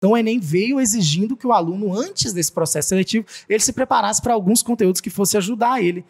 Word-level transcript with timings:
Então 0.00 0.12
o 0.12 0.16
Enem 0.16 0.40
veio 0.40 0.80
exigindo 0.80 1.36
que 1.36 1.46
o 1.46 1.52
aluno, 1.52 1.94
antes 1.94 2.32
desse 2.32 2.50
processo 2.50 2.88
seletivo, 2.88 3.26
ele 3.46 3.60
se 3.60 3.70
preparasse 3.70 4.22
para 4.22 4.32
alguns 4.32 4.62
conteúdos 4.62 4.98
que 4.98 5.10
fosse 5.10 5.36
ajudar 5.36 5.82
ele. 5.82 6.02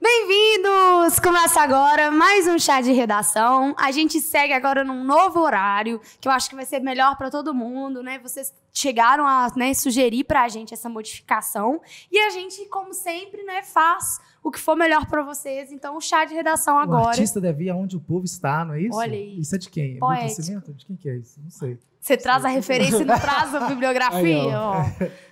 Bem-vindos! 0.00 1.20
Começa 1.20 1.60
agora 1.60 2.10
mais 2.10 2.48
um 2.48 2.58
chá 2.58 2.80
de 2.80 2.90
redação. 2.90 3.76
A 3.78 3.92
gente 3.92 4.20
segue 4.20 4.52
agora 4.52 4.82
num 4.82 5.04
novo 5.04 5.38
horário, 5.38 6.00
que 6.20 6.26
eu 6.26 6.32
acho 6.32 6.50
que 6.50 6.56
vai 6.56 6.66
ser 6.66 6.80
melhor 6.80 7.16
para 7.16 7.30
todo 7.30 7.54
mundo, 7.54 8.02
né? 8.02 8.18
Vocês 8.18 8.52
chegaram 8.72 9.24
a 9.24 9.52
né, 9.54 9.72
sugerir 9.72 10.24
para 10.24 10.42
a 10.42 10.48
gente 10.48 10.74
essa 10.74 10.88
modificação 10.88 11.80
e 12.10 12.18
a 12.18 12.30
gente, 12.30 12.66
como 12.66 12.92
sempre, 12.92 13.44
né, 13.44 13.62
faz 13.62 14.18
o 14.42 14.50
que 14.50 14.58
for 14.58 14.76
melhor 14.76 15.06
para 15.06 15.22
vocês. 15.22 15.70
Então, 15.72 15.96
o 15.96 16.00
chá 16.00 16.24
de 16.24 16.34
redação 16.34 16.78
agora. 16.78 17.04
O 17.04 17.08
artista 17.08 17.40
deve 17.40 17.64
ir 17.64 17.70
aonde 17.70 17.96
o 17.96 18.00
povo 18.00 18.24
está, 18.24 18.64
não 18.64 18.74
é 18.74 18.82
isso? 18.82 18.96
Olha 18.96 19.14
aí. 19.14 19.38
Isso 19.38 19.54
é 19.54 19.58
de 19.58 19.68
quem? 19.68 19.84
É 19.84 19.88
Milton 19.92 20.08
Nascimento? 20.08 20.74
De 20.74 20.86
quem 20.86 20.96
que 20.96 21.08
é 21.08 21.16
isso? 21.16 21.40
Não 21.42 21.50
sei. 21.50 21.78
Você 22.00 22.16
traz 22.16 22.44
a 22.46 22.48
referência 22.48 23.02
e 23.02 23.04
não 23.04 23.18
traz 23.18 23.54
a 23.54 23.66
bibliografia, 23.68 24.42
Aí, 24.42 24.54
ó. 24.54 24.84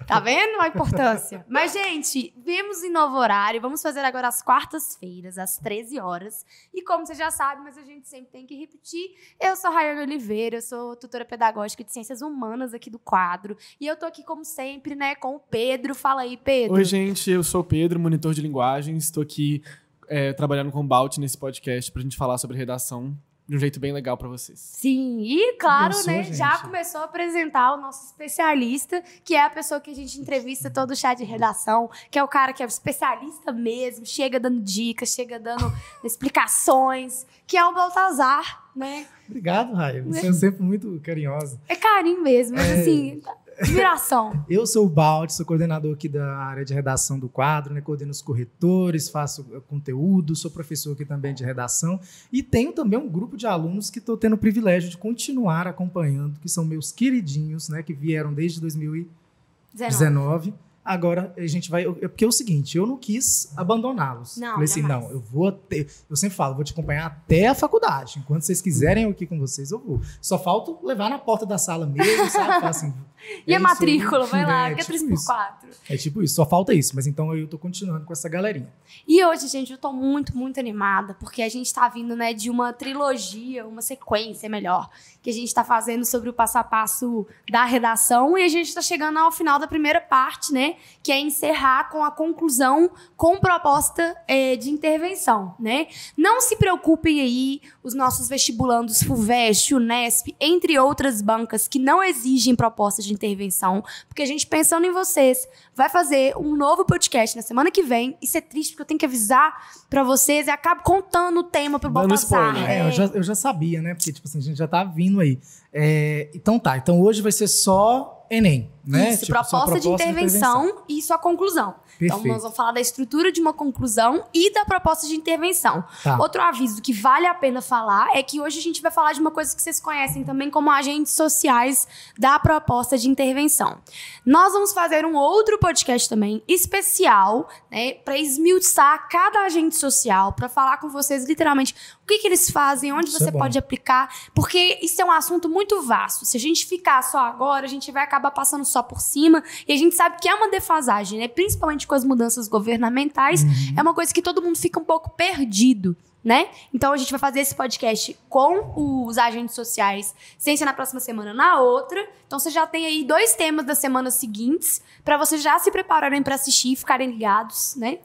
Tá 0.07 0.21
vendo 0.21 0.61
a 0.61 0.69
importância? 0.69 1.45
Mas, 1.49 1.73
gente, 1.73 2.33
vemos 2.37 2.83
em 2.83 2.91
novo 2.91 3.17
horário. 3.17 3.61
Vamos 3.61 3.81
fazer 3.81 4.01
agora 4.01 4.29
às 4.29 4.43
quartas-feiras, 4.43 5.39
às 5.39 5.59
13 5.59 5.99
horas. 5.99 6.45
E 6.75 6.83
como 6.83 7.07
você 7.07 7.15
já 7.15 7.31
sabe, 7.31 7.63
mas 7.63 7.77
a 7.77 7.83
gente 7.83 8.09
sempre 8.09 8.31
tem 8.31 8.47
que 8.47 8.55
repetir, 8.55 9.11
eu 9.41 9.55
sou 9.57 9.71
Rayane 9.71 10.03
Oliveira, 10.03 10.57
eu 10.57 10.63
sou 10.63 10.97
tutora 10.97 11.25
pedagógica 11.25 11.85
de 11.85 11.93
Ciências 11.93 12.23
Humanas 12.23 12.73
aqui 12.73 12.89
do 12.89 12.99
quadro. 12.99 13.57
E 13.81 13.87
eu 13.87 13.97
tô 13.97 14.07
aqui, 14.07 14.23
como 14.23 14.45
sempre, 14.45 14.95
né, 14.95 15.15
com 15.15 15.37
o 15.37 15.41
Pedro. 15.41 15.95
Fala 15.95 16.23
aí, 16.23 16.37
Pedro. 16.37 16.75
Oi, 16.75 16.85
gente, 16.85 17.31
eu 17.31 17.43
sou 17.43 17.61
o 17.61 17.65
Pedro, 17.65 17.99
monitor 17.99 18.33
de 18.33 18.41
linguagem. 18.41 18.97
Estou 18.97 19.23
aqui 19.23 19.63
é, 20.09 20.33
trabalhando 20.33 20.71
com 20.71 20.81
o 20.81 20.85
Balt 20.85 21.19
nesse 21.19 21.37
podcast 21.37 21.93
pra 21.93 22.03
gente 22.03 22.17
falar 22.17 22.39
sobre 22.39 22.57
redação 22.57 23.17
de 23.49 23.57
um 23.57 23.59
jeito 23.59 23.81
bem 23.81 23.93
legal 23.93 24.17
para 24.17 24.29
vocês. 24.29 24.59
Sim, 24.59 25.23
e 25.23 25.55
claro, 25.55 25.95
né, 26.07 26.23
gente. 26.23 26.37
já 26.37 26.59
começou 26.59 27.01
a 27.01 27.05
apresentar 27.05 27.73
o 27.75 27.81
nosso 27.81 28.05
especialista, 28.07 29.03
que 29.25 29.35
é 29.35 29.43
a 29.43 29.49
pessoa 29.49 29.81
que 29.81 29.91
a 29.91 29.95
gente 29.95 30.21
entrevista 30.21 30.69
todo 30.69 30.91
o 30.91 30.97
chá 30.97 31.15
de 31.15 31.25
redação, 31.25 31.89
que 32.11 32.19
é 32.19 32.23
o 32.23 32.29
cara 32.29 32.53
que 32.53 32.63
é 32.63 32.67
especialista 32.67 33.51
mesmo, 33.51 34.05
chega 34.05 34.39
dando 34.39 34.61
dicas, 34.61 35.15
chega 35.15 35.41
dando 35.41 35.73
explicações, 36.05 37.27
que 37.47 37.57
é 37.57 37.65
o 37.65 37.73
Baltazar, 37.73 38.71
né? 38.77 39.07
Obrigado, 39.27 39.73
Raia. 39.73 40.03
Você 40.03 40.29
é 40.29 40.33
sempre 40.33 40.63
muito 40.63 41.01
carinhosa. 41.03 41.59
É 41.67 41.75
carinho 41.75 42.23
mesmo, 42.23 42.57
mas 42.57 42.69
é... 42.69 42.81
assim, 42.81 43.23
Admiração. 43.61 44.45
Eu 44.49 44.67
sou 44.67 44.87
o 44.87 44.89
Baldi, 44.89 45.33
sou 45.33 45.45
coordenador 45.45 45.93
aqui 45.95 46.09
da 46.09 46.37
área 46.37 46.65
de 46.65 46.73
redação 46.73 47.19
do 47.19 47.29
quadro, 47.29 47.75
né? 47.75 47.81
coordeno 47.81 48.11
os 48.11 48.23
corretores, 48.23 49.09
faço 49.09 49.47
eh, 49.53 49.61
conteúdo, 49.69 50.37
sou 50.37 50.51
professor 50.51 50.93
aqui 50.93 51.05
também 51.05 51.35
de 51.35 51.45
redação 51.45 52.01
e 52.33 52.43
tenho 52.43 52.73
também 52.73 52.99
um 52.99 53.09
grupo 53.09 53.37
de 53.37 53.47
alunos 53.47 53.91
que 53.91 53.99
estou 53.99 54.17
tendo 54.17 54.35
o 54.35 54.39
privilégio 54.39 54.89
de 54.89 54.97
continuar 54.97 55.67
acompanhando, 55.67 56.39
que 56.41 56.49
são 56.49 56.65
meus 56.65 56.93
queridinhos, 56.93 57.69
né? 57.69 57.83
que 57.83 57.93
vieram 57.93 58.33
desde 58.33 58.61
2019. 58.61 60.55
Agora 60.85 61.35
a 61.37 61.47
gente 61.47 61.71
vai. 61.71 61.85
Porque 61.85 62.25
é 62.25 62.27
o 62.27 62.33
seguinte, 62.33 62.79
eu 62.79 62.87
não 62.87 62.97
quis 62.97 63.53
abandoná-los. 63.57 64.39
Não, 64.39 64.53
Falei 64.53 64.65
assim, 64.65 64.81
jamais. 64.81 65.05
não, 65.05 65.11
eu 65.11 65.21
vou 65.21 65.53
ter. 65.53 65.87
Eu 66.09 66.17
sempre 66.17 66.35
falo, 66.35 66.55
vou 66.55 66.65
te 66.65 66.73
acompanhar 66.73 67.07
até 67.07 67.47
a 67.47 67.55
faculdade. 67.55 68.19
Enquanto 68.19 68.43
vocês 68.43 68.63
quiserem 68.63 69.05
eu 69.05 69.11
aqui 69.11 69.27
com 69.27 69.39
vocês, 69.39 69.71
eu 69.71 69.79
vou. 69.79 70.01
Só 70.21 70.39
falta 70.39 70.75
levar 70.83 71.11
na 71.11 71.19
porta 71.19 71.45
da 71.45 71.59
sala 71.59 71.85
mesmo, 71.85 72.31
sabe? 72.31 72.55
Falar 72.55 72.71
assim, 72.71 72.95
e 73.47 73.53
é 73.53 73.57
a 73.57 73.61
matrícula, 73.61 74.25
vai 74.25 74.45
lá, 74.47 74.71
é, 74.71 74.75
que 74.75 74.81
é 74.81 74.85
tipo 74.85 74.99
3 74.99 75.21
por 75.21 75.27
4 75.27 75.71
É 75.91 75.97
tipo 75.99 76.23
isso, 76.23 76.35
só 76.37 76.47
falta 76.47 76.73
isso. 76.73 76.97
Mas 76.97 77.07
então 77.07 77.35
eu 77.37 77.47
tô 77.47 77.59
continuando 77.59 78.07
com 78.07 78.13
essa 78.15 78.29
galerinha. 78.29 78.73
E 79.07 79.23
hoje, 79.23 79.47
gente, 79.49 79.73
eu 79.73 79.79
tô 79.79 79.93
muito, 79.93 80.35
muito 80.35 80.59
animada, 80.59 81.13
porque 81.15 81.43
a 81.43 81.49
gente 81.51 81.73
tá 81.73 81.87
vindo, 81.89 82.17
né, 82.17 82.33
de 82.33 82.49
uma 82.49 82.73
trilogia, 82.73 83.67
uma 83.67 83.83
sequência 83.83 84.49
melhor, 84.49 84.89
que 85.23 85.29
a 85.29 85.33
gente 85.35 85.53
tá 85.53 85.63
fazendo 85.63 86.07
sobre 86.07 86.31
o 86.31 86.33
passo 86.33 86.57
a 86.57 86.65
passo 86.65 87.27
da 87.51 87.65
redação, 87.67 88.39
e 88.39 88.43
a 88.43 88.49
gente 88.49 88.73
tá 88.73 88.81
chegando 88.81 89.19
ao 89.19 89.31
final 89.31 89.59
da 89.59 89.67
primeira 89.67 90.01
parte, 90.01 90.53
né, 90.53 90.77
que 91.03 91.13
é 91.13 91.19
encerrar 91.19 91.91
com 91.91 92.05
a 92.05 92.11
conclusão 92.11 92.91
com 93.17 93.39
proposta 93.39 94.17
é, 94.27 94.57
de 94.57 94.71
intervenção, 94.71 95.55
né? 95.59 95.89
Não 96.17 96.41
se 96.41 96.57
preocupem 96.57 97.21
aí, 97.21 97.61
os 97.83 97.95
nossos 97.95 98.29
vestibulandos 98.29 99.03
FUVEST, 99.03 99.75
UNESP, 99.75 100.37
entre 100.41 100.79
outras 100.79 101.23
bancas 101.23 101.67
que 101.67 101.79
não 101.79 102.03
exigem 102.03 102.55
propostas 102.55 103.05
de 103.05 103.13
intervenção, 103.15 103.83
porque 104.09 104.23
a 104.23 104.27
gente 104.27 104.47
pensando 104.47 104.87
em 104.87 104.93
vocês, 104.93 105.49
vai 105.79 105.89
fazer 105.89 106.37
um 106.37 106.57
novo 106.57 106.85
podcast 106.85 107.37
na 107.37 107.43
semana 107.43 107.71
que 107.71 107.85
vem. 107.85 108.19
Isso 108.21 108.37
é 108.37 108.41
triste 108.41 108.73
porque 108.73 108.83
eu 108.83 108.87
tenho 108.87 108.99
que 108.99 109.07
avisar 109.07 109.57
para 109.89 110.03
vocês 110.03 110.49
e 110.49 110.51
acabo 110.51 110.83
contando 110.83 111.39
o 111.39 111.45
tema 111.45 111.79
pro 111.79 111.89
Baltazar. 111.89 112.69
É, 112.69 112.87
eu, 112.87 112.91
já, 112.91 113.05
eu 113.07 113.23
já 113.23 113.35
sabia, 113.37 113.81
né? 113.81 113.95
Porque, 113.95 114.13
tipo 114.13 114.27
assim, 114.27 114.39
a 114.39 114.43
gente 114.43 114.59
já 114.59 114.67
tá 114.67 114.83
vindo 114.83 115.21
aí. 115.21 115.39
É, 115.73 116.29
então 116.35 116.59
tá, 116.59 116.77
então 116.77 117.01
hoje 117.01 117.23
vai 117.23 117.31
ser 117.31 117.47
só 117.47 118.19
Enem, 118.31 118.71
né? 118.85 119.11
Isso, 119.11 119.25
tipo, 119.25 119.33
proposta, 119.33 119.57
proposta 119.57 119.81
de, 119.81 119.89
intervenção 119.89 120.63
de 120.63 120.69
intervenção 120.69 120.85
e 120.89 121.03
sua 121.03 121.17
conclusão. 121.17 121.75
Perfeito. 121.99 122.21
Então, 122.21 122.33
nós 122.33 122.43
vamos 122.43 122.57
falar 122.57 122.73
da 122.73 122.81
estrutura 122.81 123.33
de 123.33 123.41
uma 123.41 123.53
conclusão 123.53 124.25
e 124.33 124.53
da 124.53 124.65
proposta 124.65 125.07
de 125.07 125.17
intervenção. 125.17 125.83
Tá. 126.05 126.17
Outro 126.19 126.41
aviso 126.43 126.81
que 126.81 126.93
vale 126.93 127.27
a 127.27 127.35
pena 127.35 127.61
falar 127.61 128.09
é 128.15 128.23
que 128.23 128.41
hoje 128.41 128.59
a 128.59 128.63
gente 128.63 128.81
vai 128.81 128.91
falar 128.91 129.15
de 129.15 129.21
uma 129.21 129.31
coisa 129.31 129.57
que 129.57 129.61
vocês 129.61 129.81
conhecem 129.81 130.25
também 130.25 130.51
como 130.51 130.71
agentes 130.71 131.13
sociais 131.13 131.89
da 132.19 132.39
proposta 132.39 132.97
de 132.97 133.09
intervenção. 133.09 133.79
Nós 134.25 134.53
vamos 134.53 134.73
fazer 134.73 135.05
um 135.05 135.17
outro 135.17 135.59
podcast 135.59 135.68
também 136.09 136.43
especial, 136.47 137.49
né, 137.71 137.95
para 137.95 138.19
esmiuçar 138.19 139.09
cada 139.09 139.41
agente 139.45 139.77
social, 139.77 140.33
para 140.33 140.49
falar 140.49 140.79
com 140.79 140.89
vocês 140.89 141.25
literalmente 141.27 141.75
o 142.03 142.07
que, 142.07 142.19
que 142.19 142.27
eles 142.27 142.51
fazem, 142.51 142.93
onde 142.93 143.09
isso 143.09 143.19
você 143.19 143.29
é 143.29 143.33
pode 143.33 143.59
aplicar, 143.59 144.09
porque 144.35 144.79
isso 144.83 145.01
é 145.01 145.05
um 145.05 145.11
assunto 145.11 145.49
muito 145.49 145.83
vasto. 145.83 146.25
Se 146.25 146.37
a 146.37 146.41
gente 146.41 146.67
ficar 146.67 147.03
só 147.03 147.19
agora, 147.19 147.67
a 147.67 147.69
gente 147.69 147.93
vai 147.93 148.03
acabar 148.03 148.31
passando 148.31 148.65
só 148.65 148.83
por 148.83 149.01
cima 149.01 149.43
e 149.67 149.73
a 149.73 149.77
gente 149.77 149.95
sabe 149.95 150.17
que 150.21 150.29
é 150.29 150.35
uma 150.35 150.51
defasagem, 150.51 151.19
né? 151.19 151.29
Principalmente 151.29 151.87
com 151.87 151.95
as 151.95 152.05
mudanças 152.05 152.49
governamentais, 152.49 153.43
uhum. 153.43 153.75
é 153.77 153.83
uma 153.83 153.95
coisa 153.95 154.13
que 154.13 154.23
todo 154.23 154.43
mundo 154.43 154.59
fica 154.59 154.81
um 154.81 154.85
pouco 154.85 155.11
perdido. 155.11 155.97
Né? 156.25 156.49
Então 156.75 156.93
a 156.93 156.97
gente 156.97 157.11
vai 157.11 157.19
fazer 157.19 157.41
esse 157.41 157.55
podcast 157.55 158.19
com 158.29 159.07
os 159.07 159.17
agentes 159.17 159.55
sociais, 159.55 160.15
ciência 160.37 160.67
na 160.67 160.75
próxima 160.75 160.99
semana, 160.99 161.33
na 161.33 161.61
outra. 161.61 162.05
Então 162.27 162.39
você 162.39 162.51
já 162.51 162.67
tem 162.67 162.87
aí 162.87 163.05
dois 163.05 163.35
temas 163.35 163.65
das 163.65 163.79
semanas 163.79 164.15
seguintes 164.15 164.83
para 165.05 165.17
vocês 165.17 165.43
já 165.43 165.59
se 165.59 165.71
prepararem 165.71 166.23
para 166.23 166.35
assistir, 166.35 166.75
ficarem 166.75 167.13
ligados, 167.13 167.77
né? 167.77 167.99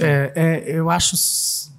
É, 0.00 0.32
é, 0.34 0.72
eu 0.72 0.90
acho 0.90 1.16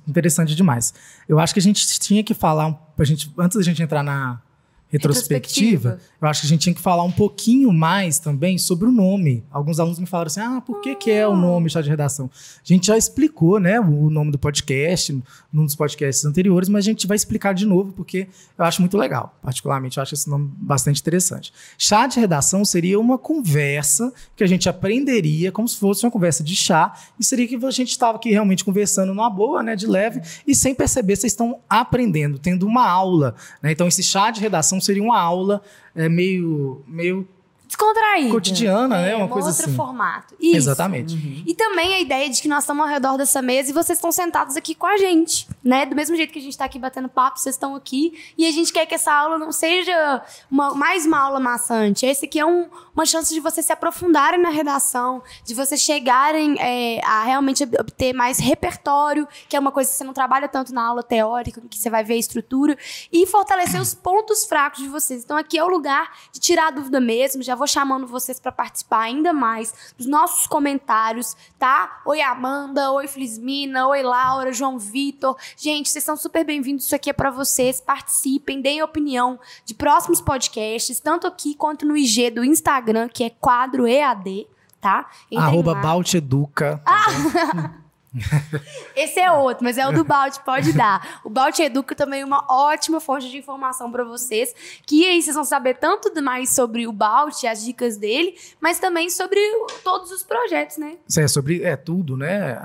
interessante 0.08 0.56
demais. 0.56 0.94
Eu 1.28 1.40
acho 1.40 1.54
que 1.54 1.60
a 1.60 1.64
gente 1.64 2.00
tinha 2.00 2.24
que 2.24 2.34
falar, 2.34 2.74
a 2.98 3.04
gente, 3.04 3.32
antes 3.38 3.58
da 3.58 3.64
gente 3.64 3.84
entrar 3.84 4.02
na, 4.02 4.42
retrospectiva, 4.88 5.90
retrospectiva, 5.90 6.16
eu 6.22 6.28
acho 6.28 6.42
que 6.42 6.48
a 6.48 6.50
gente 6.50 6.62
tinha 6.62 6.76
que 6.76 6.82
falar 6.82 7.04
um 7.04 7.12
pouquinho 7.12 7.72
mais 7.74 8.20
também 8.20 8.58
sobre 8.58 8.88
o 8.88 8.92
nome. 8.92 9.44
Alguns 9.52 9.80
alunos 9.80 10.00
me 10.00 10.06
falaram 10.06 10.28
assim: 10.28 10.40
ah, 10.40 10.62
por 10.62 10.82
que, 10.82 10.92
ah. 10.92 10.96
que 10.96 11.12
é 11.12 11.28
o 11.28 11.36
nome 11.36 11.70
chá 11.70 11.82
de 11.82 11.90
redação? 11.90 12.30
A 12.34 12.68
gente 12.68 12.88
já 12.88 12.98
explicou, 12.98 13.60
né, 13.60 13.80
o 13.80 14.10
nome 14.10 14.32
do 14.32 14.40
podcast, 14.40 15.22
num 15.52 15.66
dos 15.66 15.76
podcasts 15.76 16.24
anteriores, 16.26 16.70
mas 16.70 16.86
a 16.86 16.90
gente 16.90 17.08
vai 17.08 17.16
explicar 17.16 17.54
de 17.54 17.66
novo, 17.66 17.94
porque 17.94 18.28
eu 18.58 18.66
acho 18.66 18.82
muito 18.82 18.98
legal. 18.98 19.38
Particularmente, 19.42 19.98
eu 19.98 20.04
acho 20.04 20.14
esse 20.14 20.30
nome 20.30 20.52
bastante 20.58 21.02
interessante. 21.02 21.54
Chá 21.78 22.08
de 22.08 22.20
redação 22.20 22.64
seria 22.64 23.00
uma 23.00 23.18
conversa 23.18 24.14
que 24.36 24.44
a 24.44 24.48
gente 24.48 24.70
aprenderia 24.70 25.52
como 25.52 25.68
se 25.68 25.78
fosse 25.78 26.06
uma 26.06 26.12
conversa 26.12 26.44
de 26.44 26.56
chá, 26.56 26.94
e 27.20 27.26
seria 27.26 27.48
que 27.48 27.56
a 27.56 27.72
gente 27.72 27.92
estava 27.92 28.18
aqui 28.18 28.32
realmente 28.32 28.64
conversando 28.64 29.14
numa 29.14 29.30
boa, 29.30 29.64
né, 29.64 29.76
de 29.76 29.88
leve, 29.88 30.22
e 30.46 30.56
sem 30.56 30.76
perceber, 30.76 31.16
vocês 31.16 31.34
estão 31.34 31.60
aprendendo, 31.70 32.38
tendo 32.38 32.68
uma 32.68 32.88
aula. 32.88 33.36
Né? 33.62 33.72
Então, 33.72 33.88
esse 33.88 34.04
chá 34.04 34.32
de 34.32 34.42
redação 34.42 34.75
seria 34.80 35.04
uma 35.04 35.20
aula 35.20 35.62
é, 35.96 36.08
meio, 36.10 36.82
meio 36.88 37.28
descontraída. 37.68 38.32
Cotidiana, 38.32 39.02
né? 39.02 39.10
é, 39.10 39.12
né? 39.12 39.16
Uma, 39.16 39.28
coisa 39.28 39.50
outro 39.50 39.66
assim. 39.66 39.76
formato. 39.76 40.36
Isso. 40.40 40.58
Exatamente. 40.58 41.16
Uhum. 41.16 41.44
E 41.46 41.54
também 41.54 41.96
a 41.96 42.00
ideia 42.00 42.30
de 42.30 42.42
que 42.42 42.48
nós 42.48 42.64
estamos 42.64 42.84
ao 42.84 42.90
redor 42.90 43.18
dessa 43.18 43.42
mesa 43.42 43.70
e 43.70 43.74
vocês 43.74 43.98
estão 43.98 44.12
sentados 44.12 44.56
aqui 44.56 44.76
com 44.76 44.86
a 44.86 44.98
gente, 44.98 45.48
né? 45.64 45.86
Do 45.86 45.96
mesmo 45.96 46.16
jeito 46.16 46.32
que 46.32 46.40
a 46.40 46.42
gente 46.42 46.52
está 46.52 46.66
aqui 46.66 46.78
batendo 46.78 47.10
papo, 47.10 47.40
vocês 47.40 47.56
estão 47.56 47.76
aqui 47.76 48.14
e 48.38 48.46
a 48.48 48.52
gente 48.52 48.72
quer 48.72 48.86
que 48.86 48.96
essa 48.96 49.12
aula 49.12 49.38
não 49.38 49.52
seja 49.52 50.22
uma, 50.50 50.74
mais 50.74 51.06
uma 51.06 51.20
aula 51.20 51.40
maçante. 51.40 52.06
Esse 52.06 52.26
aqui 52.26 52.40
é 52.40 52.46
um, 52.46 52.68
uma 52.94 53.06
chance 53.06 53.34
de 53.34 53.40
vocês 53.40 53.66
se 53.66 53.74
aprofundarem 53.74 54.40
na 54.40 54.50
redação, 54.50 55.24
de 55.44 55.54
vocês 55.54 55.82
chegarem 55.82 56.56
é, 56.60 57.04
a 57.04 57.24
realmente 57.24 57.64
obter 57.64 58.14
mais 58.14 58.38
repertório, 58.40 59.28
que 59.50 59.56
é 59.56 59.60
uma 59.60 59.72
coisa 59.72 59.90
que 59.90 59.98
você 59.98 60.04
não 60.04 60.14
trabalha 60.14 60.48
tanto 60.48 60.74
na 60.74 60.86
aula 60.86 61.02
teórica, 61.02 61.62
que 61.70 61.78
você 61.78 61.90
vai 61.90 62.04
ver 62.04 62.16
a 62.16 62.18
estrutura, 62.18 62.78
e 63.12 63.26
fortalecer 63.26 63.82
os 63.82 63.94
pontos 63.94 64.46
fracos 64.46 64.84
de 64.84 64.90
vocês. 64.90 65.24
Então 65.24 65.38
aqui 65.38 65.58
é 65.58 65.64
o 65.64 65.68
lugar 65.68 66.12
de 66.32 66.40
tirar 66.40 66.68
a 66.68 66.72
dúvida 66.72 67.00
mesmo, 67.00 67.42
já 67.42 67.55
vou 67.56 67.68
chamando 67.68 68.08
vocês 68.08 68.40
para 68.40 68.52
participar 68.52 69.02
ainda 69.02 69.34
mais 69.34 69.94
dos 69.98 70.08
nossos 70.08 70.48
comentários, 70.48 71.36
tá? 71.58 72.02
Oi 72.06 72.22
Amanda, 72.22 72.92
oi 72.92 73.08
Felismina, 73.08 73.88
oi 73.88 74.04
Laura, 74.04 74.52
João 74.52 74.78
Vitor. 74.78 75.38
Gente, 75.58 75.90
vocês 75.90 76.04
são 76.04 76.18
super 76.18 76.46
bem-vindos, 76.46 76.86
isso 76.86 76.96
aqui 76.96 77.10
é 77.10 77.14
para 77.14 77.30
vocês. 77.30 77.80
Participem, 77.80 78.62
deem 78.62 78.82
opinião 78.82 79.40
de 79.64 79.74
próximos 79.74 80.22
podcasts, 80.22 81.00
tanto 81.00 81.28
aqui 81.28 81.56
quanto 81.56 81.86
no 81.86 81.96
IG 81.96 82.32
do 82.32 82.44
Instagram, 82.44 83.08
que 83.08 83.24
é 83.24 83.30
quadro 83.30 83.88
EAD, 83.88 84.48
tá? 84.82 85.10
Entrem 85.32 85.40
Arroba 85.40 85.76
Balteduca. 85.76 86.82
Ah! 86.86 87.72
Esse 88.96 89.20
é 89.20 89.32
outro, 89.32 89.64
mas 89.64 89.78
é 89.78 89.88
o 89.88 89.92
do 89.92 90.04
Balt, 90.04 90.38
pode 90.40 90.74
dar. 90.74 91.22
O 91.24 91.30
Balt 91.30 91.60
Educa 91.60 91.96
também 91.96 92.22
é 92.22 92.26
uma 92.26 92.46
ótima 92.50 93.00
fonte 93.00 93.30
de 93.30 93.38
informação 93.38 93.92
para 93.92 94.04
vocês, 94.04 94.54
que 94.86 95.06
aí 95.06 95.22
vocês 95.22 95.36
vão 95.36 95.44
saber 95.44 95.76
tanto 95.76 96.12
mais 96.22 96.50
sobre 96.50 96.88
o 96.88 96.92
Balt, 96.92 97.44
as 97.46 97.64
dicas 97.64 97.98
dele, 97.98 98.36
mas 98.60 98.80
também 98.80 99.10
sobre 99.10 99.40
todos 99.84 100.12
os 100.12 100.24
projetos, 100.24 100.78
né? 100.78 100.98
É, 101.18 101.28
sobre 101.28 101.64
é, 101.64 101.76
tudo, 101.76 102.16
né? 102.16 102.58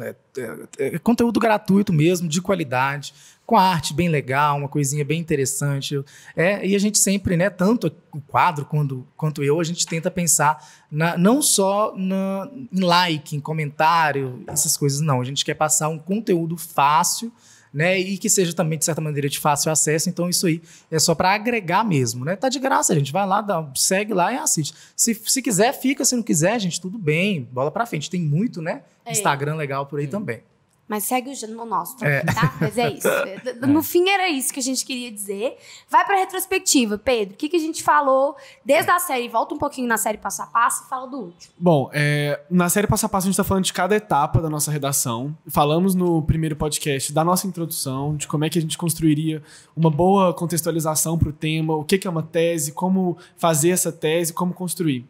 É, 0.00 0.14
é, 0.38 0.94
é, 0.94 0.98
conteúdo 0.98 1.40
gratuito 1.40 1.92
mesmo, 1.92 2.28
de 2.28 2.40
qualidade 2.40 3.14
com 3.50 3.56
a 3.56 3.62
arte 3.64 3.92
bem 3.92 4.08
legal, 4.08 4.56
uma 4.56 4.68
coisinha 4.68 5.04
bem 5.04 5.18
interessante. 5.18 6.00
É, 6.36 6.64
e 6.64 6.76
a 6.76 6.78
gente 6.78 6.96
sempre, 6.96 7.36
né, 7.36 7.50
tanto 7.50 7.92
o 8.12 8.20
quadro 8.20 8.64
quanto, 8.64 9.04
quanto 9.16 9.42
eu, 9.42 9.58
a 9.58 9.64
gente 9.64 9.84
tenta 9.84 10.08
pensar 10.08 10.64
na, 10.88 11.18
não 11.18 11.42
só 11.42 11.92
na, 11.96 12.48
em 12.72 12.80
like, 12.80 13.34
em 13.34 13.40
comentário, 13.40 14.44
essas 14.46 14.76
coisas, 14.76 15.00
não. 15.00 15.20
A 15.20 15.24
gente 15.24 15.44
quer 15.44 15.54
passar 15.54 15.88
um 15.88 15.98
conteúdo 15.98 16.56
fácil, 16.56 17.32
né, 17.74 17.98
e 17.98 18.18
que 18.18 18.30
seja 18.30 18.52
também, 18.52 18.78
de 18.78 18.84
certa 18.84 19.00
maneira, 19.00 19.28
de 19.28 19.40
fácil 19.40 19.72
acesso. 19.72 20.08
Então, 20.08 20.28
isso 20.28 20.46
aí 20.46 20.62
é 20.88 21.00
só 21.00 21.12
para 21.12 21.34
agregar 21.34 21.82
mesmo, 21.82 22.24
né? 22.24 22.36
Tá 22.36 22.48
de 22.48 22.60
graça, 22.60 22.92
a 22.92 22.96
gente 22.96 23.10
vai 23.10 23.26
lá, 23.26 23.40
dá, 23.40 23.68
segue 23.74 24.14
lá 24.14 24.32
e 24.32 24.36
assiste. 24.36 24.72
Se, 24.94 25.12
se 25.12 25.42
quiser, 25.42 25.72
fica. 25.72 26.04
Se 26.04 26.14
não 26.14 26.22
quiser, 26.22 26.60
gente, 26.60 26.80
tudo 26.80 26.96
bem. 26.96 27.48
Bola 27.50 27.72
para 27.72 27.84
frente. 27.84 28.08
Tem 28.08 28.22
muito, 28.22 28.62
né? 28.62 28.82
É. 29.04 29.10
Instagram 29.10 29.56
legal 29.56 29.86
por 29.86 29.98
aí 29.98 30.04
é. 30.04 30.08
também. 30.08 30.40
Mas 30.90 31.04
segue 31.04 31.30
o 31.30 31.64
nosso 31.64 31.96
também, 31.96 32.16
é. 32.16 32.24
tá? 32.24 32.52
Mas 32.60 32.76
é 32.76 32.90
isso. 32.90 33.06
No 33.60 33.78
é. 33.78 33.82
fim, 33.82 34.08
era 34.08 34.28
isso 34.28 34.52
que 34.52 34.58
a 34.58 34.62
gente 34.62 34.84
queria 34.84 35.10
dizer. 35.12 35.56
Vai 35.88 36.04
pra 36.04 36.16
retrospectiva, 36.16 36.98
Pedro. 36.98 37.34
O 37.34 37.36
que, 37.36 37.48
que 37.48 37.56
a 37.56 37.60
gente 37.60 37.80
falou 37.80 38.34
desde 38.64 38.90
a 38.90 38.98
série? 38.98 39.28
Volta 39.28 39.54
um 39.54 39.58
pouquinho 39.58 39.86
na 39.86 39.96
série 39.96 40.18
passo 40.18 40.42
a 40.42 40.46
passo 40.46 40.84
e 40.84 40.88
fala 40.88 41.06
do 41.06 41.16
último. 41.18 41.54
Bom, 41.56 41.88
é, 41.92 42.40
na 42.50 42.68
série 42.68 42.88
passo 42.88 43.06
a 43.06 43.08
passo, 43.08 43.28
a 43.28 43.30
gente 43.30 43.36
tá 43.36 43.44
falando 43.44 43.64
de 43.64 43.72
cada 43.72 43.94
etapa 43.94 44.42
da 44.42 44.50
nossa 44.50 44.72
redação. 44.72 45.36
Falamos 45.46 45.94
no 45.94 46.22
primeiro 46.22 46.56
podcast 46.56 47.12
da 47.12 47.22
nossa 47.22 47.46
introdução, 47.46 48.16
de 48.16 48.26
como 48.26 48.44
é 48.44 48.50
que 48.50 48.58
a 48.58 48.62
gente 48.62 48.76
construiria 48.76 49.40
uma 49.76 49.90
boa 49.90 50.34
contextualização 50.34 51.16
pro 51.16 51.32
tema, 51.32 51.76
o 51.76 51.84
que, 51.84 51.98
que 51.98 52.08
é 52.08 52.10
uma 52.10 52.24
tese, 52.24 52.72
como 52.72 53.16
fazer 53.36 53.70
essa 53.70 53.92
tese, 53.92 54.32
como 54.32 54.52
construir. 54.52 55.06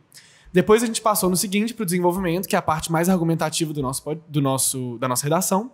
Depois 0.52 0.82
a 0.82 0.86
gente 0.86 1.00
passou 1.00 1.30
no 1.30 1.36
seguinte 1.36 1.72
para 1.72 1.82
o 1.82 1.86
desenvolvimento, 1.86 2.48
que 2.48 2.56
é 2.56 2.58
a 2.58 2.62
parte 2.62 2.90
mais 2.90 3.08
argumentativa 3.08 3.72
do 3.72 3.80
nosso, 3.82 4.02
do 4.28 4.40
nosso, 4.40 4.98
da 4.98 5.06
nossa 5.06 5.24
redação. 5.24 5.70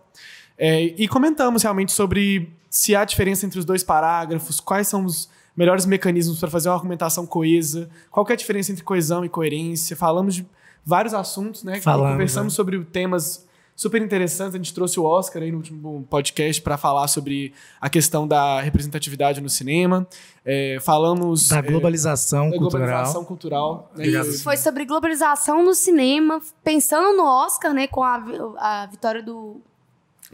É, 0.59 0.83
e 0.97 1.09
comentamos 1.09 1.63
realmente 1.63 1.93
sobre 1.93 2.51
se 2.69 2.95
há 2.95 3.05
diferença 3.05 3.47
entre 3.47 3.59
os 3.59 3.65
dois 3.65 3.83
parágrafos, 3.83 4.61
quais 4.61 4.89
são 4.89 5.05
os 5.05 5.29
melhores 5.57 5.87
mecanismos 5.87 6.39
para 6.39 6.51
fazer 6.51 6.69
uma 6.69 6.75
argumentação 6.75 7.27
coesa, 7.27 7.89
qual 8.11 8.27
é 8.29 8.33
a 8.33 8.37
diferença 8.37 8.73
entre 8.73 8.85
coesão 8.85 9.25
e 9.25 9.29
coerência. 9.29 9.97
Falamos 9.97 10.35
de 10.35 10.47
vários 10.85 11.15
assuntos, 11.15 11.65
né? 11.65 11.81
Conversamos 11.81 12.53
né? 12.53 12.57
sobre 12.57 12.85
temas 12.85 13.46
super 13.77 14.01
interessantes. 14.01 14.55
A 14.55 14.59
gente 14.59 14.73
trouxe 14.73 14.99
o 14.99 15.05
Oscar 15.05 15.43
aí 15.43 15.53
no 15.53 15.59
último 15.59 16.07
podcast 16.09 16.61
para 16.63 16.79
falar 16.79 17.07
sobre 17.09 17.53
a 17.81 17.91
questão 17.91 18.27
da 18.27 18.61
representatividade 18.61 19.41
no 19.41 19.51
cinema. 19.51 20.09
É, 20.45 20.79
falamos. 20.81 21.49
Da 21.49 21.61
globalização 21.61 22.47
é, 22.47 22.51
cultural. 22.59 22.71
Da 22.71 22.79
globalização 22.79 23.25
cultural. 23.25 23.93
Né? 23.95 24.07
Isso, 24.07 24.43
foi 24.43 24.57
sobre 24.57 24.87
globalização 24.87 25.63
no 25.63 25.75
cinema, 25.75 26.41
pensando 26.65 27.17
no 27.17 27.25
Oscar, 27.25 27.75
né, 27.75 27.87
com 27.87 28.03
a, 28.03 28.17
a 28.59 28.87
vitória 28.87 29.23
do 29.23 29.61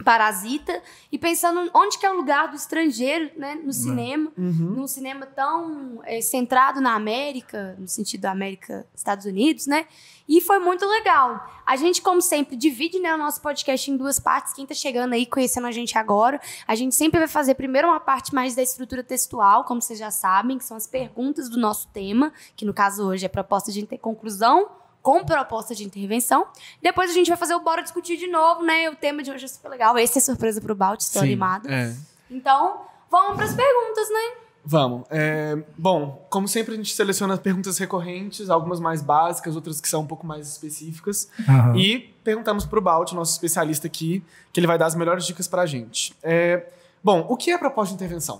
Parasita 0.03 0.81
e 1.11 1.17
pensando 1.17 1.69
onde 1.73 1.97
que 1.97 2.05
é 2.05 2.11
o 2.11 2.15
lugar 2.15 2.49
do 2.49 2.55
estrangeiro, 2.55 3.31
né, 3.37 3.55
no 3.55 3.71
cinema, 3.71 4.31
uhum. 4.37 4.73
num 4.75 4.87
cinema 4.87 5.25
tão 5.25 6.01
é, 6.03 6.21
centrado 6.21 6.81
na 6.81 6.93
América, 6.93 7.75
no 7.79 7.87
sentido 7.87 8.21
da 8.21 8.31
América, 8.31 8.85
Estados 8.93 9.25
Unidos, 9.25 9.67
né? 9.67 9.85
E 10.27 10.39
foi 10.39 10.59
muito 10.59 10.85
legal. 10.85 11.45
A 11.65 11.75
gente, 11.75 12.01
como 12.01 12.21
sempre, 12.21 12.55
divide 12.55 12.99
né, 12.99 13.13
o 13.13 13.17
nosso 13.17 13.41
podcast 13.41 13.89
em 13.91 13.97
duas 13.97 14.19
partes. 14.19 14.53
Quem 14.53 14.63
está 14.63 14.73
chegando 14.73 15.13
aí, 15.13 15.25
conhecendo 15.25 15.67
a 15.67 15.71
gente 15.71 15.97
agora, 15.97 16.39
a 16.67 16.75
gente 16.75 16.95
sempre 16.95 17.19
vai 17.19 17.27
fazer 17.27 17.55
primeiro 17.55 17.89
uma 17.89 17.99
parte 17.99 18.33
mais 18.33 18.55
da 18.55 18.61
estrutura 18.61 19.03
textual, 19.03 19.65
como 19.65 19.81
vocês 19.81 19.99
já 19.99 20.11
sabem, 20.11 20.57
que 20.57 20.63
são 20.63 20.77
as 20.77 20.87
perguntas 20.87 21.49
do 21.49 21.57
nosso 21.57 21.87
tema, 21.89 22.31
que 22.55 22.65
no 22.65 22.73
caso 22.73 23.05
hoje 23.05 23.25
é 23.25 23.29
proposta 23.29 23.71
de 23.71 23.85
conclusão 23.97 24.82
com 25.03 25.23
proposta 25.25 25.75
de 25.75 25.83
intervenção. 25.83 26.47
Depois 26.81 27.11
a 27.11 27.13
gente 27.13 27.27
vai 27.27 27.37
fazer 27.37 27.53
o 27.53 27.59
Bora 27.59 27.83
Discutir 27.83 28.17
de 28.17 28.27
novo, 28.27 28.63
né? 28.63 28.89
O 28.89 28.95
tema 28.95 29.21
de 29.21 29.29
hoje 29.29 29.45
é 29.45 29.47
super 29.49 29.67
legal. 29.67 29.97
Esse 29.99 30.17
é 30.17 30.21
surpresa 30.21 30.61
pro 30.61 30.73
Balt, 30.73 31.01
estou 31.01 31.21
Sim, 31.21 31.27
animada. 31.27 31.69
É. 31.69 31.93
Então, 32.31 32.81
vamos 33.11 33.35
para 33.35 33.45
as 33.45 33.53
perguntas, 33.53 34.09
né? 34.09 34.43
Vamos. 34.65 35.05
É, 35.09 35.61
bom, 35.77 36.25
como 36.29 36.47
sempre, 36.47 36.73
a 36.73 36.77
gente 36.77 36.95
seleciona 36.95 37.37
perguntas 37.37 37.77
recorrentes, 37.77 38.49
algumas 38.49 38.79
mais 38.79 39.01
básicas, 39.01 39.57
outras 39.57 39.81
que 39.81 39.89
são 39.89 40.03
um 40.03 40.07
pouco 40.07 40.25
mais 40.25 40.47
específicas. 40.47 41.27
Uhum. 41.37 41.75
E 41.75 41.99
perguntamos 42.23 42.65
para 42.65 42.79
o 42.79 42.81
Balt, 42.81 43.11
nosso 43.11 43.33
especialista 43.33 43.87
aqui, 43.87 44.23
que 44.53 44.59
ele 44.61 44.67
vai 44.67 44.77
dar 44.77 44.85
as 44.85 44.95
melhores 44.95 45.25
dicas 45.25 45.49
para 45.49 45.63
a 45.63 45.65
gente. 45.65 46.15
É, 46.23 46.65
bom, 47.03 47.25
o 47.27 47.35
que 47.35 47.51
é 47.51 47.57
proposta 47.57 47.89
de 47.89 47.95
intervenção? 47.95 48.39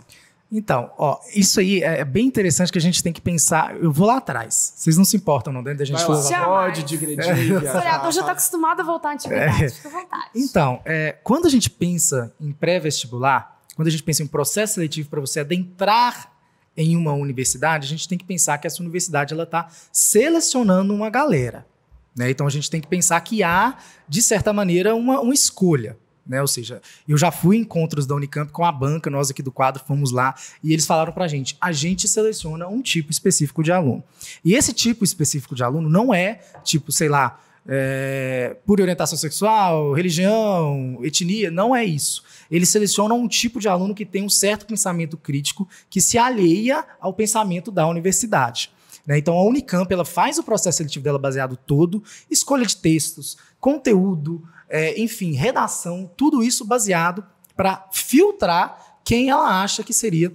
Então, 0.52 0.92
ó, 1.00 1.20
isso 1.34 1.60
aí 1.60 1.82
é, 1.82 2.02
é 2.02 2.06
bem 2.06 2.28
interessante 2.28 2.72
que 2.72 2.78
a 2.78 2.82
gente 2.82 3.02
tem 3.02 3.12
que 3.12 3.22
pensar. 3.22 3.76
Eu 3.76 3.92
vou 3.92 4.06
lá 4.06 4.18
atrás. 4.18 4.74
Vocês 4.76 4.96
não 4.98 5.04
se 5.04 5.18
importam, 5.18 5.52
não, 5.52 5.64
dentro 5.64 5.80
da 5.80 5.86
gente 5.86 6.04
falar. 6.04 6.46
Pode, 6.46 6.84
digredir. 6.84 7.56
O 7.56 7.66
historiador 7.66 8.12
já 8.12 8.22
está 8.22 8.34
acostumado 8.34 8.82
a 8.82 8.84
voltar 8.84 9.10
à 9.10 9.14
antiguidade. 9.14 9.66
É. 9.66 9.70
Fica 9.70 9.88
à 9.88 9.92
vontade. 9.92 10.30
Então, 10.36 10.80
é, 10.86 11.18
quando 11.24 11.48
a 11.48 11.50
gente 11.50 11.72
pensa 11.72 12.32
em 12.40 12.52
pré-vestibular, 12.52 13.60
quando 13.76 13.88
a 13.88 13.92
gente 13.92 14.04
pensa 14.04 14.22
em 14.22 14.28
processo 14.28 14.76
seletivo 14.76 15.10
para 15.10 15.20
você 15.20 15.40
adentrar 15.40 16.32
em 16.78 16.96
uma 16.96 17.14
universidade, 17.14 17.86
a 17.86 17.90
gente 17.90 18.08
tem 18.08 18.18
que 18.18 18.26
pensar 18.26 18.58
que 18.58 18.68
essa 18.68 18.82
universidade 18.82 19.34
ela 19.34 19.44
está 19.44 19.68
selecionando 19.92 20.94
uma 20.94 21.10
galera. 21.10 21.66
Né? 22.16 22.30
Então 22.30 22.46
a 22.46 22.50
gente 22.50 22.70
tem 22.70 22.80
que 22.80 22.88
pensar 22.88 23.20
que 23.22 23.42
há, 23.44 23.76
de 24.08 24.22
certa 24.22 24.54
maneira, 24.54 24.96
uma, 24.96 25.20
uma 25.20 25.34
escolha. 25.34 25.98
Né? 26.26 26.42
Ou 26.42 26.48
seja, 26.48 26.82
eu 27.08 27.18
já 27.18 27.32
fui 27.32 27.58
em 27.58 27.62
encontros 27.62 28.06
da 28.06 28.16
Unicamp 28.16 28.52
com 28.52 28.64
a 28.64 28.72
banca, 28.72 29.10
nós 29.10 29.30
aqui 29.30 29.44
do 29.44 29.52
quadro 29.52 29.84
fomos 29.86 30.12
lá, 30.12 30.34
e 30.64 30.72
eles 30.72 30.86
falaram 30.86 31.12
para 31.12 31.26
a 31.26 31.28
gente: 31.28 31.58
a 31.60 31.72
gente 31.72 32.08
seleciona 32.08 32.68
um 32.68 32.82
tipo 32.82 33.12
específico 33.12 33.62
de 33.62 33.72
aluno. 33.72 34.04
E 34.44 34.54
esse 34.54 34.74
tipo 34.74 35.04
específico 35.04 35.54
de 35.56 35.64
aluno 35.64 35.90
não 35.90 36.14
é 36.14 36.40
tipo, 36.64 36.92
sei 36.92 37.10
lá, 37.10 37.40
é, 37.68 38.56
por 38.66 38.82
orientação 38.82 39.18
sexual, 39.18 39.94
religião, 39.94 41.00
etnia, 41.04 41.50
não 41.50 41.76
é 41.76 41.84
isso. 41.84 42.24
Eles 42.52 42.70
selecionam 42.70 43.20
um 43.20 43.28
tipo 43.28 43.60
de 43.60 43.68
aluno 43.68 43.96
que 43.96 44.06
tem 44.06 44.24
um 44.24 44.30
certo 44.30 44.66
pensamento 44.66 45.18
crítico 45.18 45.68
que 45.90 46.02
se 46.02 46.18
alheia 46.18 46.86
ao 47.00 47.14
pensamento 47.14 47.72
da 47.72 47.88
universidade. 47.88 48.70
Né? 49.06 49.18
Então 49.18 49.34
a 49.36 49.44
Unicamp 49.44 49.92
ela 49.92 50.06
faz 50.06 50.38
o 50.38 50.44
processo 50.44 50.78
seletivo 50.78 51.04
dela 51.04 51.20
baseado 51.20 51.58
todo, 51.58 52.04
escolha 52.30 52.66
de 52.66 52.78
textos, 52.78 53.38
conteúdo, 53.60 54.44
é, 54.74 55.00
enfim, 55.00 55.34
redação, 55.34 56.10
tudo 56.18 56.44
isso 56.44 56.66
baseado 56.66 57.24
para 57.56 57.88
filtrar 57.92 58.98
quem 59.06 59.30
ela 59.30 59.62
acha 59.62 59.84
que 59.84 59.94
seria 59.94 60.34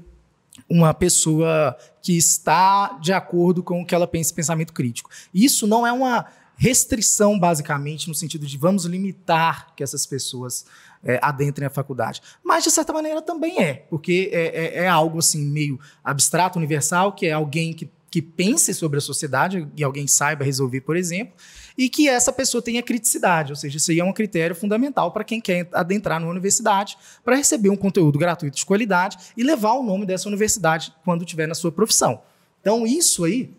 uma 0.71 0.95
pessoa 0.95 1.76
que 2.00 2.16
está 2.16 2.97
de 3.00 3.12
acordo 3.12 3.64
com 3.64 3.83
o 3.83 3.85
que 3.85 3.97
ela 3.97 4.07
pensa 4.07 4.33
pensamento 4.33 4.73
crítico. 4.73 5.11
Isso 5.35 5.66
não 5.66 5.85
é 5.85 5.90
uma 5.90 6.25
restrição, 6.57 7.37
basicamente, 7.37 8.07
no 8.07 8.14
sentido 8.14 8.47
de 8.47 8.57
vamos 8.57 8.85
limitar 8.85 9.75
que 9.75 9.83
essas 9.83 10.07
pessoas 10.07 10.66
é, 11.02 11.18
adentrem 11.21 11.66
a 11.66 11.71
faculdade. 11.71 12.23
Mas, 12.45 12.62
de 12.62 12.71
certa 12.71 12.92
maneira, 12.92 13.21
também 13.21 13.61
é, 13.61 13.75
porque 13.90 14.30
é, 14.33 14.47
é, 14.47 14.85
é 14.85 14.88
algo 14.88 15.18
assim 15.18 15.45
meio 15.45 15.80
abstrato, 16.04 16.59
universal, 16.59 17.12
que 17.12 17.26
é 17.26 17.33
alguém 17.33 17.73
que 17.73 17.90
que 18.11 18.23
pense 18.23 18.73
sobre 18.73 18.99
a 18.99 19.00
sociedade 19.00 19.68
e 19.76 19.85
alguém 19.85 20.07
saiba 20.07 20.45
resolver, 20.45 20.80
por 20.80 20.97
exemplo, 20.97 21.35
e 21.78 21.88
que 21.88 22.08
essa 22.08 22.32
pessoa 22.32 22.61
tenha 22.61 22.82
criticidade, 22.82 23.52
ou 23.52 23.56
seja, 23.56 23.76
isso 23.76 23.92
aí 23.92 24.00
é 24.00 24.04
um 24.04 24.12
critério 24.12 24.56
fundamental 24.56 25.12
para 25.12 25.23
quem 25.23 25.40
quer 25.40 25.68
adentrar 25.73 26.18
numa 26.18 26.32
universidade 26.32 26.99
para 27.25 27.37
receber 27.37 27.70
um 27.70 27.76
conteúdo 27.76 28.18
gratuito 28.18 28.56
de 28.56 28.66
qualidade 28.66 29.16
e 29.37 29.44
levar 29.44 29.75
o 29.75 29.82
nome 29.85 30.04
dessa 30.04 30.26
universidade 30.26 30.92
quando 31.04 31.23
estiver 31.23 31.47
na 31.47 31.54
sua 31.54 31.70
profissão. 31.70 32.20
Então, 32.61 32.85
isso 32.85 33.25
aí 33.25 33.54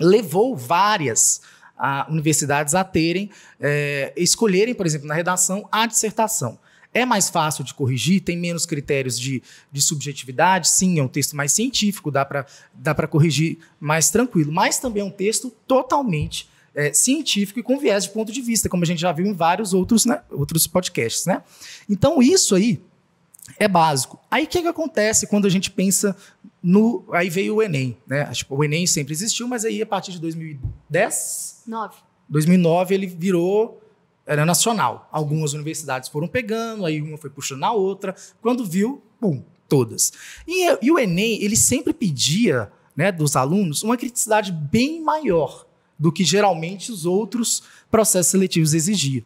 levou 0.00 0.56
várias 0.56 1.42
a, 1.78 2.08
universidades 2.10 2.74
a 2.74 2.82
terem, 2.82 3.30
é, 3.60 4.12
escolherem, 4.16 4.74
por 4.74 4.84
exemplo, 4.84 5.06
na 5.06 5.14
redação, 5.14 5.68
a 5.70 5.86
dissertação. 5.86 6.58
É 6.92 7.06
mais 7.06 7.30
fácil 7.30 7.62
de 7.62 7.72
corrigir, 7.72 8.20
tem 8.20 8.36
menos 8.36 8.66
critérios 8.66 9.16
de, 9.16 9.44
de 9.70 9.80
subjetividade, 9.80 10.68
sim, 10.68 10.98
é 10.98 11.02
um 11.04 11.08
texto 11.08 11.36
mais 11.36 11.52
científico, 11.52 12.10
dá 12.10 12.24
para 12.24 12.44
dá 12.74 12.94
corrigir 13.06 13.58
mais 13.78 14.10
tranquilo, 14.10 14.50
mas 14.50 14.80
também 14.80 15.02
é 15.02 15.06
um 15.06 15.10
texto 15.10 15.50
totalmente 15.68 16.49
é, 16.74 16.92
científico 16.92 17.58
e 17.58 17.62
com 17.62 17.78
viés 17.78 18.04
de 18.04 18.10
ponto 18.10 18.32
de 18.32 18.40
vista, 18.40 18.68
como 18.68 18.82
a 18.82 18.86
gente 18.86 19.00
já 19.00 19.12
viu 19.12 19.26
em 19.26 19.32
vários 19.32 19.74
outros, 19.74 20.04
né, 20.04 20.22
outros 20.30 20.66
podcasts. 20.66 21.26
Né? 21.26 21.42
Então, 21.88 22.22
isso 22.22 22.54
aí 22.54 22.80
é 23.58 23.68
básico. 23.68 24.18
Aí 24.30 24.44
o 24.44 24.46
que, 24.46 24.62
que 24.62 24.68
acontece 24.68 25.26
quando 25.26 25.46
a 25.46 25.50
gente 25.50 25.70
pensa 25.70 26.16
no. 26.62 27.04
Aí 27.12 27.28
veio 27.28 27.56
o 27.56 27.62
Enem. 27.62 27.96
Né? 28.06 28.24
Tipo, 28.26 28.56
o 28.56 28.64
Enem 28.64 28.86
sempre 28.86 29.12
existiu, 29.12 29.48
mas 29.48 29.64
aí 29.64 29.82
a 29.82 29.86
partir 29.86 30.12
de 30.12 30.20
2010. 30.20 31.64
9. 31.66 31.96
2009 32.28 32.94
ele 32.94 33.06
virou 33.06 33.80
era 34.26 34.46
nacional. 34.46 35.08
Algumas 35.10 35.54
universidades 35.54 36.08
foram 36.08 36.28
pegando, 36.28 36.86
aí 36.86 37.02
uma 37.02 37.18
foi 37.18 37.30
puxando 37.30 37.64
a 37.64 37.72
outra. 37.72 38.14
Quando 38.40 38.64
viu, 38.64 39.02
bum, 39.20 39.42
todas. 39.68 40.12
E, 40.46 40.78
e 40.80 40.90
o 40.92 40.98
Enem, 40.98 41.42
ele 41.42 41.56
sempre 41.56 41.92
pedia 41.92 42.70
né, 42.94 43.10
dos 43.10 43.34
alunos 43.34 43.82
uma 43.82 43.96
criticidade 43.96 44.52
bem 44.52 45.02
maior 45.02 45.66
do 46.00 46.10
que 46.10 46.24
geralmente 46.24 46.90
os 46.90 47.04
outros 47.04 47.62
processos 47.90 48.30
seletivos 48.30 48.72
exigiam. 48.72 49.22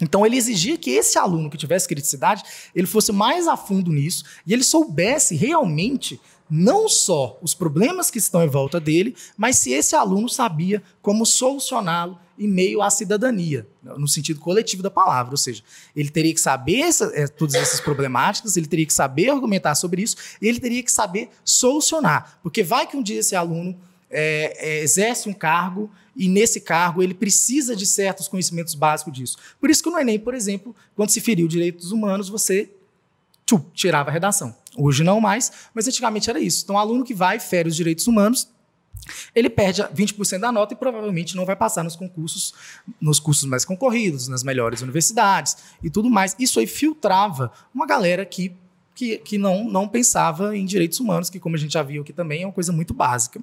Então 0.00 0.24
ele 0.24 0.36
exigia 0.36 0.78
que 0.78 0.90
esse 0.90 1.18
aluno 1.18 1.50
que 1.50 1.58
tivesse 1.58 1.88
criticidade, 1.88 2.42
ele 2.74 2.86
fosse 2.86 3.10
mais 3.10 3.48
a 3.48 3.56
fundo 3.56 3.92
nisso 3.92 4.24
e 4.46 4.52
ele 4.52 4.62
soubesse 4.62 5.34
realmente 5.34 6.20
não 6.48 6.88
só 6.88 7.38
os 7.42 7.54
problemas 7.54 8.10
que 8.10 8.18
estão 8.18 8.42
em 8.44 8.48
volta 8.48 8.78
dele, 8.78 9.16
mas 9.36 9.58
se 9.58 9.72
esse 9.72 9.96
aluno 9.96 10.28
sabia 10.28 10.82
como 11.02 11.26
solucioná-lo 11.26 12.18
em 12.38 12.48
meio 12.48 12.82
à 12.82 12.90
cidadania, 12.90 13.66
no 13.82 14.08
sentido 14.08 14.40
coletivo 14.40 14.82
da 14.82 14.90
palavra. 14.90 15.32
Ou 15.32 15.36
seja, 15.36 15.62
ele 15.94 16.10
teria 16.10 16.34
que 16.34 16.40
saber 16.40 16.80
essa, 16.80 17.10
é, 17.14 17.26
todas 17.26 17.54
essas 17.54 17.80
problemáticas, 17.80 18.56
ele 18.56 18.66
teria 18.66 18.86
que 18.86 18.92
saber 18.92 19.30
argumentar 19.30 19.74
sobre 19.74 20.02
isso, 20.02 20.16
e 20.42 20.48
ele 20.48 20.60
teria 20.60 20.82
que 20.82 20.90
saber 20.90 21.30
solucionar. 21.44 22.38
Porque 22.42 22.62
vai 22.62 22.86
que 22.86 22.96
um 22.96 23.02
dia 23.02 23.20
esse 23.20 23.36
aluno 23.36 23.76
é, 24.10 24.56
é, 24.58 24.82
exerce 24.82 25.28
um 25.28 25.32
cargo 25.32 25.90
e 26.16 26.28
nesse 26.28 26.60
cargo 26.60 27.02
ele 27.02 27.14
precisa 27.14 27.74
de 27.74 27.86
certos 27.86 28.28
conhecimentos 28.28 28.74
básicos 28.74 29.12
disso. 29.12 29.36
Por 29.60 29.70
isso 29.70 29.82
que 29.82 29.90
no 29.90 29.98
Enem, 29.98 30.18
por 30.18 30.34
exemplo, 30.34 30.74
quando 30.94 31.10
se 31.10 31.20
feriu 31.20 31.48
direitos 31.48 31.92
humanos, 31.92 32.28
você 32.28 32.70
tchum, 33.46 33.60
tirava 33.72 34.10
a 34.10 34.12
redação. 34.12 34.54
Hoje 34.76 35.04
não 35.04 35.20
mais, 35.20 35.52
mas 35.72 35.86
antigamente 35.86 36.28
era 36.30 36.40
isso. 36.40 36.64
Então, 36.64 36.78
aluno 36.78 37.04
que 37.04 37.14
vai 37.14 37.38
fere 37.38 37.68
os 37.68 37.76
direitos 37.76 38.06
humanos, 38.06 38.48
ele 39.34 39.50
perde 39.50 39.82
20% 39.82 40.38
da 40.40 40.50
nota 40.50 40.72
e 40.72 40.76
provavelmente 40.76 41.36
não 41.36 41.44
vai 41.44 41.54
passar 41.54 41.84
nos 41.84 41.94
concursos, 41.94 42.54
nos 43.00 43.20
cursos 43.20 43.44
mais 43.44 43.64
concorridos, 43.64 44.28
nas 44.28 44.42
melhores 44.42 44.80
universidades 44.80 45.56
e 45.82 45.90
tudo 45.90 46.08
mais. 46.08 46.34
Isso 46.38 46.58
aí 46.58 46.66
filtrava 46.66 47.52
uma 47.74 47.86
galera 47.86 48.24
que, 48.24 48.54
que, 48.94 49.18
que 49.18 49.38
não, 49.38 49.64
não 49.64 49.88
pensava 49.88 50.56
em 50.56 50.64
direitos 50.64 51.00
humanos, 51.00 51.28
que, 51.28 51.40
como 51.40 51.56
a 51.56 51.58
gente 51.58 51.72
já 51.72 51.82
viu 51.82 52.02
aqui 52.02 52.12
também, 52.12 52.42
é 52.42 52.46
uma 52.46 52.52
coisa 52.52 52.72
muito 52.72 52.94
básica. 52.94 53.40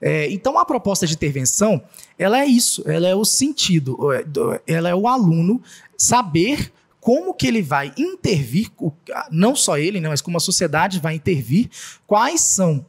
É, 0.00 0.30
então, 0.30 0.58
a 0.58 0.64
proposta 0.64 1.06
de 1.06 1.14
intervenção, 1.14 1.80
ela 2.18 2.40
é 2.40 2.46
isso, 2.46 2.82
ela 2.86 3.06
é 3.06 3.14
o 3.14 3.24
sentido, 3.24 3.96
é, 4.12 4.24
ela 4.66 4.88
é 4.88 4.94
o 4.94 5.06
aluno 5.06 5.62
saber 5.96 6.72
como 7.00 7.32
que 7.32 7.46
ele 7.46 7.62
vai 7.62 7.92
intervir, 7.96 8.70
não 9.30 9.54
só 9.54 9.78
ele, 9.78 10.00
né, 10.00 10.08
mas 10.08 10.20
como 10.20 10.36
a 10.36 10.40
sociedade 10.40 11.00
vai 11.00 11.14
intervir, 11.14 11.70
quais 12.06 12.40
são 12.40 12.84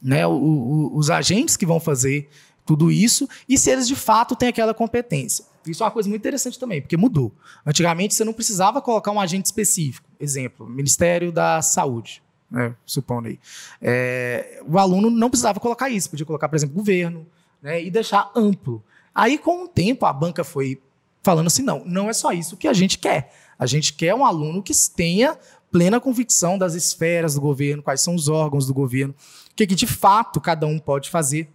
né, 0.00 0.26
o, 0.26 0.32
o, 0.32 0.96
os 0.96 1.10
agentes 1.10 1.56
que 1.56 1.66
vão 1.66 1.80
fazer 1.80 2.28
tudo 2.64 2.90
isso 2.90 3.28
e 3.48 3.58
se 3.58 3.70
eles 3.70 3.88
de 3.88 3.96
fato 3.96 4.36
têm 4.36 4.48
aquela 4.48 4.72
competência. 4.72 5.44
Isso 5.66 5.82
é 5.82 5.86
uma 5.86 5.92
coisa 5.92 6.08
muito 6.08 6.22
interessante 6.22 6.58
também, 6.58 6.80
porque 6.80 6.96
mudou. 6.96 7.32
Antigamente 7.66 8.14
você 8.14 8.24
não 8.24 8.32
precisava 8.32 8.80
colocar 8.80 9.10
um 9.10 9.20
agente 9.20 9.46
específico. 9.46 10.09
Exemplo, 10.20 10.68
Ministério 10.68 11.32
da 11.32 11.62
Saúde, 11.62 12.22
né, 12.50 12.74
supondo 12.84 13.28
aí. 13.28 13.38
É, 13.80 14.62
o 14.68 14.78
aluno 14.78 15.08
não 15.08 15.30
precisava 15.30 15.58
colocar 15.58 15.88
isso, 15.88 16.10
podia 16.10 16.26
colocar, 16.26 16.48
por 16.48 16.56
exemplo, 16.56 16.76
governo, 16.76 17.26
né, 17.62 17.82
e 17.82 17.90
deixar 17.90 18.30
amplo. 18.36 18.82
Aí, 19.14 19.38
com 19.38 19.64
o 19.64 19.68
tempo, 19.68 20.04
a 20.06 20.12
banca 20.12 20.44
foi 20.44 20.80
falando 21.22 21.46
assim: 21.46 21.62
não, 21.62 21.84
não 21.84 22.08
é 22.08 22.12
só 22.12 22.32
isso 22.32 22.56
que 22.56 22.68
a 22.68 22.72
gente 22.72 22.98
quer. 22.98 23.32
A 23.58 23.66
gente 23.66 23.92
quer 23.92 24.14
um 24.14 24.24
aluno 24.24 24.62
que 24.62 24.72
tenha 24.94 25.38
plena 25.70 26.00
convicção 26.00 26.58
das 26.58 26.74
esferas 26.74 27.34
do 27.34 27.40
governo, 27.40 27.82
quais 27.82 28.00
são 28.00 28.14
os 28.14 28.28
órgãos 28.28 28.66
do 28.66 28.74
governo, 28.74 29.14
o 29.50 29.54
que, 29.54 29.66
que 29.66 29.74
de 29.74 29.86
fato 29.86 30.40
cada 30.40 30.66
um 30.66 30.78
pode 30.78 31.10
fazer 31.10 31.48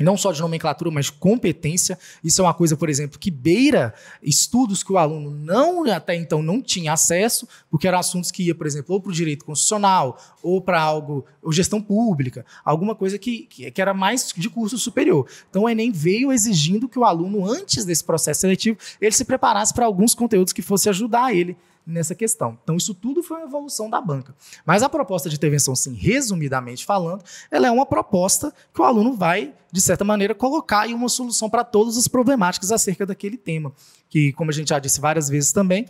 não 0.00 0.16
só 0.16 0.32
de 0.32 0.40
nomenclatura, 0.40 0.90
mas 0.90 1.10
competência. 1.10 1.98
Isso 2.24 2.40
é 2.40 2.44
uma 2.44 2.54
coisa, 2.54 2.76
por 2.76 2.88
exemplo, 2.88 3.18
que 3.18 3.30
beira 3.30 3.92
estudos 4.22 4.82
que 4.82 4.92
o 4.92 4.98
aluno 4.98 5.30
não 5.30 5.84
até 5.90 6.14
então 6.14 6.42
não 6.42 6.62
tinha 6.62 6.92
acesso, 6.92 7.46
porque 7.70 7.86
eram 7.86 7.98
assuntos 7.98 8.30
que 8.30 8.44
ia, 8.44 8.54
por 8.54 8.66
exemplo, 8.66 8.94
ou 8.94 9.00
para 9.00 9.10
o 9.10 9.14
direito 9.14 9.44
constitucional, 9.44 10.18
ou 10.42 10.60
para 10.60 10.80
algo, 10.80 11.24
ou 11.42 11.52
gestão 11.52 11.80
pública, 11.80 12.44
alguma 12.64 12.94
coisa 12.94 13.18
que, 13.18 13.46
que, 13.46 13.80
era 13.80 13.92
mais 13.92 14.32
de 14.34 14.48
curso 14.48 14.78
superior. 14.78 15.28
Então 15.50 15.64
o 15.64 15.68
Enem 15.68 15.92
veio 15.92 16.32
exigindo 16.32 16.88
que 16.88 16.98
o 16.98 17.04
aluno, 17.04 17.50
antes 17.50 17.84
desse 17.84 18.02
processo 18.02 18.40
seletivo, 18.40 18.78
ele 19.00 19.12
se 19.12 19.24
preparasse 19.24 19.74
para 19.74 19.84
alguns 19.84 20.14
conteúdos 20.14 20.52
que 20.52 20.62
fosse 20.62 20.88
ajudar 20.88 21.34
ele 21.34 21.56
nessa 21.86 22.14
questão. 22.14 22.58
Então, 22.62 22.76
isso 22.76 22.94
tudo 22.94 23.22
foi 23.22 23.38
uma 23.38 23.46
evolução 23.46 23.90
da 23.90 24.00
banca. 24.00 24.34
Mas 24.64 24.82
a 24.82 24.88
proposta 24.88 25.28
de 25.28 25.36
intervenção, 25.36 25.74
sim, 25.74 25.94
resumidamente 25.94 26.84
falando, 26.84 27.24
ela 27.50 27.66
é 27.66 27.70
uma 27.70 27.86
proposta 27.86 28.52
que 28.72 28.80
o 28.80 28.84
aluno 28.84 29.14
vai, 29.14 29.54
de 29.70 29.80
certa 29.80 30.04
maneira, 30.04 30.34
colocar 30.34 30.82
aí 30.82 30.94
uma 30.94 31.08
solução 31.08 31.50
para 31.50 31.64
todas 31.64 31.96
as 31.96 32.06
problemáticas 32.06 32.70
acerca 32.70 33.04
daquele 33.04 33.36
tema. 33.36 33.72
Que, 34.08 34.32
como 34.32 34.50
a 34.50 34.54
gente 34.54 34.68
já 34.68 34.78
disse 34.78 35.00
várias 35.00 35.28
vezes 35.28 35.52
também, 35.52 35.86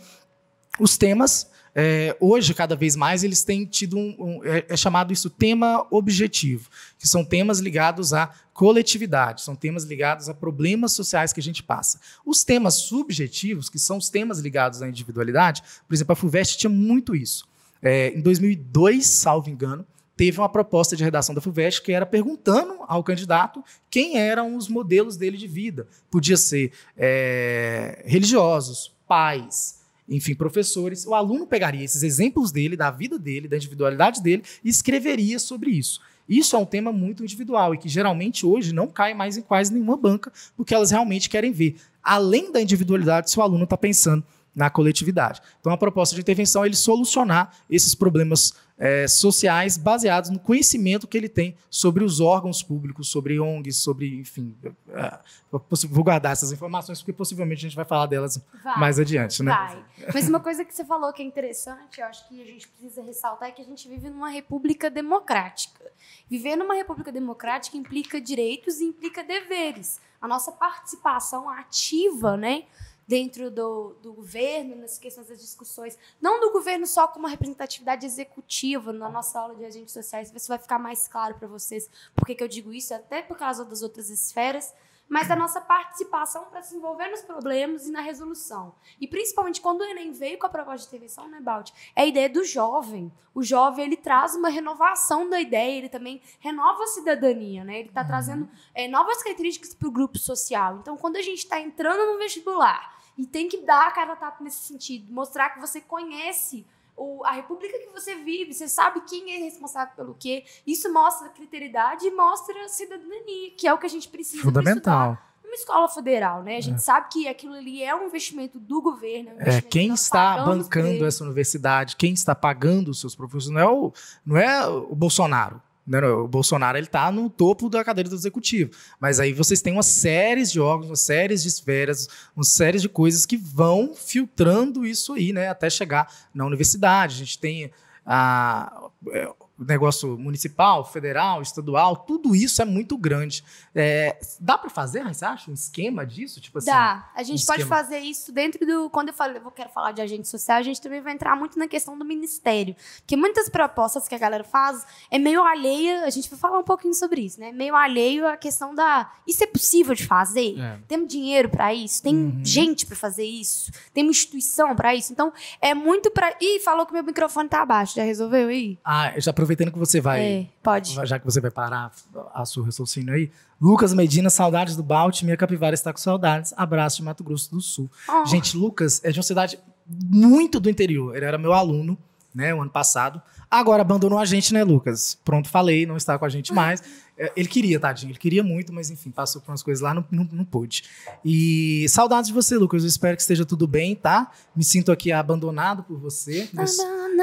os 0.79 0.97
temas 0.97 1.49
é, 1.75 2.15
hoje, 2.19 2.53
cada 2.53 2.75
vez 2.75 2.95
mais, 2.95 3.23
eles 3.23 3.43
têm 3.43 3.65
tido 3.65 3.97
um. 3.97 4.15
um 4.19 4.45
é, 4.45 4.65
é, 4.69 4.77
chamado 4.77 5.11
isso 5.11 5.29
tema 5.29 5.85
objetivo, 5.89 6.69
que 6.99 7.07
são 7.07 7.25
temas 7.25 7.59
ligados 7.59 8.13
à 8.13 8.31
coletividade, 8.53 9.41
são 9.41 9.55
temas 9.55 9.83
ligados 9.83 10.29
a 10.29 10.33
problemas 10.33 10.91
sociais 10.91 11.33
que 11.33 11.39
a 11.39 11.43
gente 11.43 11.63
passa. 11.63 11.99
Os 12.23 12.43
temas 12.43 12.75
subjetivos, 12.75 13.69
que 13.69 13.79
são 13.79 13.97
os 13.97 14.09
temas 14.09 14.39
ligados 14.39 14.81
à 14.81 14.87
individualidade, 14.87 15.63
por 15.87 15.95
exemplo, 15.95 16.13
a 16.13 16.15
FUVEST 16.15 16.59
tinha 16.59 16.69
muito 16.69 17.15
isso. 17.15 17.47
É, 17.81 18.09
em 18.09 18.21
2002, 18.21 19.05
salvo 19.07 19.49
engano, 19.49 19.85
teve 20.15 20.39
uma 20.39 20.49
proposta 20.49 20.95
de 20.95 21.03
redação 21.03 21.33
da 21.33 21.41
FUVEST 21.41 21.81
que 21.81 21.91
era 21.91 22.05
perguntando 22.05 22.77
ao 22.87 23.03
candidato 23.03 23.63
quem 23.89 24.19
eram 24.19 24.55
os 24.55 24.69
modelos 24.69 25.17
dele 25.17 25.37
de 25.37 25.47
vida. 25.47 25.87
Podia 26.11 26.37
ser 26.37 26.71
é, 26.95 28.03
religiosos, 28.05 28.95
pais, 29.07 29.82
enfim, 30.07 30.35
professores, 30.35 31.05
o 31.05 31.13
aluno 31.13 31.47
pegaria 31.47 31.83
esses 31.83 32.03
exemplos 32.03 32.51
dele, 32.51 32.75
da 32.75 32.91
vida 32.91 33.17
dele, 33.17 33.47
da 33.47 33.57
individualidade 33.57 34.21
dele 34.21 34.43
e 34.63 34.69
escreveria 34.69 35.39
sobre 35.39 35.71
isso. 35.71 36.01
Isso 36.27 36.55
é 36.55 36.59
um 36.59 36.65
tema 36.65 36.91
muito 36.91 37.23
individual 37.23 37.73
e 37.73 37.77
que 37.77 37.89
geralmente 37.89 38.45
hoje 38.45 38.73
não 38.73 38.87
cai 38.87 39.13
mais 39.13 39.37
em 39.37 39.41
quase 39.41 39.73
nenhuma 39.73 39.97
banca, 39.97 40.31
porque 40.55 40.73
elas 40.73 40.91
realmente 40.91 41.29
querem 41.29 41.51
ver, 41.51 41.75
além 42.01 42.51
da 42.51 42.61
individualidade, 42.61 43.29
se 43.29 43.37
o 43.37 43.41
aluno 43.41 43.65
está 43.65 43.77
pensando 43.77 44.23
na 44.55 44.69
coletividade. 44.69 45.41
Então, 45.59 45.71
a 45.71 45.77
proposta 45.77 46.15
de 46.15 46.21
intervenção 46.21 46.63
é 46.63 46.67
ele 46.67 46.75
solucionar 46.75 47.55
esses 47.69 47.95
problemas 47.95 48.53
é, 48.77 49.07
sociais 49.07 49.77
baseados 49.77 50.29
no 50.29 50.39
conhecimento 50.39 51.07
que 51.07 51.17
ele 51.17 51.29
tem 51.29 51.55
sobre 51.69 52.03
os 52.03 52.19
órgãos 52.19 52.63
públicos, 52.63 53.09
sobre 53.09 53.39
ONGs, 53.39 53.77
sobre, 53.77 54.19
enfim. 54.19 54.55
É, 54.89 55.19
vou 55.51 56.03
guardar 56.03 56.31
essas 56.31 56.51
informações, 56.51 56.99
porque 56.99 57.13
possivelmente 57.13 57.59
a 57.59 57.69
gente 57.69 57.75
vai 57.75 57.85
falar 57.85 58.07
delas 58.07 58.43
vai, 58.63 58.79
mais 58.79 58.99
adiante, 58.99 59.43
né? 59.43 59.51
Vai. 59.51 59.85
Mas 60.13 60.27
uma 60.27 60.39
coisa 60.39 60.65
que 60.65 60.73
você 60.73 60.83
falou 60.83 61.13
que 61.13 61.21
é 61.21 61.25
interessante, 61.25 62.01
eu 62.01 62.05
acho 62.05 62.27
que 62.27 62.41
a 62.41 62.45
gente 62.45 62.67
precisa 62.67 63.01
ressaltar, 63.03 63.49
é 63.49 63.51
que 63.51 63.61
a 63.61 63.65
gente 63.65 63.87
vive 63.87 64.09
numa 64.09 64.29
república 64.29 64.89
democrática. 64.89 65.83
Viver 66.29 66.55
numa 66.55 66.73
república 66.73 67.11
democrática 67.11 67.77
implica 67.77 68.19
direitos 68.19 68.79
e 68.79 68.85
implica 68.85 69.23
deveres. 69.23 69.99
A 70.19 70.27
nossa 70.27 70.51
participação 70.51 71.49
ativa, 71.49 72.35
né? 72.35 72.63
Dentro 73.07 73.51
do, 73.51 73.95
do 74.01 74.13
governo, 74.13 74.75
nas 74.75 74.97
questões 74.97 75.27
das 75.27 75.39
discussões, 75.39 75.97
não 76.21 76.39
do 76.39 76.51
governo 76.51 76.87
só 76.87 77.07
como 77.07 77.27
representatividade 77.27 78.05
executiva, 78.05 78.93
na 78.93 79.09
nossa 79.09 79.39
aula 79.39 79.55
de 79.55 79.65
agentes 79.65 79.93
sociais, 79.93 80.31
isso 80.33 80.47
vai 80.47 80.57
ficar 80.57 80.79
mais 80.79 81.07
claro 81.07 81.35
para 81.35 81.47
vocês 81.47 81.89
por 82.15 82.25
que 82.25 82.41
eu 82.41 82.47
digo 82.47 82.73
isso, 82.73 82.93
até 82.93 83.21
por 83.21 83.37
causa 83.37 83.65
das 83.65 83.81
outras 83.81 84.09
esferas, 84.09 84.73
mas 85.07 85.27
da 85.27 85.35
nossa 85.35 85.61
participação 85.61 86.45
para 86.45 86.61
se 86.61 86.75
envolver 86.75 87.07
nos 87.09 87.21
problemas 87.21 87.87
e 87.87 87.91
na 87.91 88.01
resolução. 88.01 88.73
E 88.99 89.07
principalmente 89.07 89.61
quando 89.61 89.81
o 89.81 89.83
Enem 89.83 90.11
veio 90.11 90.39
com 90.39 90.45
a 90.45 90.49
proposta 90.49 90.81
de 90.81 90.87
intervenção, 90.87 91.27
né, 91.27 91.39
Balti? 91.39 91.73
É 91.95 92.01
a 92.01 92.05
ideia 92.05 92.29
do 92.29 92.43
jovem. 92.43 93.11
O 93.33 93.43
jovem, 93.43 93.85
ele 93.85 93.97
traz 93.97 94.35
uma 94.35 94.49
renovação 94.49 95.29
da 95.29 95.39
ideia, 95.39 95.77
ele 95.77 95.89
também 95.89 96.21
renova 96.39 96.83
a 96.83 96.87
cidadania, 96.87 97.63
né? 97.63 97.79
Ele 97.79 97.89
está 97.89 98.01
uhum. 98.01 98.07
trazendo 98.07 98.49
é, 98.73 98.87
novas 98.87 99.21
características 99.21 99.73
para 99.73 99.87
o 99.87 99.91
grupo 99.91 100.17
social. 100.17 100.77
Então, 100.77 100.97
quando 100.97 101.17
a 101.17 101.21
gente 101.21 101.39
está 101.39 101.59
entrando 101.59 102.11
no 102.11 102.17
vestibular 102.17 102.97
e 103.17 103.25
tem 103.25 103.47
que 103.47 103.57
dar 103.57 103.87
a 103.87 103.91
cara 103.91 104.13
a 104.13 104.15
tapa 104.15 104.43
nesse 104.43 104.63
sentido, 104.63 105.11
mostrar 105.13 105.49
que 105.51 105.59
você 105.59 105.79
conhece 105.79 106.65
o, 106.95 107.23
a 107.25 107.31
república 107.31 107.77
que 107.79 107.89
você 107.89 108.15
vive, 108.15 108.53
você 108.53 108.67
sabe 108.67 109.01
quem 109.01 109.35
é 109.35 109.39
responsável 109.39 109.93
pelo 109.95 110.13
quê. 110.13 110.45
Isso 110.65 110.91
mostra 110.91 111.29
criteridade 111.29 112.05
e 112.05 112.11
mostra 112.11 112.67
cidadania, 112.69 113.51
que 113.57 113.67
é 113.67 113.73
o 113.73 113.77
que 113.77 113.85
a 113.85 113.89
gente 113.89 114.07
precisa 114.07 114.43
Fundamental. 114.43 115.17
Numa 115.43 115.55
escola 115.55 115.87
federal, 115.89 116.41
né? 116.41 116.57
A 116.57 116.61
gente 116.61 116.77
é. 116.77 116.79
sabe 116.79 117.09
que 117.11 117.27
aquilo 117.27 117.53
ali 117.53 117.83
é 117.83 117.95
um 117.95 118.05
investimento 118.05 118.59
do 118.59 118.81
governo. 118.81 119.31
É, 119.37 119.49
um 119.49 119.53
é 119.53 119.61
quem 119.61 119.93
está 119.93 120.43
bancando 120.43 121.05
essa 121.05 121.23
universidade, 121.23 121.95
quem 121.95 122.13
está 122.13 122.33
pagando 122.33 122.89
os 122.89 122.99
seus 122.99 123.15
professores, 123.15 123.49
não 123.49 123.59
é 123.59 123.67
o, 123.67 123.93
não 124.25 124.37
é 124.37 124.67
o 124.67 124.95
Bolsonaro. 124.95 125.61
Não, 125.85 125.99
não, 125.99 126.23
o 126.23 126.27
Bolsonaro 126.27 126.77
ele 126.77 126.87
está 126.87 127.11
no 127.11 127.29
topo 127.29 127.69
da 127.69 127.83
cadeira 127.83 128.09
do 128.09 128.15
executivo. 128.15 128.71
Mas 128.99 129.19
aí 129.19 129.33
vocês 129.33 129.61
têm 129.61 129.73
uma 129.73 129.83
série 129.83 130.43
de 130.43 130.59
órgãos, 130.59 130.89
uma 130.89 130.95
série 130.95 131.35
de 131.35 131.47
esferas, 131.47 132.07
uma 132.35 132.45
série 132.45 132.79
de 132.79 132.87
coisas 132.87 133.25
que 133.25 133.35
vão 133.35 133.93
filtrando 133.93 134.85
isso 134.85 135.13
aí, 135.13 135.33
né? 135.33 135.49
Até 135.49 135.69
chegar 135.69 136.09
na 136.33 136.45
universidade. 136.45 137.15
A 137.15 137.17
gente 137.19 137.39
tem 137.39 137.71
a, 138.05 138.89
é, 139.11 139.29
negócio 139.57 140.17
municipal, 140.17 140.83
federal, 140.83 141.41
estadual, 141.41 141.95
tudo 141.95 142.35
isso 142.35 142.61
é 142.61 142.65
muito 142.65 142.97
grande. 142.97 143.43
É, 143.73 144.17
dá 144.39 144.57
para 144.57 144.69
fazer, 144.69 145.03
você 145.03 145.25
acha, 145.25 145.49
um 145.49 145.53
esquema 145.53 146.05
disso? 146.05 146.41
Tipo 146.41 146.57
assim, 146.57 146.71
dá. 146.71 147.09
A 147.15 147.23
gente 147.23 147.43
um 147.43 147.45
pode 147.45 147.61
esquema. 147.61 147.75
fazer 147.75 147.99
isso 147.99 148.31
dentro 148.31 148.65
do. 148.65 148.89
Quando 148.89 149.09
eu, 149.09 149.13
falo, 149.13 149.37
eu 149.37 149.51
quero 149.51 149.69
falar 149.69 149.91
de 149.91 150.01
agente 150.01 150.27
social, 150.27 150.57
a 150.57 150.63
gente 150.63 150.81
também 150.81 151.01
vai 151.01 151.13
entrar 151.13 151.35
muito 151.35 151.57
na 151.57 151.67
questão 151.67 151.97
do 151.97 152.03
ministério. 152.03 152.75
Porque 152.97 153.15
muitas 153.15 153.49
propostas 153.49 154.07
que 154.07 154.15
a 154.15 154.17
galera 154.17 154.43
faz 154.43 154.85
é 155.11 155.19
meio 155.19 155.43
alheia. 155.43 156.05
A 156.05 156.09
gente 156.09 156.29
vai 156.29 156.39
falar 156.39 156.59
um 156.59 156.63
pouquinho 156.63 156.93
sobre 156.93 157.21
isso, 157.21 157.39
né? 157.39 157.51
Meio 157.51 157.75
alheio 157.75 158.27
à 158.27 158.35
questão 158.35 158.73
da. 158.73 159.11
Isso 159.27 159.43
é 159.43 159.47
possível 159.47 159.93
de 159.93 160.05
fazer? 160.05 160.59
É. 160.59 160.79
Temos 160.87 161.07
dinheiro 161.07 161.49
para 161.49 161.73
isso? 161.73 162.01
Tem 162.01 162.15
uhum. 162.15 162.41
gente 162.43 162.85
para 162.85 162.95
fazer 162.95 163.25
isso? 163.25 163.71
Tem 163.93 164.03
uma 164.03 164.11
instituição 164.11 164.75
para 164.75 164.95
isso? 164.95 165.11
Então, 165.11 165.31
é 165.61 165.73
muito 165.73 166.09
para. 166.09 166.35
Ih, 166.41 166.59
falou 166.59 166.85
que 166.85 166.93
meu 166.93 167.03
microfone 167.03 167.47
tá 167.47 167.61
abaixo. 167.61 167.95
Já 167.95 168.03
resolveu 168.03 168.47
aí? 168.47 168.77
Ah, 168.83 169.13
já 169.17 169.31
aproveitando 169.43 169.71
que 169.71 169.77
você 169.77 169.99
vai. 169.99 170.21
É, 170.21 170.45
pode. 170.61 170.93
Já 171.05 171.19
que 171.19 171.25
você 171.25 171.39
vai 171.39 171.51
parar 171.51 171.91
a 172.33 172.45
sua 172.45 172.65
raciocínio 172.65 173.13
aí. 173.13 173.29
Lucas 173.61 173.93
Medina, 173.93 174.29
saudades 174.29 174.75
do 174.75 174.83
Balt. 174.83 175.21
Minha 175.23 175.37
capivara 175.37 175.73
está 175.73 175.91
com 175.91 175.99
saudades. 175.99 176.53
Abraço 176.57 176.97
de 176.97 177.03
Mato 177.03 177.23
Grosso 177.23 177.51
do 177.51 177.61
Sul. 177.61 177.89
Oh. 178.09 178.25
Gente, 178.25 178.57
Lucas 178.57 179.01
é 179.03 179.11
de 179.11 179.19
uma 179.19 179.23
cidade 179.23 179.59
muito 179.85 180.59
do 180.59 180.69
interior. 180.69 181.15
Ele 181.15 181.25
era 181.25 181.37
meu 181.37 181.53
aluno, 181.53 181.97
né, 182.33 182.53
o 182.53 182.61
ano 182.61 182.71
passado. 182.71 183.21
Agora 183.51 183.81
abandonou 183.81 184.17
a 184.17 184.25
gente, 184.25 184.53
né, 184.53 184.63
Lucas? 184.63 185.19
Pronto, 185.23 185.49
falei, 185.49 185.85
não 185.85 185.97
está 185.97 186.17
com 186.17 186.25
a 186.25 186.29
gente 186.29 186.51
mais. 186.53 186.81
É, 187.17 187.31
ele 187.35 187.47
queria, 187.47 187.79
tadinho, 187.79 188.11
ele 188.11 188.17
queria 188.17 188.43
muito, 188.43 188.73
mas 188.73 188.89
enfim, 188.89 189.11
passou 189.11 189.39
por 189.41 189.51
umas 189.51 189.61
coisas 189.61 189.81
lá, 189.81 189.93
não, 189.93 190.03
não, 190.09 190.27
não 190.31 190.45
pôde. 190.45 190.83
E 191.23 191.85
saudades 191.89 192.29
de 192.29 192.33
você, 192.33 192.55
Lucas. 192.57 192.83
Eu 192.83 192.89
espero 192.89 193.15
que 193.15 193.21
esteja 193.21 193.45
tudo 193.45 193.67
bem, 193.67 193.95
tá? 193.95 194.31
Me 194.55 194.63
sinto 194.63 194.91
aqui 194.91 195.11
abandonado 195.11 195.83
por 195.83 195.99
você, 195.99 196.49
mas, 196.51 196.77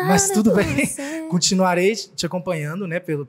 mas 0.06 0.30
tudo 0.30 0.52
bem. 0.52 0.88
Continuarei 1.28 1.94
te 1.94 2.26
acompanhando, 2.26 2.87
né, 2.87 3.00
pelo, 3.00 3.26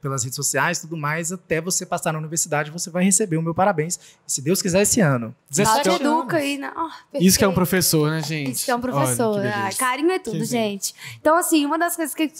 pelas 0.00 0.22
redes 0.22 0.36
sociais 0.36 0.78
tudo 0.78 0.96
mais, 0.96 1.32
até 1.32 1.60
você 1.60 1.84
passar 1.86 2.12
na 2.12 2.18
universidade, 2.18 2.70
você 2.70 2.90
vai 2.90 3.04
receber 3.04 3.36
o 3.36 3.42
meu 3.42 3.54
parabéns. 3.54 3.98
Se 4.26 4.42
Deus 4.42 4.60
quiser, 4.60 4.82
esse 4.82 5.00
ano. 5.00 5.34
17 5.50 5.88
educa 5.88 6.36
aí, 6.36 6.58
né? 6.58 6.72
Oh, 6.76 7.18
Isso 7.18 7.38
que 7.38 7.44
é 7.44 7.48
um 7.48 7.54
professor, 7.54 8.10
né, 8.10 8.22
gente? 8.22 8.52
Isso 8.52 8.64
que 8.64 8.70
é 8.70 8.76
um 8.76 8.80
professor. 8.80 9.38
Olha, 9.38 9.66
ah, 9.66 9.70
carinho 9.76 10.10
é 10.10 10.18
tudo, 10.18 10.38
que 10.38 10.44
gente. 10.44 10.94
Então, 11.20 11.36
assim, 11.36 11.64
uma 11.64 11.78
das 11.78 11.96
coisas 11.96 12.14
que 12.14 12.30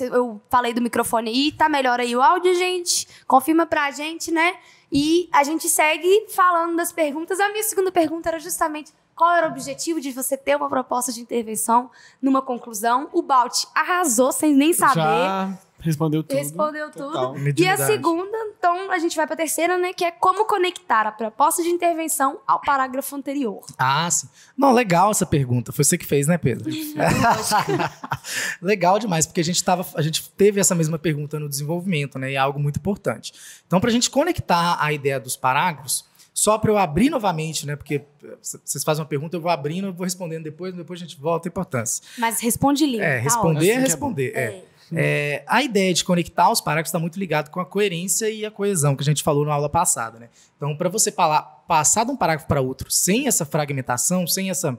eu 0.00 0.40
falei 0.50 0.74
do 0.74 0.80
microfone 0.80 1.30
aí, 1.30 1.52
tá 1.52 1.68
melhor 1.68 2.00
aí 2.00 2.14
o 2.14 2.22
áudio, 2.22 2.54
gente 2.54 2.98
confirma 3.26 3.66
pra 3.66 3.90
gente, 3.90 4.30
né? 4.30 4.56
E 4.90 5.28
a 5.32 5.44
gente 5.44 5.68
segue 5.68 6.26
falando 6.34 6.76
das 6.76 6.92
perguntas. 6.92 7.38
A 7.40 7.48
minha 7.50 7.62
segunda 7.62 7.92
pergunta 7.92 8.28
era 8.28 8.38
justamente 8.38 8.92
qual 9.14 9.34
era 9.34 9.46
o 9.48 9.50
objetivo 9.50 10.00
de 10.00 10.12
você 10.12 10.36
ter 10.36 10.56
uma 10.56 10.68
proposta 10.68 11.12
de 11.12 11.20
intervenção 11.20 11.90
numa 12.22 12.40
conclusão. 12.40 13.08
O 13.12 13.20
Balt 13.20 13.64
arrasou 13.74 14.32
sem 14.32 14.54
nem 14.54 14.72
saber. 14.72 15.00
Já 15.00 15.58
Respondeu 15.80 16.22
tudo. 16.22 16.36
Respondeu 16.36 16.90
tudo. 16.90 17.34
E 17.56 17.68
a 17.68 17.76
segunda, 17.76 18.36
então, 18.58 18.90
a 18.90 18.98
gente 18.98 19.16
vai 19.16 19.26
para 19.26 19.34
a 19.34 19.36
terceira, 19.36 19.78
né? 19.78 19.92
Que 19.92 20.04
é 20.04 20.10
como 20.10 20.44
conectar 20.44 21.06
a 21.06 21.12
proposta 21.12 21.62
de 21.62 21.68
intervenção 21.68 22.40
ao 22.46 22.60
parágrafo 22.60 23.14
anterior. 23.14 23.64
Ah, 23.78 24.10
sim. 24.10 24.28
Não, 24.56 24.72
legal 24.72 25.10
essa 25.10 25.24
pergunta. 25.24 25.70
Foi 25.70 25.84
você 25.84 25.96
que 25.96 26.04
fez, 26.04 26.26
né, 26.26 26.36
Pedro? 26.36 26.68
legal 28.60 28.98
demais, 28.98 29.26
porque 29.26 29.40
a 29.40 29.44
gente, 29.44 29.62
tava, 29.62 29.86
a 29.94 30.02
gente 30.02 30.28
teve 30.30 30.60
essa 30.60 30.74
mesma 30.74 30.98
pergunta 30.98 31.38
no 31.38 31.48
desenvolvimento, 31.48 32.18
né? 32.18 32.32
E 32.32 32.34
é 32.34 32.38
algo 32.38 32.58
muito 32.58 32.78
importante. 32.78 33.32
Então, 33.66 33.80
para 33.80 33.90
a 33.90 33.92
gente 33.92 34.10
conectar 34.10 34.76
a 34.80 34.92
ideia 34.92 35.20
dos 35.20 35.36
parágrafos, 35.36 36.04
só 36.34 36.56
para 36.58 36.70
eu 36.70 36.78
abrir 36.78 37.10
novamente, 37.10 37.66
né? 37.66 37.76
Porque 37.76 38.02
vocês 38.40 38.84
fazem 38.84 39.02
uma 39.02 39.08
pergunta, 39.08 39.36
eu 39.36 39.40
vou 39.40 39.50
abrindo, 39.50 39.88
eu 39.88 39.92
vou 39.92 40.04
respondendo 40.04 40.44
depois, 40.44 40.74
depois 40.74 41.00
a 41.00 41.04
gente 41.04 41.20
volta 41.20 41.48
à 41.48 41.50
importância. 41.50 42.02
Mas 42.16 42.40
responde 42.40 42.86
livre. 42.86 43.04
É, 43.04 43.16
tá 43.16 43.22
responder 43.22 43.70
é 43.70 43.78
responder. 43.78 44.32
É. 44.36 44.40
é. 44.40 44.64
É, 44.92 45.42
a 45.46 45.62
ideia 45.62 45.92
de 45.92 46.04
conectar 46.04 46.50
os 46.50 46.60
parágrafos 46.60 46.88
está 46.88 46.98
muito 46.98 47.18
ligado 47.18 47.50
com 47.50 47.60
a 47.60 47.66
coerência 47.66 48.30
e 48.30 48.44
a 48.44 48.50
coesão 48.50 48.96
que 48.96 49.02
a 49.02 49.04
gente 49.04 49.22
falou 49.22 49.44
na 49.44 49.52
aula 49.52 49.68
passada. 49.68 50.18
Né? 50.18 50.28
Então, 50.56 50.76
para 50.76 50.88
você 50.88 51.12
falar, 51.12 51.42
passar 51.66 52.04
de 52.04 52.10
um 52.10 52.16
parágrafo 52.16 52.48
para 52.48 52.60
outro 52.60 52.90
sem 52.90 53.26
essa 53.26 53.44
fragmentação, 53.44 54.26
sem 54.26 54.50
essa 54.50 54.78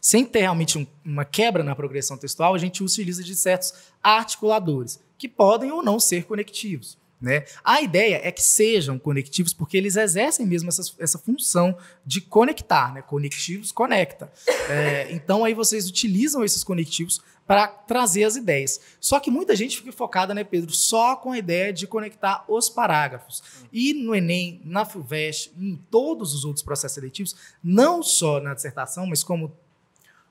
sem 0.00 0.24
ter 0.24 0.40
realmente 0.40 0.78
um, 0.78 0.86
uma 1.04 1.24
quebra 1.24 1.64
na 1.64 1.74
progressão 1.74 2.16
textual, 2.16 2.54
a 2.54 2.58
gente 2.58 2.82
utiliza 2.82 3.24
de 3.24 3.34
certos 3.34 3.74
articuladores, 4.00 5.00
que 5.18 5.28
podem 5.28 5.72
ou 5.72 5.82
não 5.82 5.98
ser 5.98 6.24
conectivos. 6.24 6.96
Né? 7.20 7.44
A 7.64 7.80
ideia 7.80 8.20
é 8.22 8.30
que 8.30 8.42
sejam 8.42 8.98
conectivos 8.98 9.52
porque 9.54 9.76
eles 9.76 9.96
exercem 9.96 10.46
mesmo 10.46 10.68
essa, 10.68 10.82
essa 10.98 11.18
função 11.18 11.76
de 12.04 12.20
conectar. 12.20 12.92
Né? 12.92 13.02
Conectivos 13.02 13.72
conecta. 13.72 14.30
É, 14.68 15.08
então 15.10 15.44
aí 15.44 15.54
vocês 15.54 15.88
utilizam 15.88 16.44
esses 16.44 16.62
conectivos 16.62 17.20
para 17.46 17.68
trazer 17.68 18.24
as 18.24 18.36
ideias. 18.36 18.80
Só 19.00 19.20
que 19.20 19.30
muita 19.30 19.54
gente 19.54 19.78
fica 19.78 19.92
focada, 19.92 20.34
né, 20.34 20.42
Pedro, 20.42 20.72
só 20.72 21.14
com 21.14 21.32
a 21.32 21.38
ideia 21.38 21.72
de 21.72 21.86
conectar 21.86 22.44
os 22.48 22.68
parágrafos. 22.68 23.42
E 23.72 23.94
no 23.94 24.14
Enem, 24.14 24.60
na 24.64 24.84
FUVEST, 24.84 25.52
em 25.56 25.76
todos 25.90 26.34
os 26.34 26.44
outros 26.44 26.64
processos 26.64 26.94
seletivos, 26.94 27.36
não 27.62 28.02
só 28.02 28.40
na 28.40 28.52
dissertação, 28.52 29.06
mas 29.06 29.22
como, 29.22 29.52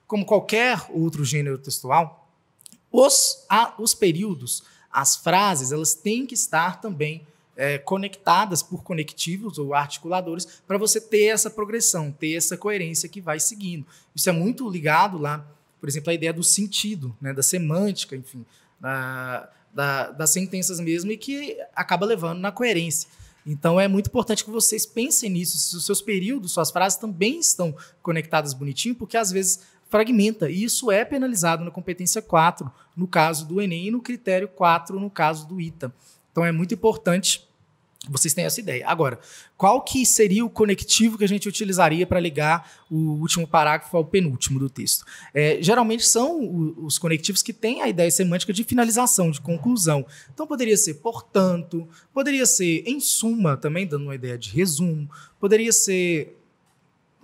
como 0.06 0.26
qualquer 0.26 0.86
outro 0.90 1.24
gênero 1.24 1.58
textual, 1.58 2.28
os, 2.92 3.44
a, 3.48 3.74
os 3.78 3.94
períodos, 3.94 4.62
as 4.92 5.16
frases, 5.16 5.72
elas 5.72 5.94
têm 5.94 6.26
que 6.26 6.34
estar 6.34 6.80
também 6.80 7.26
é, 7.56 7.78
conectadas 7.78 8.62
por 8.62 8.82
conectivos 8.82 9.58
ou 9.58 9.72
articuladores 9.72 10.60
para 10.66 10.76
você 10.76 11.00
ter 11.00 11.24
essa 11.24 11.48
progressão, 11.48 12.12
ter 12.12 12.34
essa 12.34 12.56
coerência 12.56 13.08
que 13.08 13.20
vai 13.20 13.40
seguindo. 13.40 13.86
Isso 14.14 14.28
é 14.28 14.32
muito 14.32 14.68
ligado 14.68 15.16
lá 15.16 15.46
por 15.86 15.90
exemplo, 15.90 16.10
a 16.10 16.14
ideia 16.14 16.32
do 16.32 16.42
sentido, 16.42 17.16
né, 17.20 17.32
da 17.32 17.44
semântica, 17.44 18.16
enfim, 18.16 18.44
da, 18.80 19.48
da, 19.72 20.10
das 20.10 20.30
sentenças 20.30 20.80
mesmo, 20.80 21.12
e 21.12 21.16
que 21.16 21.56
acaba 21.76 22.04
levando 22.04 22.40
na 22.40 22.50
coerência. 22.50 23.08
Então 23.46 23.78
é 23.78 23.86
muito 23.86 24.08
importante 24.08 24.44
que 24.44 24.50
vocês 24.50 24.84
pensem 24.84 25.30
nisso, 25.30 25.56
se 25.56 25.76
os 25.76 25.86
seus 25.86 26.02
períodos, 26.02 26.50
suas 26.50 26.72
frases 26.72 26.98
também 26.98 27.38
estão 27.38 27.72
conectadas 28.02 28.52
bonitinho, 28.52 28.96
porque 28.96 29.16
às 29.16 29.30
vezes 29.30 29.60
fragmenta, 29.88 30.50
e 30.50 30.64
isso 30.64 30.90
é 30.90 31.04
penalizado 31.04 31.64
na 31.64 31.70
competência 31.70 32.20
4, 32.20 32.68
no 32.96 33.06
caso 33.06 33.46
do 33.46 33.62
Enem, 33.62 33.86
e 33.86 33.90
no 33.92 34.02
critério 34.02 34.48
4, 34.48 34.98
no 34.98 35.08
caso 35.08 35.46
do 35.46 35.60
ITA. 35.60 35.94
Então 36.32 36.44
é 36.44 36.50
muito 36.50 36.74
importante 36.74 37.45
vocês 38.08 38.34
têm 38.34 38.44
essa 38.44 38.60
ideia. 38.60 38.86
Agora, 38.86 39.18
qual 39.56 39.82
que 39.82 40.04
seria 40.04 40.44
o 40.44 40.50
conectivo 40.50 41.18
que 41.18 41.24
a 41.24 41.28
gente 41.28 41.48
utilizaria 41.48 42.06
para 42.06 42.20
ligar 42.20 42.70
o 42.90 43.20
último 43.20 43.46
parágrafo 43.46 43.96
ao 43.96 44.04
penúltimo 44.04 44.58
do 44.58 44.68
texto? 44.70 45.04
É, 45.34 45.58
geralmente 45.60 46.06
são 46.06 46.74
os 46.84 46.98
conectivos 46.98 47.42
que 47.42 47.52
têm 47.52 47.82
a 47.82 47.88
ideia 47.88 48.10
semântica 48.10 48.52
de 48.52 48.64
finalização, 48.64 49.30
de 49.30 49.40
conclusão. 49.40 50.06
Então 50.32 50.46
poderia 50.46 50.76
ser 50.76 50.94
portanto, 50.94 51.88
poderia 52.12 52.46
ser 52.46 52.82
em 52.86 53.00
suma, 53.00 53.56
também 53.56 53.86
dando 53.86 54.04
uma 54.04 54.14
ideia 54.14 54.38
de 54.38 54.50
resumo, 54.50 55.10
poderia 55.38 55.72
ser 55.72 56.36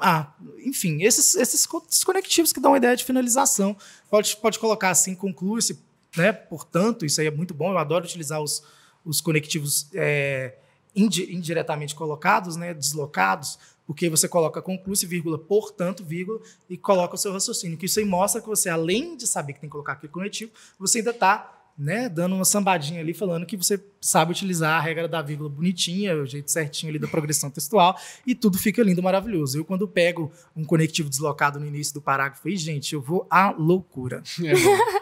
ah, 0.05 0.33
enfim, 0.65 1.03
esses, 1.05 1.37
esses 1.37 1.65
conectivos 2.05 2.53
que 2.53 2.59
dão 2.59 2.73
uma 2.73 2.77
ideia 2.77 2.97
de 2.97 3.05
finalização. 3.05 3.77
Pode, 4.11 4.37
pode 4.39 4.59
colocar 4.59 4.91
assim, 4.91 5.15
conclui-se, 5.15 5.79
né? 6.17 6.33
Portanto, 6.33 7.07
isso 7.07 7.21
aí 7.21 7.29
é 7.29 7.31
muito 7.31 7.55
bom. 7.55 7.71
Eu 7.71 7.79
adoro 7.79 8.05
utilizar 8.05 8.43
os, 8.43 8.65
os 9.05 9.21
conectivos 9.21 9.89
é, 9.95 10.57
indiretamente 10.95 11.95
colocados, 11.95 12.57
né, 12.57 12.75
deslocados, 12.75 13.59
porque 13.87 14.09
você 14.09 14.29
coloca 14.29 14.63
conclui-se, 14.63 15.07
vírgula, 15.07 15.39
portanto, 15.39 16.05
vírgula, 16.05 16.41
e 16.69 16.77
coloca 16.77 17.15
o 17.15 17.19
seu 17.19 17.33
raciocínio. 17.33 17.77
Que 17.77 17.87
isso 17.87 17.99
aí 17.99 18.05
mostra 18.05 18.41
que 18.41 18.49
você, 18.49 18.69
além 18.69 19.17
de 19.17 19.27
saber 19.27 19.55
que 19.55 19.61
tem 19.61 19.69
que 19.69 19.73
colocar 19.73 19.93
aquele 19.93 20.13
conectivo, 20.13 20.53
você 20.79 20.99
ainda 20.99 21.11
está 21.11 21.63
né, 21.77 22.09
dando 22.09 22.35
uma 22.35 22.45
sambadinha 22.45 23.01
ali, 23.01 23.15
falando 23.15 23.47
que 23.47 23.57
você 23.57 23.83
sabe 24.01 24.33
utilizar 24.33 24.79
a 24.79 24.81
regra 24.81 25.09
da 25.09 25.23
vírgula 25.23 25.49
bonitinha, 25.49 26.15
o 26.17 26.27
jeito 26.27 26.51
certinho 26.51 26.91
ali 26.91 26.99
da 26.99 27.09
progressão 27.09 27.51
textual, 27.51 27.99
e 28.27 28.35
tudo 28.35 28.59
fica 28.59 28.83
lindo, 28.83 29.03
maravilhoso. 29.03 29.59
Eu, 29.59 29.65
quando 29.65 29.89
pego 29.89 30.31
um 30.55 30.65
conectivo 30.65 31.09
deslocado 31.09 31.59
no 31.59 31.67
início 31.67 31.95
do 31.95 32.01
parágrafo, 32.01 32.47
aí, 32.47 32.57
gente, 32.57 32.95
eu 32.95 33.01
vou 33.01 33.27
à 33.31 33.51
loucura. 33.51 34.23
É 34.45 34.53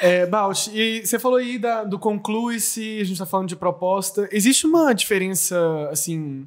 É, 0.00 0.26
Bausch, 0.26 0.68
e 0.72 1.04
você 1.04 1.18
falou 1.18 1.38
aí 1.38 1.58
da, 1.58 1.84
do 1.84 1.98
conclui-se, 1.98 3.00
a 3.00 3.04
gente 3.04 3.12
está 3.12 3.26
falando 3.26 3.48
de 3.48 3.56
proposta. 3.56 4.28
Existe 4.30 4.66
uma 4.66 4.92
diferença, 4.92 5.88
assim, 5.90 6.46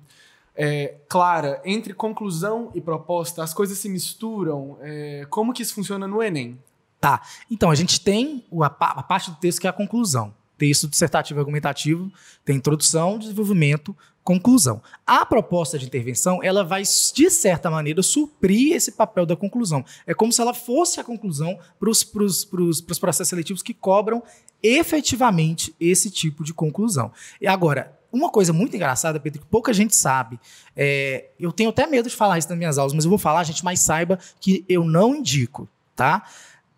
é, 0.55 0.95
clara 1.09 1.61
entre 1.65 1.93
conclusão 1.93 2.71
e 2.73 2.79
proposta? 2.79 3.43
As 3.43 3.53
coisas 3.53 3.77
se 3.77 3.89
misturam? 3.89 4.77
É, 4.81 5.25
como 5.29 5.53
que 5.53 5.61
isso 5.61 5.73
funciona 5.73 6.07
no 6.07 6.23
Enem? 6.23 6.57
Tá. 6.99 7.21
Então, 7.49 7.69
a 7.69 7.75
gente 7.75 7.99
tem 7.99 8.45
a, 8.61 8.65
a 8.65 9.03
parte 9.03 9.31
do 9.31 9.37
texto 9.37 9.59
que 9.59 9.67
é 9.67 9.69
a 9.69 9.73
conclusão 9.73 10.33
texto 10.61 10.87
dissertativo 10.87 11.39
argumentativo, 11.39 12.11
tem 12.45 12.57
introdução, 12.57 13.17
desenvolvimento, 13.17 13.97
conclusão. 14.23 14.79
A 15.07 15.25
proposta 15.25 15.79
de 15.79 15.87
intervenção, 15.87 16.43
ela 16.43 16.63
vai, 16.63 16.83
de 16.83 17.31
certa 17.31 17.71
maneira, 17.71 18.03
suprir 18.03 18.75
esse 18.75 18.91
papel 18.91 19.25
da 19.25 19.35
conclusão. 19.35 19.83
É 20.05 20.13
como 20.13 20.31
se 20.31 20.39
ela 20.39 20.53
fosse 20.53 20.99
a 20.99 21.03
conclusão 21.03 21.57
para 21.79 21.89
os 21.89 22.99
processos 22.99 23.27
seletivos 23.27 23.63
que 23.63 23.73
cobram 23.73 24.21
efetivamente 24.61 25.75
esse 25.79 26.11
tipo 26.11 26.43
de 26.43 26.53
conclusão. 26.53 27.11
E 27.41 27.47
agora, 27.47 27.99
uma 28.13 28.29
coisa 28.29 28.53
muito 28.53 28.75
engraçada, 28.75 29.19
Pedro, 29.19 29.41
que 29.41 29.47
pouca 29.47 29.73
gente 29.73 29.95
sabe, 29.95 30.39
é, 30.77 31.29
eu 31.39 31.51
tenho 31.51 31.71
até 31.71 31.87
medo 31.87 32.07
de 32.07 32.15
falar 32.15 32.37
isso 32.37 32.49
nas 32.49 32.57
minhas 32.57 32.77
aulas, 32.77 32.93
mas 32.93 33.03
eu 33.03 33.09
vou 33.09 33.17
falar, 33.17 33.43
gente, 33.45 33.65
mas 33.65 33.79
saiba 33.79 34.19
que 34.39 34.63
eu 34.69 34.85
não 34.85 35.15
indico, 35.15 35.67
tá? 35.95 36.23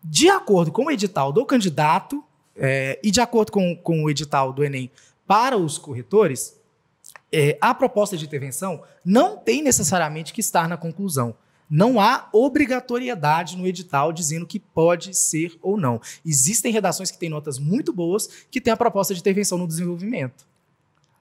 De 0.01 0.29
acordo 0.29 0.71
com 0.71 0.85
o 0.85 0.91
edital 0.91 1.33
do 1.33 1.45
candidato, 1.45 2.23
É, 2.55 2.99
e 3.03 3.11
de 3.11 3.19
acordo 3.19 3.51
com, 3.51 3.75
com 3.75 4.03
o 4.03 4.09
edital 4.09 4.53
do 4.53 4.63
Enem 4.63 4.91
para 5.25 5.57
os 5.57 5.77
corretores, 5.77 6.59
é, 7.31 7.57
a 7.59 7.73
proposta 7.73 8.15
de 8.15 8.25
intervenção 8.25 8.83
não 9.03 9.37
tem 9.37 9.63
necessariamente 9.63 10.33
que 10.33 10.41
estar 10.41 10.67
na 10.67 10.77
conclusão. 10.77 11.35
Não 11.69 11.99
há 11.99 12.29
obrigatoriedade 12.31 13.57
no 13.57 13.65
edital 13.65 14.13
dizendo 14.13 14.45
que 14.45 14.59
pode 14.59 15.15
ser 15.15 15.57
ou 15.61 15.75
não. 15.75 15.99
Existem 16.23 16.71
redações 16.71 17.09
que 17.09 17.17
têm 17.17 17.29
notas 17.29 17.57
muito 17.57 17.91
boas 17.91 18.27
que 18.51 18.61
têm 18.61 18.71
a 18.71 18.77
proposta 18.77 19.13
de 19.13 19.19
intervenção 19.19 19.57
no 19.57 19.67
desenvolvimento. 19.67 20.45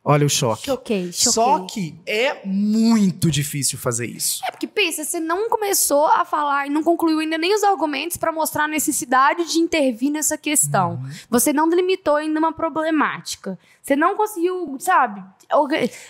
Olha 0.04 0.26
o 0.26 0.28
choque. 0.28 0.66
Choquei, 0.66 1.12
choquei. 1.12 1.32
Só 1.32 1.60
que 1.60 1.94
é 2.04 2.44
muito 2.44 3.30
difícil 3.30 3.78
fazer 3.78 4.06
isso. 4.06 4.40
É 4.44 4.50
porque 4.50 4.66
pensa, 4.66 5.04
você 5.04 5.20
não 5.20 5.48
começou 5.48 6.06
a 6.06 6.24
falar 6.24 6.66
e 6.66 6.70
não 6.70 6.82
concluiu 6.82 7.20
ainda 7.20 7.38
nem 7.38 7.54
os 7.54 7.62
argumentos 7.62 8.16
para 8.16 8.32
mostrar 8.32 8.64
a 8.64 8.68
necessidade 8.68 9.52
de 9.52 9.58
intervir 9.60 10.10
nessa 10.10 10.36
questão. 10.36 10.94
Uhum. 10.94 11.10
Você 11.30 11.52
não 11.52 11.68
delimitou 11.68 12.16
ainda 12.16 12.36
uma 12.40 12.52
problemática. 12.52 13.56
Você 13.80 13.94
não 13.94 14.16
conseguiu, 14.16 14.76
sabe? 14.80 15.22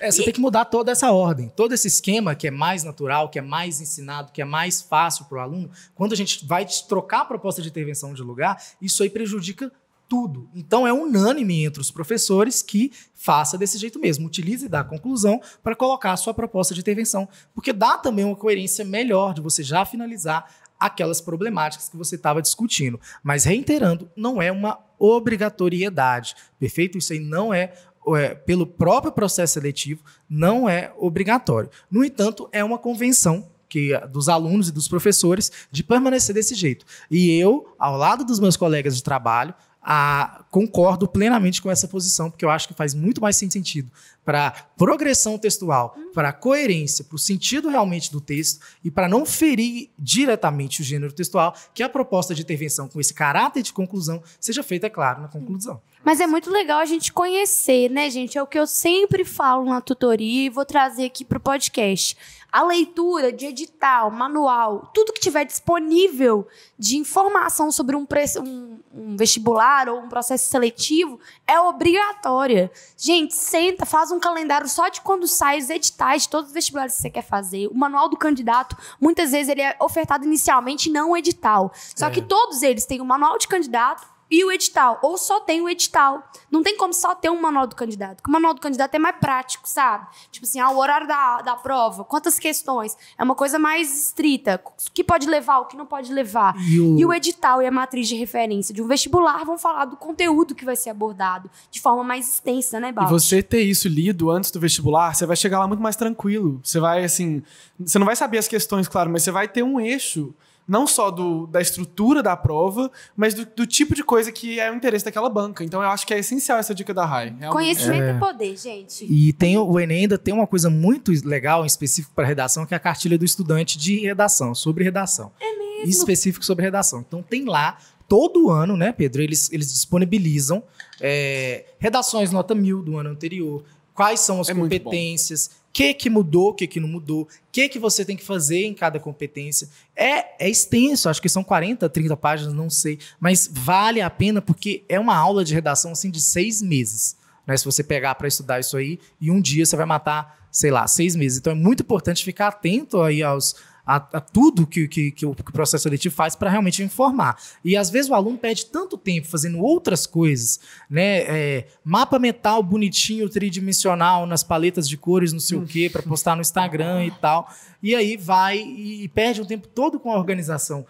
É, 0.00 0.10
você 0.10 0.22
e... 0.22 0.24
tem 0.24 0.34
que 0.34 0.40
mudar 0.40 0.64
toda 0.66 0.90
essa 0.90 1.12
ordem. 1.12 1.50
Todo 1.54 1.74
esse 1.74 1.88
esquema 1.88 2.34
que 2.34 2.46
é 2.46 2.50
mais 2.50 2.84
natural, 2.84 3.28
que 3.28 3.38
é 3.38 3.42
mais 3.42 3.78
ensinado, 3.78 4.32
que 4.32 4.40
é 4.40 4.44
mais 4.44 4.80
fácil 4.80 5.26
para 5.26 5.38
o 5.38 5.40
aluno, 5.40 5.70
quando 5.94 6.12
a 6.12 6.16
gente 6.16 6.46
vai 6.46 6.66
trocar 6.88 7.20
a 7.20 7.24
proposta 7.26 7.60
de 7.60 7.68
intervenção 7.68 8.14
de 8.14 8.22
lugar, 8.22 8.62
isso 8.80 9.02
aí 9.02 9.10
prejudica 9.10 9.70
tudo. 10.12 10.46
Então 10.54 10.86
é 10.86 10.92
unânime 10.92 11.64
entre 11.64 11.80
os 11.80 11.90
professores 11.90 12.60
que 12.60 12.92
faça 13.14 13.56
desse 13.56 13.78
jeito 13.78 13.98
mesmo, 13.98 14.26
utilize 14.26 14.68
da 14.68 14.84
conclusão 14.84 15.40
para 15.62 15.74
colocar 15.74 16.12
a 16.12 16.18
sua 16.18 16.34
proposta 16.34 16.74
de 16.74 16.80
intervenção, 16.80 17.26
porque 17.54 17.72
dá 17.72 17.96
também 17.96 18.22
uma 18.22 18.36
coerência 18.36 18.84
melhor 18.84 19.32
de 19.32 19.40
você 19.40 19.62
já 19.62 19.86
finalizar 19.86 20.44
aquelas 20.78 21.22
problemáticas 21.22 21.88
que 21.88 21.96
você 21.96 22.16
estava 22.16 22.42
discutindo. 22.42 23.00
Mas 23.22 23.44
reiterando, 23.44 24.10
não 24.14 24.42
é 24.42 24.52
uma 24.52 24.78
obrigatoriedade, 24.98 26.34
perfeito? 26.58 26.98
Isso 26.98 27.14
aí 27.14 27.18
não 27.18 27.54
é, 27.54 27.72
é 28.08 28.34
pelo 28.34 28.66
próprio 28.66 29.12
processo 29.12 29.54
seletivo, 29.54 30.04
não 30.28 30.68
é 30.68 30.92
obrigatório. 30.98 31.70
No 31.90 32.04
entanto, 32.04 32.50
é 32.52 32.62
uma 32.62 32.76
convenção 32.76 33.50
que, 33.66 33.98
dos 34.10 34.28
alunos 34.28 34.68
e 34.68 34.72
dos 34.72 34.88
professores 34.88 35.50
de 35.70 35.82
permanecer 35.82 36.34
desse 36.34 36.54
jeito. 36.54 36.84
E 37.10 37.30
eu, 37.38 37.74
ao 37.78 37.96
lado 37.96 38.26
dos 38.26 38.38
meus 38.38 38.58
colegas 38.58 38.94
de 38.94 39.02
trabalho, 39.02 39.54
a, 39.82 40.44
concordo 40.50 41.08
plenamente 41.08 41.60
com 41.60 41.70
essa 41.70 41.88
posição, 41.88 42.30
porque 42.30 42.44
eu 42.44 42.50
acho 42.50 42.68
que 42.68 42.74
faz 42.74 42.94
muito 42.94 43.20
mais 43.20 43.36
sentido 43.36 43.90
para 44.24 44.50
progressão 44.76 45.36
textual, 45.38 45.96
para 46.14 46.32
coerência, 46.32 47.04
para 47.04 47.16
o 47.16 47.18
sentido 47.18 47.68
realmente 47.68 48.10
do 48.10 48.20
texto 48.20 48.60
e 48.84 48.90
para 48.90 49.08
não 49.08 49.26
ferir 49.26 49.90
diretamente 49.98 50.80
o 50.80 50.84
gênero 50.84 51.12
textual, 51.12 51.54
que 51.74 51.82
a 51.82 51.88
proposta 51.88 52.34
de 52.34 52.42
intervenção 52.42 52.88
com 52.88 53.00
esse 53.00 53.12
caráter 53.12 53.62
de 53.62 53.72
conclusão 53.72 54.22
seja 54.38 54.62
feita, 54.62 54.86
é 54.86 54.90
claro, 54.90 55.22
na 55.22 55.28
conclusão. 55.28 55.80
Mas 56.04 56.20
é 56.20 56.26
muito 56.26 56.50
legal 56.50 56.80
a 56.80 56.84
gente 56.84 57.12
conhecer, 57.12 57.88
né, 57.88 58.10
gente? 58.10 58.36
É 58.36 58.42
o 58.42 58.46
que 58.46 58.58
eu 58.58 58.66
sempre 58.66 59.24
falo 59.24 59.64
na 59.64 59.80
tutoria 59.80 60.46
e 60.46 60.50
vou 60.50 60.64
trazer 60.64 61.06
aqui 61.06 61.24
para 61.24 61.38
o 61.38 61.40
podcast 61.40 62.16
a 62.52 62.62
leitura 62.62 63.32
de 63.32 63.46
edital, 63.46 64.10
manual, 64.10 64.90
tudo 64.92 65.14
que 65.14 65.20
tiver 65.20 65.44
disponível 65.44 66.46
de 66.78 66.98
informação 66.98 67.72
sobre 67.72 67.96
um, 67.96 68.06
um, 68.06 68.78
um, 68.92 69.16
vestibular 69.16 69.88
ou 69.88 70.00
um 70.00 70.08
processo 70.08 70.50
seletivo 70.50 71.18
é 71.46 71.58
obrigatória. 71.58 72.70
Gente, 72.94 73.34
senta, 73.34 73.86
faz 73.86 74.10
um 74.12 74.20
calendário 74.20 74.68
só 74.68 74.88
de 74.88 75.00
quando 75.00 75.26
sai 75.26 75.58
os 75.58 75.70
editais 75.70 76.22
de 76.22 76.28
todos 76.28 76.48
os 76.48 76.54
vestibulares 76.54 76.94
que 76.94 77.02
você 77.02 77.10
quer 77.10 77.22
fazer. 77.22 77.66
O 77.68 77.74
manual 77.74 78.08
do 78.08 78.16
candidato, 78.16 78.76
muitas 79.00 79.32
vezes 79.32 79.48
ele 79.48 79.62
é 79.62 79.76
ofertado 79.80 80.24
inicialmente 80.24 80.90
não 80.90 81.16
edital. 81.16 81.72
Só 81.96 82.06
é. 82.06 82.10
que 82.10 82.22
todos 82.22 82.62
eles 82.62 82.86
têm 82.86 83.00
o 83.00 83.04
manual 83.04 83.38
de 83.38 83.48
candidato, 83.48 84.06
e 84.32 84.42
o 84.46 84.50
edital. 84.50 84.98
Ou 85.02 85.18
só 85.18 85.40
tem 85.40 85.60
o 85.60 85.68
edital. 85.68 86.26
Não 86.50 86.62
tem 86.62 86.74
como 86.74 86.94
só 86.94 87.14
ter 87.14 87.28
um 87.28 87.38
manual 87.38 87.66
do 87.66 87.76
candidato. 87.76 88.16
Porque 88.16 88.30
o 88.30 88.32
manual 88.32 88.54
do 88.54 88.60
candidato 88.62 88.94
é 88.94 88.98
mais 88.98 89.16
prático, 89.16 89.68
sabe? 89.68 90.06
Tipo 90.30 90.46
assim, 90.46 90.58
ah, 90.58 90.70
o 90.70 90.78
horário 90.78 91.06
da, 91.06 91.42
da 91.42 91.54
prova, 91.54 92.02
quantas 92.02 92.38
questões. 92.38 92.96
É 93.18 93.22
uma 93.22 93.34
coisa 93.34 93.58
mais 93.58 94.06
estrita. 94.06 94.58
O 94.64 94.90
que 94.92 95.04
pode 95.04 95.28
levar, 95.28 95.58
o 95.58 95.66
que 95.66 95.76
não 95.76 95.84
pode 95.84 96.10
levar. 96.10 96.56
E 96.58 96.80
o, 96.80 96.98
e 96.98 97.04
o 97.04 97.12
edital 97.12 97.60
e 97.60 97.66
a 97.66 97.70
matriz 97.70 98.08
de 98.08 98.16
referência 98.16 98.74
de 98.74 98.80
um 98.80 98.86
vestibular 98.86 99.44
vão 99.44 99.58
falar 99.58 99.84
do 99.84 99.96
conteúdo 99.96 100.54
que 100.54 100.64
vai 100.64 100.76
ser 100.76 100.88
abordado 100.88 101.50
de 101.70 101.80
forma 101.80 102.02
mais 102.02 102.26
extensa, 102.26 102.80
né, 102.80 102.90
Balt? 102.90 103.08
E 103.08 103.12
você 103.12 103.42
ter 103.42 103.60
isso 103.60 103.86
lido 103.86 104.30
antes 104.30 104.50
do 104.50 104.58
vestibular, 104.58 105.14
você 105.14 105.26
vai 105.26 105.36
chegar 105.36 105.58
lá 105.58 105.68
muito 105.68 105.82
mais 105.82 105.94
tranquilo. 105.94 106.58
Você 106.64 106.80
vai, 106.80 107.04
assim. 107.04 107.42
Você 107.78 107.98
não 107.98 108.06
vai 108.06 108.16
saber 108.16 108.38
as 108.38 108.48
questões, 108.48 108.88
claro, 108.88 109.10
mas 109.10 109.22
você 109.22 109.30
vai 109.30 109.46
ter 109.46 109.62
um 109.62 109.78
eixo 109.78 110.34
não 110.66 110.86
só 110.86 111.10
do, 111.10 111.46
da 111.46 111.60
estrutura 111.60 112.22
da 112.22 112.36
prova, 112.36 112.90
mas 113.16 113.34
do, 113.34 113.44
do, 113.44 113.66
tipo 113.66 113.94
de 113.94 114.04
coisa 114.04 114.30
que 114.30 114.60
é 114.60 114.70
o 114.70 114.74
interesse 114.74 115.04
daquela 115.04 115.28
banca. 115.28 115.64
Então 115.64 115.82
eu 115.82 115.88
acho 115.88 116.06
que 116.06 116.14
é 116.14 116.18
essencial 116.18 116.58
essa 116.58 116.74
dica 116.74 116.94
da 116.94 117.04
RAI. 117.04 117.34
Realmente. 117.38 117.52
Conhecimento 117.52 118.02
é. 118.02 118.10
é 118.10 118.18
poder, 118.18 118.56
gente. 118.56 119.04
E 119.04 119.32
tem 119.32 119.56
o 119.58 119.80
Enem 119.80 120.02
ainda 120.02 120.18
tem 120.18 120.32
uma 120.32 120.46
coisa 120.46 120.70
muito 120.70 121.12
legal, 121.24 121.64
em 121.64 121.66
específico 121.66 122.14
para 122.14 122.26
redação, 122.26 122.64
que 122.64 122.74
é 122.74 122.76
a 122.76 122.80
cartilha 122.80 123.18
do 123.18 123.24
estudante 123.24 123.76
de 123.78 124.00
redação, 124.00 124.54
sobre 124.54 124.84
redação. 124.84 125.32
É 125.40 125.56
mesmo? 125.56 125.90
Específico 125.90 126.44
sobre 126.44 126.64
redação. 126.64 127.00
Então 127.06 127.22
tem 127.22 127.44
lá 127.44 127.78
todo 128.08 128.50
ano, 128.50 128.76
né, 128.76 128.92
Pedro? 128.92 129.22
Eles, 129.22 129.50
eles 129.52 129.72
disponibilizam 129.72 130.62
é, 131.00 131.66
redações 131.78 132.30
nota 132.30 132.54
mil 132.54 132.82
do 132.82 132.96
ano 132.96 133.10
anterior, 133.10 133.64
quais 133.94 134.20
são 134.20 134.40
as 134.40 134.48
é 134.48 134.54
competências, 134.54 135.61
que 135.72 135.94
que 135.94 136.10
mudou, 136.10 136.50
o 136.50 136.54
que 136.54 136.66
que 136.66 136.78
não 136.78 136.88
mudou, 136.88 137.22
o 137.22 137.28
que 137.50 137.68
que 137.68 137.78
você 137.78 138.04
tem 138.04 138.16
que 138.16 138.24
fazer 138.24 138.64
em 138.64 138.74
cada 138.74 139.00
competência. 139.00 139.68
É, 139.96 140.44
é 140.44 140.50
extenso, 140.50 141.08
acho 141.08 141.22
que 141.22 141.28
são 141.28 141.42
40, 141.42 141.88
30 141.88 142.16
páginas, 142.16 142.52
não 142.52 142.68
sei, 142.68 142.98
mas 143.18 143.48
vale 143.50 144.00
a 144.00 144.10
pena 144.10 144.42
porque 144.42 144.84
é 144.88 145.00
uma 145.00 145.16
aula 145.16 145.44
de 145.44 145.54
redação 145.54 145.92
assim 145.92 146.10
de 146.10 146.20
seis 146.20 146.60
meses. 146.60 147.16
Né? 147.46 147.56
Se 147.56 147.64
você 147.64 147.82
pegar 147.82 148.14
para 148.14 148.28
estudar 148.28 148.60
isso 148.60 148.76
aí, 148.76 148.98
e 149.20 149.30
um 149.30 149.40
dia 149.40 149.64
você 149.64 149.76
vai 149.76 149.86
matar, 149.86 150.46
sei 150.50 150.70
lá, 150.70 150.86
seis 150.86 151.16
meses. 151.16 151.38
Então 151.38 151.52
é 151.52 151.56
muito 151.56 151.82
importante 151.82 152.24
ficar 152.24 152.48
atento 152.48 153.00
aí 153.00 153.22
aos, 153.22 153.56
a, 153.86 153.96
a 153.96 154.20
tudo 154.20 154.66
que, 154.66 154.86
que, 154.86 155.10
que, 155.10 155.26
o, 155.26 155.34
que, 155.34 155.42
o, 155.42 155.52
processo 155.52 155.82
seletivo 155.82 156.14
faz 156.14 156.36
para 156.36 156.50
realmente 156.50 156.82
informar. 156.82 157.36
E 157.64 157.76
às 157.76 157.90
vezes 157.90 158.10
o 158.10 158.14
aluno 158.14 158.38
perde 158.38 158.66
tanto 158.66 158.96
tempo 158.96 159.26
fazendo 159.26 159.58
outras 159.58 160.06
coisas, 160.06 160.60
né? 160.88 161.22
É, 161.22 161.66
mapa 161.84 162.18
mental 162.18 162.62
bonitinho, 162.62 163.28
tridimensional, 163.28 164.26
nas 164.26 164.42
paletas 164.42 164.88
de 164.88 164.96
cores, 164.96 165.32
não 165.32 165.40
sei 165.40 165.58
o 165.58 165.66
quê, 165.66 165.90
para 165.90 166.02
postar 166.02 166.36
no 166.36 166.42
Instagram 166.42 167.04
e 167.06 167.10
tal. 167.10 167.48
E 167.82 167.94
aí 167.94 168.16
vai 168.16 168.58
e, 168.58 169.04
e 169.04 169.08
perde 169.08 169.42
um 169.42 169.46
tempo 169.46 169.66
todo 169.66 169.98
com 169.98 170.12
a 170.12 170.16
organização 170.16 170.86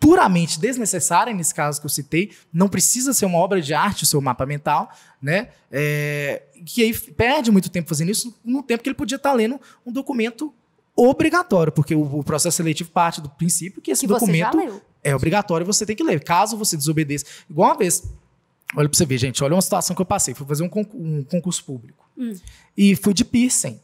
puramente 0.00 0.60
desnecessária, 0.60 1.34
nesse 1.34 1.52
caso 1.52 1.80
que 1.80 1.86
eu 1.86 1.90
citei, 1.90 2.30
não 2.52 2.68
precisa 2.68 3.12
ser 3.12 3.26
uma 3.26 3.38
obra 3.38 3.60
de 3.60 3.74
arte 3.74 4.04
o 4.04 4.06
seu 4.06 4.20
mapa 4.20 4.46
mental, 4.46 4.90
né? 5.20 5.48
É, 5.70 6.42
que 6.64 6.82
aí 6.82 6.96
perde 6.96 7.50
muito 7.50 7.68
tempo 7.68 7.88
fazendo 7.88 8.10
isso, 8.10 8.38
no 8.44 8.62
tempo 8.62 8.82
que 8.82 8.88
ele 8.88 8.94
podia 8.94 9.16
estar 9.16 9.32
lendo 9.32 9.60
um 9.84 9.92
documento 9.92 10.54
obrigatório, 11.06 11.72
porque 11.72 11.94
o, 11.94 12.22
processo 12.24 12.56
seletivo 12.56 12.90
parte 12.90 13.20
do 13.20 13.28
princípio 13.28 13.80
que 13.80 13.90
esse 13.90 14.00
que 14.00 14.06
documento 14.06 14.82
é 15.02 15.14
obrigatório 15.14 15.64
você 15.64 15.86
tem 15.86 15.94
que 15.94 16.02
ler. 16.02 16.22
Caso 16.22 16.56
você 16.56 16.76
desobedeça. 16.76 17.24
Igual 17.48 17.70
uma 17.70 17.78
vez, 17.78 18.02
olha 18.76 18.88
pra 18.88 18.96
você 18.96 19.06
ver, 19.06 19.18
gente, 19.18 19.42
olha 19.44 19.54
uma 19.54 19.62
situação 19.62 19.94
que 19.94 20.02
eu 20.02 20.06
passei. 20.06 20.34
Fui 20.34 20.46
fazer 20.46 20.64
um, 20.64 20.68
concurso, 20.68 20.98
um 20.98 21.22
concurso 21.24 21.64
público. 21.64 22.04
Hum. 22.16 22.34
E 22.76 22.96
fui 22.96 23.14
de 23.14 23.24
piercing. 23.24 23.80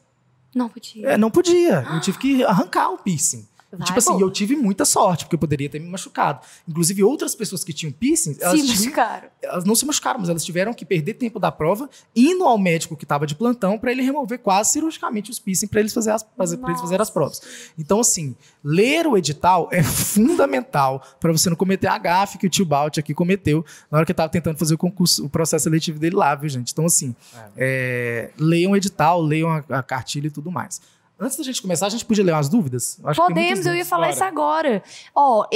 Não 0.54 0.68
podia. 0.68 1.10
É, 1.10 1.16
não 1.16 1.30
podia. 1.30 1.86
Eu 1.92 2.00
tive 2.00 2.18
que 2.18 2.44
arrancar 2.44 2.90
o 2.90 2.98
piercing. 2.98 3.46
Vai, 3.76 3.86
tipo 3.86 3.98
assim, 3.98 4.20
eu 4.20 4.30
tive 4.30 4.56
muita 4.56 4.84
sorte, 4.84 5.24
porque 5.24 5.34
eu 5.34 5.38
poderia 5.38 5.68
ter 5.68 5.78
me 5.78 5.88
machucado. 5.88 6.40
Inclusive, 6.68 7.02
outras 7.02 7.34
pessoas 7.34 7.64
que 7.64 7.72
tinham 7.72 7.92
piercing, 7.92 8.36
elas, 8.40 8.60
se 8.60 8.66
machucaram. 8.66 9.28
elas 9.42 9.64
não 9.64 9.74
se 9.74 9.86
machucaram, 9.86 10.20
mas 10.20 10.28
elas 10.28 10.44
tiveram 10.44 10.72
que 10.72 10.84
perder 10.84 11.14
tempo 11.14 11.38
da 11.38 11.50
prova 11.50 11.88
indo 12.14 12.44
ao 12.44 12.58
médico 12.58 12.96
que 12.96 13.04
estava 13.04 13.26
de 13.26 13.34
plantão 13.34 13.78
para 13.78 13.92
ele 13.92 14.02
remover 14.02 14.38
quase 14.38 14.72
cirurgicamente 14.72 15.30
os 15.30 15.38
piercing 15.38 15.66
para 15.66 15.80
eles, 15.80 15.92
fazer 15.92 16.12
as, 16.12 16.26
fazer, 16.36 16.58
eles 16.62 16.80
fazer 16.80 17.00
as 17.00 17.10
provas. 17.10 17.40
Então, 17.78 18.00
assim, 18.00 18.36
ler 18.62 19.06
o 19.06 19.16
edital 19.16 19.68
é 19.72 19.82
fundamental 19.84 21.02
para 21.20 21.32
você 21.32 21.48
não 21.48 21.56
cometer 21.56 21.86
a 21.86 21.98
gafe 21.98 22.38
que 22.38 22.46
o 22.46 22.50
tio 22.50 22.64
Balt 22.64 22.98
aqui 22.98 23.14
cometeu 23.14 23.64
na 23.90 23.98
hora 23.98 24.06
que 24.06 24.12
estava 24.12 24.28
tentando 24.28 24.58
fazer 24.58 24.74
o 24.74 24.78
concurso, 24.78 25.24
o 25.24 25.28
processo 25.28 25.64
seletivo 25.64 25.98
dele 25.98 26.16
lá, 26.16 26.34
viu, 26.34 26.48
gente? 26.48 26.72
Então, 26.72 26.86
assim, 26.86 27.14
é. 27.34 27.54
É, 27.56 28.30
leiam 28.38 28.72
o 28.72 28.76
edital, 28.76 29.20
leiam 29.22 29.50
a, 29.50 29.64
a 29.78 29.82
cartilha 29.82 30.28
e 30.28 30.30
tudo 30.30 30.50
mais. 30.50 30.80
Antes 31.24 31.38
da 31.38 31.42
gente 31.42 31.62
começar, 31.62 31.86
a 31.86 31.88
gente 31.90 32.04
podia 32.04 32.22
ler 32.22 32.32
umas 32.32 32.50
dúvidas? 32.50 33.00
Acho 33.02 33.18
Podemos, 33.18 33.64
eu 33.64 33.74
ia 33.74 33.84
falar 33.84 34.10
isso 34.10 34.22
agora. 34.22 34.82
Ó, 35.14 35.40
oh, 35.40 35.46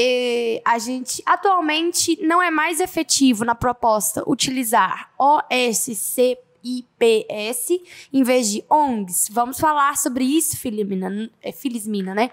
a 0.64 0.78
gente 0.78 1.22
atualmente 1.26 2.18
não 2.22 2.42
é 2.42 2.50
mais 2.50 2.80
efetivo 2.80 3.44
na 3.44 3.54
proposta 3.54 4.22
utilizar 4.26 5.10
OSCPS 5.18 6.08
em 8.10 8.22
vez 8.22 8.48
de 8.50 8.64
ONGs. 8.70 9.28
Vamos 9.30 9.60
falar 9.60 9.98
sobre 9.98 10.24
isso, 10.24 10.56
Filimina, 10.56 11.30
é 11.42 11.52
Filismina, 11.52 12.14
né? 12.14 12.30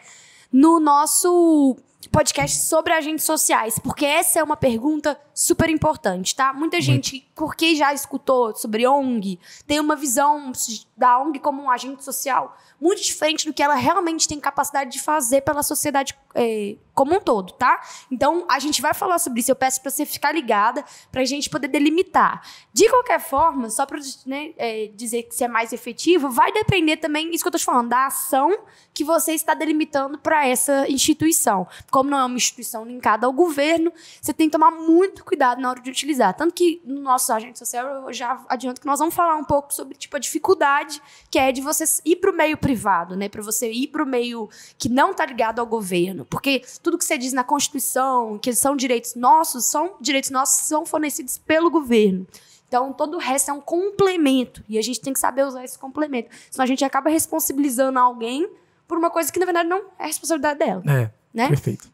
No 0.50 0.80
nosso 0.80 1.76
podcast 2.10 2.62
sobre 2.62 2.94
agentes 2.94 3.26
sociais, 3.26 3.80
porque 3.80 4.06
essa 4.06 4.40
é 4.40 4.44
uma 4.44 4.58
pergunta 4.58 5.20
super 5.34 5.70
importante, 5.70 6.36
tá? 6.36 6.54
Muita 6.54 6.80
gente, 6.80 7.28
porque 7.36 7.76
já 7.76 7.94
escutou 7.94 8.56
sobre 8.56 8.88
ONG, 8.88 9.40
tem 9.68 9.80
uma 9.80 9.96
visão 9.96 10.52
da 10.96 11.20
ONG 11.20 11.40
como 11.40 11.62
um 11.62 11.70
agente 11.70 12.04
social 12.04 12.56
muito 12.80 13.02
diferente 13.02 13.46
do 13.46 13.54
que 13.54 13.64
ela 13.64 13.76
realmente 13.76 14.28
tem 14.28 14.40
capacidade 14.40 14.92
de 14.92 15.02
fazer 15.02 15.42
pela 15.42 15.64
sociedade 15.64 16.16
é, 16.34 16.76
como 16.94 17.16
um 17.16 17.20
todo, 17.20 17.54
tá? 17.54 17.82
Então, 18.12 18.46
a 18.50 18.60
gente 18.60 18.82
vai 18.82 18.94
falar 18.94 19.20
sobre 19.20 19.40
isso. 19.40 19.52
Eu 19.52 19.56
peço 19.56 19.82
para 19.82 19.92
você 19.92 20.06
ficar 20.06 20.34
ligada, 20.34 20.84
para 21.12 21.22
a 21.22 21.26
gente 21.26 21.50
poder 21.50 21.68
delimitar. 21.68 22.42
De 22.74 22.90
qualquer 22.90 23.20
forma, 23.20 23.70
só 23.70 23.86
para 23.86 24.00
né, 24.26 24.54
é, 24.58 24.92
dizer 24.94 25.24
que 25.24 25.36
se 25.36 25.44
é 25.44 25.48
mais 25.48 25.74
efetivo, 25.74 26.30
vai 26.30 26.52
depender 26.52 26.98
também, 26.98 27.34
isso 27.34 27.44
que 27.44 27.48
eu 27.48 27.56
estou 27.56 27.60
te 27.60 27.66
falando, 27.66 27.90
da 27.90 28.08
ação 28.08 28.58
que 28.94 29.04
você 29.04 29.34
está 29.34 29.54
delimitando 29.54 30.18
para 30.18 30.48
essa 30.48 30.90
instituição. 30.90 31.68
Como 31.96 32.10
não 32.10 32.20
é 32.20 32.26
uma 32.26 32.36
instituição 32.36 32.84
linkada 32.84 33.26
ao 33.26 33.32
governo, 33.32 33.90
você 34.22 34.34
tem 34.34 34.50
que 34.50 34.52
tomar 34.52 34.70
muito 34.70 35.24
cuidado 35.24 35.62
na 35.62 35.70
hora 35.70 35.80
de 35.80 35.90
utilizar. 35.90 36.34
Tanto 36.34 36.54
que 36.54 36.82
no 36.84 37.00
nosso 37.00 37.32
agente 37.32 37.58
social, 37.58 37.88
eu 37.88 38.12
já 38.12 38.44
adianto 38.50 38.82
que 38.82 38.86
nós 38.86 39.00
vamos 39.00 39.16
falar 39.16 39.38
um 39.38 39.46
pouco 39.46 39.74
sobre 39.74 39.96
tipo, 39.96 40.14
a 40.14 40.20
dificuldade 40.20 41.02
que 41.32 41.40
é 41.40 41.54
de 41.54 41.62
você 41.62 41.86
ir 42.04 42.18
para 42.18 42.32
o 42.32 42.36
meio 42.36 42.58
privado, 42.58 43.16
né? 43.16 43.30
Para 43.30 43.42
você 43.42 43.72
ir 43.72 43.88
para 43.88 44.04
o 44.04 44.06
meio 44.06 44.50
que 44.78 44.90
não 44.90 45.12
está 45.12 45.26
ligado 45.26 45.60
ao 45.60 45.66
governo. 45.66 46.26
Porque 46.26 46.64
tudo 46.84 46.98
que 46.98 47.06
você 47.06 47.18
diz 47.18 47.32
na 47.32 47.46
Constituição, 47.46 48.38
que 48.40 48.54
são 48.54 48.76
direitos 48.76 49.16
nossos, 49.16 49.64
são 49.64 49.96
direitos 50.02 50.32
nossos 50.32 50.66
são 50.66 50.86
fornecidos 50.86 51.38
pelo 51.38 51.72
governo. 51.72 52.28
Então, 52.68 52.92
todo 52.92 53.16
o 53.16 53.20
resto 53.22 53.52
é 53.52 53.54
um 53.54 53.62
complemento. 53.62 54.62
E 54.68 54.78
a 54.78 54.82
gente 54.82 55.00
tem 55.00 55.14
que 55.14 55.20
saber 55.20 55.46
usar 55.46 55.64
esse 55.64 55.80
complemento. 55.80 56.30
Senão 56.52 56.66
a 56.66 56.68
gente 56.68 56.84
acaba 56.84 57.10
responsabilizando 57.10 57.98
alguém 57.98 58.50
por 58.86 58.98
uma 58.98 59.10
coisa 59.10 59.32
que, 59.32 59.40
na 59.40 59.46
verdade, 59.46 59.70
não 59.70 59.86
é 59.98 60.08
responsabilidade 60.08 60.60
dela. 60.60 60.84
É. 60.86 61.25
Né? 61.36 61.50
Perfeito. 61.50 61.94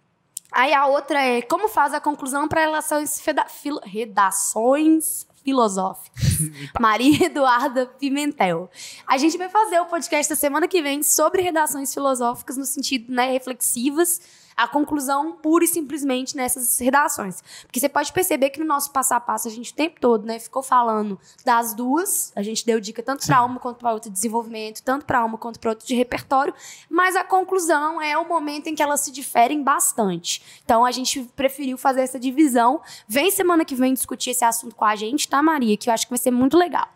Aí 0.51 0.71
a 0.71 0.85
outra 0.85 1.19
é 1.19 1.41
como 1.41 1.67
faz 1.67 1.93
a 1.93 1.99
conclusão 1.99 2.47
para 2.47 2.61
relações 2.61 3.19
fil 3.19 3.79
redações 3.83 5.25
filosóficas. 5.43 6.23
Maria 6.79 7.25
Eduarda 7.25 7.87
Pimentel. 7.87 8.69
A 9.07 9.17
gente 9.17 9.37
vai 9.37 9.49
fazer 9.49 9.79
o 9.79 9.85
podcast 9.87 10.29
da 10.29 10.35
semana 10.35 10.67
que 10.67 10.81
vem 10.81 11.01
sobre 11.01 11.41
redações 11.41 11.91
filosóficas 11.91 12.57
no 12.57 12.65
sentido, 12.65 13.11
né, 13.11 13.31
reflexivas 13.31 14.21
a 14.55 14.67
conclusão 14.67 15.33
pura 15.33 15.63
e 15.63 15.67
simplesmente 15.67 16.35
nessas 16.35 16.79
redações. 16.79 17.41
Porque 17.63 17.79
você 17.79 17.89
pode 17.89 18.11
perceber 18.11 18.49
que 18.49 18.59
no 18.59 18.65
nosso 18.65 18.91
passo 18.91 19.13
a 19.13 19.19
passo 19.19 19.47
a 19.47 19.51
gente 19.51 19.71
o 19.71 19.75
tempo 19.75 19.99
todo, 19.99 20.25
né, 20.25 20.39
ficou 20.39 20.63
falando 20.63 21.19
das 21.45 21.73
duas, 21.73 22.31
a 22.35 22.43
gente 22.43 22.65
deu 22.65 22.79
dica 22.79 23.01
tanto 23.01 23.25
para 23.25 23.43
uma 23.43 23.59
quanto 23.59 23.77
para 23.77 23.93
outra 23.93 24.09
de 24.09 24.15
desenvolvimento, 24.15 24.81
tanto 24.83 25.05
para 25.05 25.23
uma 25.23 25.37
quanto 25.37 25.59
para 25.59 25.71
outra 25.71 25.85
de 25.85 25.95
repertório, 25.95 26.53
mas 26.89 27.15
a 27.15 27.23
conclusão 27.23 28.01
é 28.01 28.17
o 28.17 28.27
momento 28.27 28.67
em 28.67 28.75
que 28.75 28.83
elas 28.83 29.01
se 29.01 29.11
diferem 29.11 29.63
bastante. 29.63 30.41
Então 30.63 30.85
a 30.85 30.91
gente 30.91 31.23
preferiu 31.35 31.77
fazer 31.77 32.01
essa 32.01 32.19
divisão. 32.19 32.81
Vem 33.07 33.31
semana 33.31 33.65
que 33.65 33.75
vem 33.75 33.93
discutir 33.93 34.31
esse 34.31 34.43
assunto 34.43 34.75
com 34.75 34.85
a 34.85 34.95
gente, 34.95 35.27
tá, 35.27 35.41
Maria? 35.41 35.77
Que 35.77 35.89
eu 35.89 35.93
acho 35.93 36.05
que 36.05 36.11
vai 36.11 36.19
ser 36.19 36.31
muito 36.31 36.57
legal. 36.57 36.87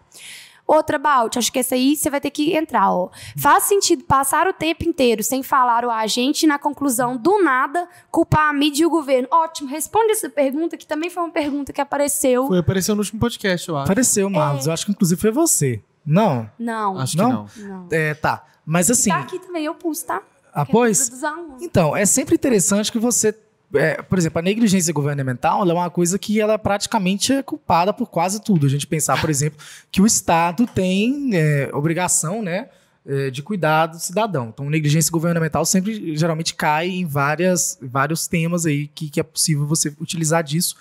Outra, 0.68 0.98
Balt, 0.98 1.38
acho 1.38 1.52
que 1.52 1.60
essa 1.60 1.76
aí 1.76 1.96
você 1.96 2.10
vai 2.10 2.20
ter 2.20 2.32
que 2.32 2.56
entrar, 2.56 2.92
ó. 2.92 3.10
Faz 3.38 3.66
sentido 3.66 4.04
passar 4.04 4.48
o 4.48 4.54
tempo 4.54 4.84
inteiro 4.84 5.24
sem 5.24 5.44
falar 5.44 5.86
o 5.86 5.92
agente 5.92 6.48
na 6.48 6.58
conclusão 6.58 7.16
do 7.16 7.44
nada 7.44 7.88
culpar 8.10 8.50
a 8.50 8.54
mídia 8.54 8.84
e 8.84 8.86
o 8.86 8.90
governo? 8.90 9.28
Ótimo, 9.32 9.70
responde 9.70 10.12
essa 10.12 10.30
pergunta, 10.30 10.76
que 10.76 10.88
também 10.88 11.10
foi 11.10 11.24
uma 11.24 11.32
pergunta 11.32 11.72
que 11.72 11.80
apareceu. 11.80 12.48
Foi, 12.48 12.58
apareceu 12.58 12.96
no 12.96 13.02
último 13.02 13.20
podcast, 13.20 13.70
eu 13.70 13.78
acho. 13.78 13.86
Apareceu, 13.86 14.30
Marlos. 14.30 14.66
É. 14.66 14.70
Eu 14.70 14.74
acho 14.74 14.86
que 14.86 14.92
inclusive 14.92 15.22
foi 15.22 15.32
você. 15.32 15.84
Não? 16.06 16.50
Não. 16.58 16.98
Acho 16.98 17.18
não? 17.18 17.46
que 17.46 17.62
não. 17.62 17.82
não. 17.82 17.88
É, 17.92 18.14
tá. 18.14 18.44
Mas 18.66 18.90
assim. 18.90 19.12
Tá 19.12 19.20
aqui 19.20 19.38
também, 19.38 19.66
eu 19.66 19.76
pus, 19.76 20.02
tá? 20.02 20.22
Ah, 20.52 20.66
pois? 20.66 21.12
Então, 21.60 21.96
é 21.96 22.06
sempre 22.06 22.36
interessante 22.36 22.92
que 22.92 22.98
você 22.98 23.36
é, 23.74 24.02
por 24.02 24.18
exemplo, 24.18 24.40
a 24.40 24.42
negligência 24.42 24.94
governamental 24.94 25.68
é 25.70 25.74
uma 25.74 25.90
coisa 25.90 26.20
que 26.20 26.40
ela 26.40 26.58
praticamente 26.58 27.34
é 27.34 27.44
culpada 27.44 27.94
por 27.94 28.10
quase 28.10 28.42
tudo. 28.42 28.66
A 28.66 28.70
gente 28.70 28.88
pensar, 28.88 29.20
por 29.20 29.30
exemplo, 29.30 29.60
que 29.92 30.02
o 30.02 30.06
Estado 30.06 30.68
tem 30.68 31.32
é, 31.34 31.70
obrigação, 31.74 32.42
né? 32.42 32.70
É, 33.08 33.30
de 33.30 33.44
cuidar 33.44 33.86
do 33.86 34.00
cidadão. 34.00 34.50
Então, 34.52 34.68
negligência 34.68 35.12
governamental 35.12 35.64
sempre 35.64 36.18
geralmente 36.18 36.56
cai 36.56 36.90
em 36.90 37.06
várias, 37.06 37.78
vários 37.80 38.28
temas 38.28 38.66
aí 38.66 38.88
que, 38.88 39.12
que 39.12 39.20
é 39.20 39.24
possível 39.24 39.68
você 39.68 39.94
utilizar 40.02 40.44
disso 40.44 40.76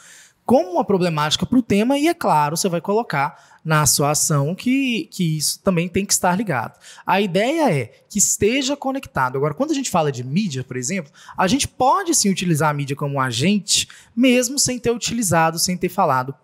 como 0.44 0.73
uma 0.73 0.85
problemática 0.85 1.47
para 1.47 1.59
o 1.59 1.62
tema, 1.62 1.99
e 1.99 2.09
é 2.09 2.14
claro, 2.14 2.57
você 2.57 2.68
vai 2.68 2.81
colocar 2.81 3.54
na 3.64 3.87
sua 3.87 4.11
ação 4.11 4.55
que, 4.55 5.09
que 5.11 5.38
isso 5.38 5.59
também 5.61 5.88
tem 5.88 6.05
que 6.05 6.12
estar 6.12 6.37
ligado. 6.37 6.79
A 7.07 7.20
ideia 7.20 7.72
é 7.72 7.87
que 8.09 8.18
esteja 8.18 8.77
conectado. 8.77 9.37
Agora, 9.37 9.55
quando 9.55 9.70
a 9.70 9.74
gente 9.74 9.90
fala 9.90 10.12
de 10.12 10.22
mídia, 10.22 10.62
por 10.62 10.77
exemplo, 10.77 11.11
a 11.37 11.46
gente 11.46 11.66
pode 11.66 12.14
sim 12.14 12.29
utilizar 12.29 12.68
a 12.68 12.74
mídia 12.74 12.94
como 12.94 13.14
um 13.14 13.20
agente, 13.20 13.88
mesmo 14.14 14.59
sem 14.59 14.79
ter 14.79 14.90
utilizado, 14.90 15.59
sem 15.59 15.77
ter 15.77 15.88
falado 15.88 16.35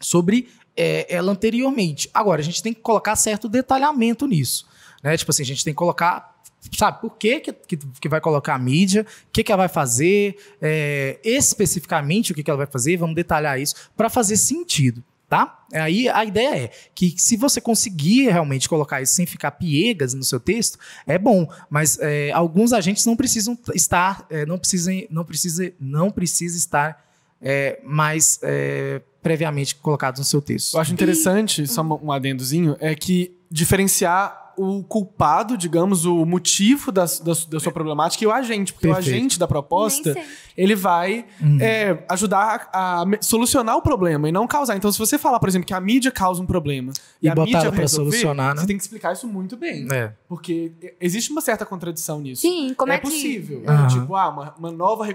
sobre 0.00 0.48
é, 0.76 1.06
ela 1.14 1.30
anteriormente. 1.30 2.10
Agora, 2.12 2.40
a 2.40 2.44
gente 2.44 2.62
tem 2.62 2.74
que 2.74 2.80
colocar 2.80 3.14
certo 3.14 3.48
detalhamento 3.48 4.26
nisso. 4.26 4.66
Né? 5.02 5.16
Tipo 5.16 5.30
assim, 5.30 5.42
a 5.42 5.46
gente 5.46 5.62
tem 5.64 5.72
que 5.72 5.78
colocar 5.78 6.34
sabe, 6.76 7.00
por 7.00 7.16
que, 7.16 7.38
que, 7.38 7.76
que 7.76 8.08
vai 8.08 8.20
colocar 8.20 8.56
a 8.56 8.58
mídia, 8.58 9.02
o 9.02 9.30
que, 9.32 9.44
que 9.44 9.52
ela 9.52 9.62
vai 9.62 9.68
fazer, 9.68 10.36
é, 10.60 11.20
especificamente 11.22 12.32
o 12.32 12.34
que, 12.34 12.42
que 12.42 12.50
ela 12.50 12.58
vai 12.58 12.66
fazer, 12.66 12.96
vamos 12.96 13.14
detalhar 13.14 13.60
isso, 13.60 13.76
para 13.96 14.10
fazer 14.10 14.36
sentido. 14.36 15.04
Tá? 15.28 15.64
Aí 15.72 16.08
a 16.08 16.24
ideia 16.24 16.66
é 16.66 16.70
que 16.94 17.14
se 17.18 17.36
você 17.36 17.60
conseguir 17.60 18.30
realmente 18.30 18.68
colocar 18.68 19.02
isso 19.02 19.14
sem 19.14 19.26
ficar 19.26 19.50
piegas 19.50 20.14
no 20.14 20.22
seu 20.22 20.38
texto, 20.38 20.78
é 21.04 21.18
bom. 21.18 21.50
Mas 21.68 21.98
é, 21.98 22.30
alguns 22.30 22.72
agentes 22.72 23.04
não 23.04 23.16
precisam 23.16 23.58
estar, 23.74 24.24
é, 24.30 24.46
não 24.46 24.56
precisam, 24.56 24.94
não 25.10 25.24
precisa, 25.24 25.72
não 25.80 26.12
precisa 26.12 26.56
estar 26.56 27.04
é, 27.42 27.80
mais 27.82 28.38
é, 28.42 29.02
previamente 29.20 29.74
colocados 29.74 30.20
no 30.20 30.24
seu 30.24 30.40
texto. 30.40 30.74
Eu 30.74 30.80
acho 30.80 30.92
interessante, 30.92 31.66
só 31.66 31.82
um 31.82 32.12
adendozinho, 32.12 32.76
é 32.78 32.94
que 32.94 33.36
diferenciar 33.50 34.45
o 34.56 34.82
culpado, 34.82 35.56
digamos, 35.56 36.04
o 36.04 36.24
motivo 36.24 36.90
da, 36.90 37.04
da, 37.04 37.32
da 37.48 37.60
sua 37.60 37.72
problemática 37.72 38.24
e 38.24 38.26
o 38.26 38.32
agente. 38.32 38.72
Porque 38.72 38.86
Perfeito. 38.86 39.06
o 39.06 39.10
agente 39.10 39.38
da 39.38 39.46
proposta, 39.46 40.16
ele 40.56 40.74
vai 40.74 41.26
uhum. 41.40 41.58
é, 41.60 42.04
ajudar 42.08 42.68
a, 42.72 43.02
a, 43.02 43.04
solucionar 43.20 43.76
o 43.76 43.82
problema 43.82 44.28
e 44.28 44.32
não 44.32 44.46
causar. 44.46 44.76
Então, 44.76 44.90
se 44.90 44.98
você 44.98 45.18
falar, 45.18 45.38
por 45.38 45.48
exemplo, 45.48 45.66
que 45.66 45.74
a 45.74 45.80
mídia 45.80 46.10
causa 46.10 46.42
um 46.42 46.46
problema 46.46 46.92
e, 47.20 47.26
e 47.26 47.28
a 47.28 47.34
mídia 47.34 47.70
resolver, 47.70 47.88
solucionar, 47.88 48.54
né? 48.54 48.60
você 48.60 48.66
tem 48.66 48.76
que 48.76 48.82
explicar 48.82 49.12
isso 49.12 49.26
muito 49.26 49.56
bem. 49.56 49.86
É. 49.92 50.12
Porque 50.28 50.72
existe 51.00 51.30
uma 51.30 51.40
certa 51.40 51.66
contradição 51.66 52.20
nisso. 52.20 52.42
Sim, 52.42 52.74
como 52.74 52.92
é, 52.92 52.96
é 52.96 52.98
que... 52.98 53.04
possível. 53.04 53.62
Uhum. 53.66 53.86
Tipo, 53.88 54.16
ah, 54.16 54.28
uma, 54.28 54.54
uma 54.58 54.72
nova 54.72 55.06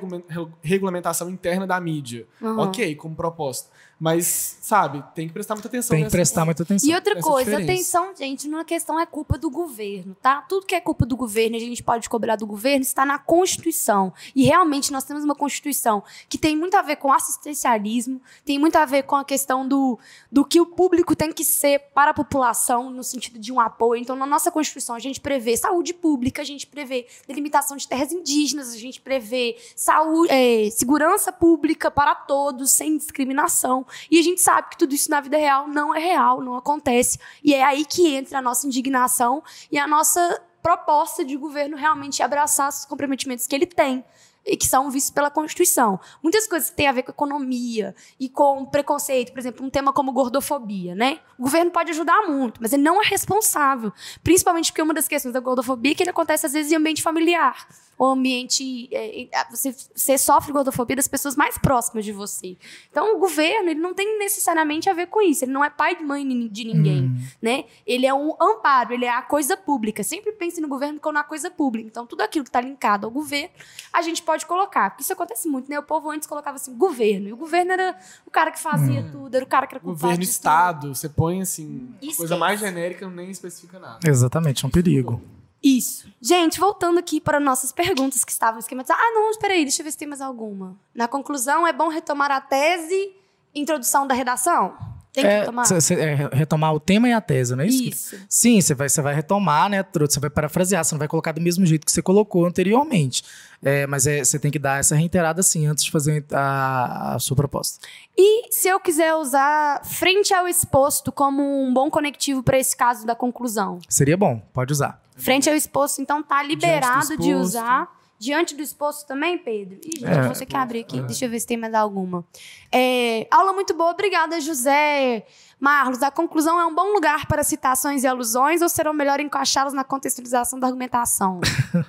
regulamentação 0.61 1.29
interna 1.29 1.65
da 1.65 1.79
mídia. 1.79 2.25
Uhum. 2.41 2.59
Ok, 2.59 2.95
como 2.95 3.15
proposta. 3.15 3.69
Mas, 4.01 4.57
sabe, 4.63 5.03
tem 5.13 5.27
que 5.27 5.33
prestar 5.33 5.53
muita 5.53 5.67
atenção. 5.67 5.95
Tem 5.95 6.03
que 6.05 6.09
prestar 6.09 6.43
muita 6.43 6.63
atenção. 6.63 6.89
E 6.89 6.95
outra 6.95 7.21
coisa, 7.21 7.51
diferença. 7.51 7.99
atenção, 7.99 8.15
gente, 8.17 8.47
não 8.47 8.59
é 8.59 8.65
questão 8.65 8.99
é 8.99 9.05
culpa 9.05 9.37
do 9.37 9.47
governo, 9.47 10.17
tá? 10.19 10.41
Tudo 10.41 10.65
que 10.65 10.73
é 10.73 10.81
culpa 10.81 11.05
do 11.05 11.15
governo, 11.15 11.55
a 11.55 11.59
gente 11.59 11.83
pode 11.83 12.09
cobrar 12.09 12.35
do 12.35 12.47
governo, 12.47 12.81
está 12.81 13.05
na 13.05 13.19
Constituição. 13.19 14.11
E 14.35 14.43
realmente 14.43 14.91
nós 14.91 15.03
temos 15.03 15.23
uma 15.23 15.35
Constituição 15.35 16.03
que 16.27 16.35
tem 16.35 16.57
muito 16.57 16.75
a 16.75 16.81
ver 16.81 16.95
com 16.95 17.13
assistencialismo, 17.13 18.19
tem 18.43 18.57
muito 18.57 18.75
a 18.75 18.85
ver 18.85 19.03
com 19.03 19.15
a 19.15 19.23
questão 19.23 19.67
do, 19.67 19.99
do 20.31 20.43
que 20.43 20.59
o 20.59 20.65
público 20.65 21.15
tem 21.15 21.31
que 21.31 21.43
ser 21.45 21.91
para 21.93 22.09
a 22.09 22.13
população, 22.15 22.89
no 22.89 23.03
sentido 23.03 23.37
de 23.37 23.53
um 23.53 23.59
apoio. 23.59 24.01
Então, 24.01 24.15
na 24.15 24.25
nossa 24.25 24.49
Constituição, 24.49 24.95
a 24.95 24.99
gente 24.99 25.21
prevê 25.21 25.55
saúde 25.55 25.93
pública, 25.93 26.41
a 26.41 26.45
gente 26.45 26.65
prevê 26.65 27.05
delimitação 27.27 27.77
de 27.77 27.87
terras 27.87 28.11
indígenas, 28.11 28.73
a 28.73 28.77
gente 28.77 28.99
prevê 28.99 29.57
saúde, 29.75 30.33
é, 30.33 30.71
segurança 30.71 31.31
pública 31.31 31.91
para 31.91 32.15
todos, 32.15 32.71
sem 32.71 32.97
discriminação. 32.97 33.85
E 34.09 34.19
a 34.19 34.21
gente 34.21 34.41
sabe 34.41 34.69
que 34.69 34.77
tudo 34.77 34.93
isso 34.93 35.09
na 35.09 35.21
vida 35.21 35.37
real 35.37 35.67
não 35.67 35.95
é 35.95 35.99
real, 35.99 36.41
não 36.41 36.55
acontece. 36.55 37.19
E 37.43 37.53
é 37.53 37.63
aí 37.63 37.85
que 37.85 38.15
entra 38.15 38.39
a 38.39 38.41
nossa 38.41 38.67
indignação 38.67 39.43
e 39.71 39.77
a 39.77 39.87
nossa 39.87 40.41
proposta 40.61 41.25
de 41.25 41.35
governo 41.35 41.75
realmente 41.75 42.21
abraçar 42.21 42.69
os 42.69 42.85
comprometimentos 42.85 43.47
que 43.47 43.55
ele 43.55 43.65
tem 43.65 44.03
e 44.45 44.57
que 44.57 44.65
são 44.65 44.89
vistos 44.89 45.11
pela 45.11 45.29
Constituição. 45.29 45.99
Muitas 46.21 46.47
coisas 46.47 46.69
que 46.69 46.75
têm 46.75 46.87
a 46.87 46.91
ver 46.91 47.03
com 47.03 47.11
economia 47.11 47.95
e 48.19 48.27
com 48.27 48.65
preconceito, 48.65 49.31
por 49.31 49.39
exemplo, 49.39 49.65
um 49.65 49.69
tema 49.69 49.93
como 49.93 50.11
gordofobia, 50.11 50.95
né? 50.95 51.19
O 51.37 51.43
governo 51.43 51.71
pode 51.71 51.91
ajudar 51.91 52.27
muito, 52.27 52.59
mas 52.61 52.73
ele 52.73 52.83
não 52.83 53.01
é 53.01 53.05
responsável, 53.05 53.93
principalmente 54.23 54.71
porque 54.71 54.81
uma 54.81 54.93
das 54.93 55.07
questões 55.07 55.33
da 55.33 55.39
gordofobia 55.39 55.91
é 55.91 55.95
que 55.95 56.03
ele 56.03 56.09
acontece 56.09 56.45
às 56.45 56.53
vezes 56.53 56.71
em 56.71 56.75
ambiente 56.75 57.03
familiar 57.03 57.67
o 57.97 58.05
ambiente. 58.05 58.89
É, 58.91 59.27
você, 59.49 59.75
você 59.93 60.17
sofre 60.17 60.51
gordofobia 60.51 60.95
das 60.95 61.07
pessoas 61.07 61.35
mais 61.35 61.57
próximas 61.57 62.03
de 62.03 62.11
você. 62.11 62.57
Então, 62.89 63.15
o 63.15 63.19
governo 63.19 63.69
ele 63.69 63.79
não 63.79 63.93
tem 63.93 64.17
necessariamente 64.17 64.89
a 64.89 64.93
ver 64.93 65.07
com 65.07 65.21
isso. 65.21 65.45
Ele 65.45 65.51
não 65.51 65.63
é 65.63 65.69
pai 65.69 65.97
e 65.99 66.03
mãe 66.03 66.27
de 66.47 66.63
ninguém. 66.63 67.03
Hum. 67.03 67.21
Né? 67.41 67.65
Ele 67.85 68.05
é 68.05 68.13
um 68.13 68.35
amparo, 68.41 68.93
ele 68.93 69.05
é 69.05 69.11
a 69.11 69.21
coisa 69.21 69.55
pública. 69.55 70.03
Sempre 70.03 70.31
pense 70.31 70.59
no 70.59 70.67
governo 70.67 70.99
como 70.99 71.13
na 71.13 71.23
coisa 71.23 71.51
pública. 71.51 71.87
Então, 71.87 72.05
tudo 72.05 72.21
aquilo 72.21 72.43
que 72.43 72.49
está 72.49 72.61
linkado 72.61 73.05
ao 73.05 73.11
governo, 73.11 73.51
a 73.93 74.01
gente 74.01 74.21
pode 74.23 74.45
colocar. 74.45 74.89
Porque 74.89 75.03
isso 75.03 75.13
acontece 75.13 75.47
muito, 75.47 75.69
né? 75.69 75.77
O 75.77 75.83
povo 75.83 76.09
antes 76.09 76.27
colocava 76.27 76.55
assim, 76.55 76.75
governo. 76.75 77.27
E 77.27 77.33
o 77.33 77.37
governo 77.37 77.71
era 77.73 77.97
o 78.25 78.31
cara 78.31 78.51
que 78.51 78.59
fazia 78.59 79.01
hum. 79.01 79.11
tudo, 79.11 79.35
era 79.35 79.45
o 79.45 79.47
cara 79.47 79.67
que 79.67 79.75
era 79.75 79.79
culpado. 79.79 80.01
Governo 80.01 80.23
Estado. 80.23 80.95
Você 80.95 81.07
põe 81.07 81.41
assim, 81.41 81.93
coisa 82.17 82.37
mais 82.37 82.59
genérica, 82.59 83.07
nem 83.07 83.29
especifica 83.29 83.79
nada. 83.79 83.99
Exatamente, 84.07 84.65
é 84.65 84.67
um 84.67 84.71
perigo. 84.71 85.21
Isso. 85.63 86.11
Gente, 86.19 86.59
voltando 86.59 86.97
aqui 86.97 87.21
para 87.21 87.39
nossas 87.39 87.71
perguntas 87.71 88.23
que 88.23 88.31
estavam 88.31 88.59
esquematizadas. 88.59 89.03
Ah, 89.03 89.11
não, 89.13 89.29
espera 89.29 89.53
aí, 89.53 89.63
deixa 89.63 89.81
eu 89.81 89.83
ver 89.83 89.91
se 89.91 89.97
tem 89.97 90.07
mais 90.07 90.21
alguma. 90.21 90.79
Na 90.93 91.07
conclusão, 91.07 91.67
é 91.67 91.73
bom 91.73 91.87
retomar 91.87 92.31
a 92.31 92.41
tese 92.41 93.15
introdução 93.53 94.07
da 94.07 94.13
redação? 94.13 94.77
Tem 95.13 95.23
que 95.23 95.29
é, 95.29 95.39
retomar? 95.39 95.65
Cê, 95.65 95.81
cê, 95.81 95.93
é, 95.95 96.29
retomar 96.31 96.73
o 96.73 96.79
tema 96.79 97.09
e 97.09 97.11
a 97.11 97.19
tese, 97.19 97.55
não 97.55 97.63
é 97.63 97.67
isso? 97.67 97.83
Isso. 97.83 98.15
Sim, 98.29 98.61
você 98.61 98.73
vai, 98.73 98.87
vai 98.87 99.13
retomar, 99.13 99.69
né? 99.69 99.85
Você 99.93 100.19
vai 100.19 100.29
parafrasear, 100.29 100.83
você 100.85 100.95
não 100.95 100.99
vai 100.99 101.07
colocar 101.07 101.33
do 101.33 101.41
mesmo 101.41 101.65
jeito 101.65 101.85
que 101.85 101.91
você 101.91 102.01
colocou 102.01 102.45
anteriormente. 102.45 103.23
É, 103.63 103.85
mas 103.85 104.03
você 104.03 104.37
é, 104.37 104.39
tem 104.39 104.49
que 104.49 104.57
dar 104.57 104.79
essa 104.79 104.95
reiterada 104.95 105.41
assim 105.41 105.67
antes 105.67 105.83
de 105.83 105.91
fazer 105.91 106.25
a, 106.31 107.15
a, 107.15 107.19
sua 107.19 107.35
proposta. 107.35 107.85
E 108.17 108.51
se 108.51 108.69
eu 108.69 108.79
quiser 108.79 109.13
usar 109.15 109.83
frente 109.85 110.33
ao 110.33 110.47
exposto 110.47 111.11
como 111.11 111.43
um 111.63 111.71
bom 111.73 111.89
conectivo 111.89 112.41
para 112.41 112.57
esse 112.57 112.75
caso 112.75 113.05
da 113.05 113.13
conclusão? 113.13 113.79
Seria 113.87 114.17
bom, 114.17 114.41
pode 114.53 114.73
usar. 114.73 115.01
Frente 115.15 115.49
ao 115.49 115.55
exposto, 115.55 116.01
então 116.01 116.23
tá 116.23 116.41
liberado 116.41 117.17
de 117.17 117.35
usar 117.35 118.00
diante 118.21 118.55
do 118.55 118.61
exposto 118.61 119.07
também, 119.07 119.35
Pedro? 119.35 119.79
Ih, 119.83 119.99
gente, 119.99 120.05
é, 120.05 120.27
você 120.27 120.45
que 120.45 120.55
abrir 120.55 120.81
aqui. 120.81 120.99
É. 120.99 121.01
Deixa 121.01 121.25
eu 121.25 121.29
ver 121.29 121.39
se 121.39 121.47
tem 121.47 121.57
mais 121.57 121.73
alguma. 121.73 122.23
É, 122.71 123.27
aula 123.31 123.51
muito 123.51 123.73
boa, 123.73 123.89
obrigada, 123.89 124.39
José. 124.39 125.25
Marlos, 125.59 126.03
a 126.03 126.11
conclusão 126.11 126.59
é 126.59 126.65
um 126.65 126.73
bom 126.73 126.93
lugar 126.93 127.25
para 127.25 127.43
citações 127.43 128.03
e 128.03 128.07
alusões 128.07 128.61
ou 128.61 128.69
será 128.69 128.93
melhor 128.93 129.19
encaixá-los 129.19 129.73
na 129.73 129.83
contextualização 129.83 130.59
da 130.59 130.67
argumentação? 130.67 131.41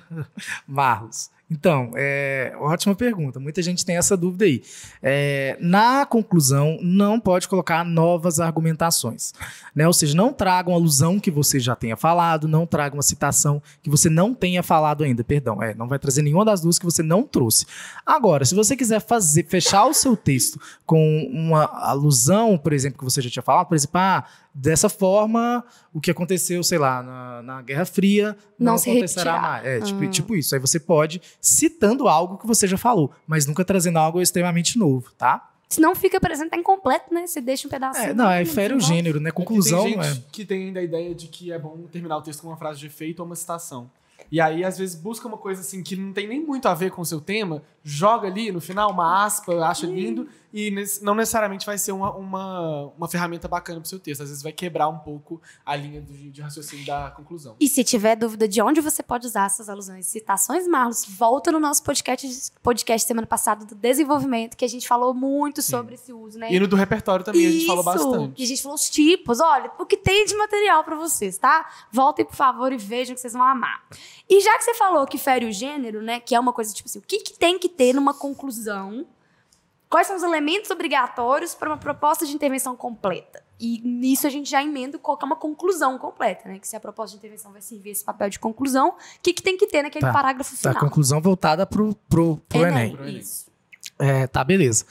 Marlos, 0.67 1.29
então, 1.49 1.91
é, 1.95 2.53
ótima 2.59 2.95
pergunta. 2.95 3.39
Muita 3.39 3.61
gente 3.61 3.85
tem 3.85 3.97
essa 3.97 4.17
dúvida 4.17 4.45
aí. 4.45 4.63
É, 5.01 5.55
na 5.59 6.05
conclusão, 6.05 6.79
não 6.81 7.19
pode 7.19 7.47
colocar 7.47 7.83
novas 7.85 8.39
argumentações. 8.39 9.33
Né? 9.75 9.85
Ou 9.85 9.93
seja, 9.93 10.15
não 10.15 10.33
traga 10.33 10.69
uma 10.69 10.77
alusão 10.77 11.19
que 11.19 11.29
você 11.29 11.59
já 11.59 11.75
tenha 11.75 11.95
falado, 11.95 12.47
não 12.47 12.65
traga 12.65 12.95
uma 12.95 13.03
citação 13.03 13.61
que 13.83 13.89
você 13.89 14.09
não 14.09 14.33
tenha 14.33 14.63
falado 14.63 15.03
ainda. 15.03 15.23
Perdão, 15.23 15.61
é, 15.61 15.75
não 15.75 15.87
vai 15.87 15.99
trazer 15.99 16.21
nenhuma 16.23 16.45
das 16.45 16.61
duas 16.61 16.79
que 16.79 16.85
você 16.85 17.03
não 17.03 17.23
trouxe. 17.23 17.65
Agora, 18.05 18.45
se 18.45 18.55
você 18.55 18.75
quiser 18.75 19.01
fazer, 19.01 19.45
fechar 19.45 19.85
o 19.85 19.93
seu 19.93 20.17
texto 20.17 20.59
com 20.85 21.29
uma 21.31 21.65
alusão, 21.65 22.57
por 22.57 22.73
exemplo, 22.73 22.97
que 22.97 23.03
você 23.03 23.21
já 23.21 23.29
tinha 23.29 23.43
falado, 23.43 23.67
por 23.67 23.75
exemplo, 23.75 23.99
ah, 23.99 24.23
dessa 24.53 24.87
forma, 24.87 25.65
o 25.91 25.99
que 25.99 26.11
aconteceu, 26.11 26.63
sei 26.63 26.77
lá, 26.77 27.01
na, 27.01 27.41
na 27.41 27.61
Guerra 27.61 27.85
Fria 27.85 28.37
não, 28.59 28.73
não 28.73 28.75
acontecerá 28.75 29.39
mais. 29.41 29.65
É, 29.65 29.79
tipo, 29.81 30.03
ah. 30.03 30.09
tipo, 30.09 30.35
isso. 30.35 30.53
Aí 30.53 30.61
você 30.61 30.79
pode, 30.79 31.21
citando 31.41 32.07
algo 32.07 32.37
que 32.37 32.45
você 32.45 32.67
já 32.67 32.77
falou, 32.77 33.11
mas 33.25 33.45
nunca 33.45 33.65
trazendo 33.65 33.97
algo 33.97 34.21
extremamente 34.21 34.77
novo, 34.77 35.11
tá? 35.17 35.49
Senão 35.73 35.95
fica 35.95 36.19
parecendo 36.19 36.51
tá 36.51 36.57
incompleto, 36.57 37.11
né? 37.11 37.25
Você 37.25 37.41
deixa 37.41 37.67
um 37.67 37.71
pedaço. 37.71 37.99
É, 37.99 38.13
não, 38.13 38.29
é 38.29 38.45
fere 38.45 38.75
o 38.75 38.79
gênero, 38.79 39.19
né? 39.19 39.31
Conclusão. 39.31 39.85
tem 39.85 40.03
gente 40.03 40.19
é. 40.19 40.23
que 40.31 40.45
tem 40.45 40.67
ainda 40.67 40.79
a 40.79 40.83
ideia 40.83 41.15
de 41.15 41.27
que 41.27 41.51
é 41.51 41.57
bom 41.57 41.75
terminar 41.91 42.17
o 42.17 42.21
texto 42.21 42.41
com 42.41 42.49
uma 42.49 42.57
frase 42.57 42.79
de 42.79 42.85
efeito 42.85 43.21
ou 43.21 43.25
uma 43.25 43.35
citação. 43.35 43.89
E 44.31 44.39
aí, 44.39 44.63
às 44.63 44.77
vezes, 44.77 44.95
busca 44.95 45.27
uma 45.27 45.37
coisa 45.37 45.61
assim 45.61 45.81
que 45.81 45.95
não 45.95 46.13
tem 46.13 46.27
nem 46.27 46.43
muito 46.43 46.67
a 46.67 46.75
ver 46.75 46.91
com 46.91 47.01
o 47.01 47.05
seu 47.05 47.19
tema, 47.19 47.63
joga 47.83 48.27
ali 48.27 48.51
no 48.51 48.61
final 48.61 48.91
uma 48.91 49.25
aspa, 49.25 49.53
acha 49.65 49.85
lindo, 49.85 50.27
e 50.53 50.71
não 51.01 51.15
necessariamente 51.15 51.65
vai 51.65 51.79
ser 51.79 51.91
uma, 51.91 52.11
uma, 52.15 52.91
uma 52.95 53.07
ferramenta 53.07 53.47
bacana 53.47 53.79
para 53.79 53.87
o 53.87 53.89
seu 53.89 53.99
texto. 53.99 54.21
Às 54.21 54.29
vezes 54.29 54.43
vai 54.43 54.51
quebrar 54.51 54.87
um 54.87 54.99
pouco 54.99 55.41
a 55.65 55.75
linha 55.75 55.99
de, 55.99 56.29
de, 56.29 56.41
raciocínio 56.41 56.85
da 56.85 57.09
conclusão. 57.09 57.55
E 57.59 57.67
se 57.67 57.83
tiver 57.83 58.15
dúvida 58.15 58.47
de 58.47 58.61
onde 58.61 58.79
você 58.79 59.01
pode 59.01 59.25
usar 59.25 59.47
essas 59.47 59.67
alusões 59.67 60.05
e 60.05 60.09
citações, 60.09 60.67
Marlos, 60.67 61.05
volta 61.05 61.51
no 61.51 61.59
nosso 61.59 61.81
podcast, 61.83 62.51
podcast 62.61 63.07
semana 63.07 63.25
passada 63.25 63.65
do 63.65 63.73
desenvolvimento, 63.73 64.55
que 64.55 64.63
a 64.63 64.69
gente 64.69 64.87
falou 64.87 65.11
muito 65.11 65.59
Sim. 65.61 65.71
sobre 65.71 65.95
esse 65.95 66.13
uso, 66.13 66.37
né? 66.37 66.53
E 66.53 66.59
no 66.59 66.67
do 66.67 66.75
repertório 66.75 67.25
também 67.25 67.41
Isso, 67.41 67.49
a 67.49 67.51
gente 67.53 67.67
falou 67.67 67.83
bastante. 67.83 68.39
E 68.39 68.43
a 68.43 68.47
gente 68.47 68.61
falou 68.61 68.75
os 68.75 68.89
tipos, 68.89 69.39
olha, 69.39 69.71
o 69.79 69.87
que 69.87 69.97
tem 69.97 70.23
de 70.25 70.35
material 70.35 70.83
para 70.83 70.95
vocês, 70.95 71.37
tá? 71.39 71.67
Voltem, 71.91 72.25
por 72.25 72.35
favor, 72.35 72.71
e 72.71 72.77
vejam 72.77 73.15
que 73.15 73.21
vocês 73.21 73.33
vão 73.33 73.41
amar. 73.41 73.83
E 74.29 74.39
já 74.39 74.55
que 74.57 74.63
você 74.63 74.75
falou 74.75 75.07
que 75.07 75.17
fere 75.17 75.47
o 75.47 75.51
gênero, 75.51 76.01
né, 76.01 76.19
que 76.19 76.35
é 76.35 76.39
uma 76.39 76.53
coisa 76.53 76.71
tipo 76.73 76.87
assim, 76.87 76.99
o 76.99 77.01
que, 77.01 77.19
que 77.19 77.33
tem 77.33 77.57
que 77.57 77.72
ter 77.77 77.93
numa 77.93 78.13
conclusão 78.13 79.05
Quais 79.93 80.07
são 80.07 80.15
os 80.15 80.23
elementos 80.23 80.71
obrigatórios 80.71 81.53
para 81.53 81.69
uma 81.69 81.77
proposta 81.77 82.25
de 82.25 82.33
intervenção 82.33 82.75
completa? 82.75 83.43
E 83.59 83.79
nisso 83.85 84.25
a 84.25 84.29
gente 84.31 84.49
já 84.49 84.63
emenda 84.63 84.97
colocar 84.97 85.27
uma 85.27 85.35
conclusão 85.35 85.99
completa, 85.99 86.49
né? 86.49 86.57
Que 86.57 86.67
se 86.67 86.75
a 86.75 86.79
proposta 86.79 87.11
de 87.11 87.19
intervenção 87.19 87.51
vai 87.51 87.61
servir 87.61 87.91
esse 87.91 88.03
papel 88.03 88.27
de 88.27 88.39
conclusão, 88.39 88.89
o 88.89 88.95
que, 89.21 89.31
que 89.33 89.43
tem 89.43 89.55
que 89.55 89.67
ter 89.67 89.83
naquele 89.83 90.07
tá. 90.07 90.11
parágrafo 90.11 90.57
final? 90.57 90.75
A 90.75 90.79
conclusão 90.79 91.21
voltada 91.21 91.63
para 91.67 91.83
o 91.83 91.93
pro, 92.09 92.37
pro 92.49 92.65
Enem. 92.65 92.97
Enem. 92.99 93.19
Isso. 93.19 93.45
É, 93.99 94.25
tá, 94.25 94.43
beleza. 94.43 94.83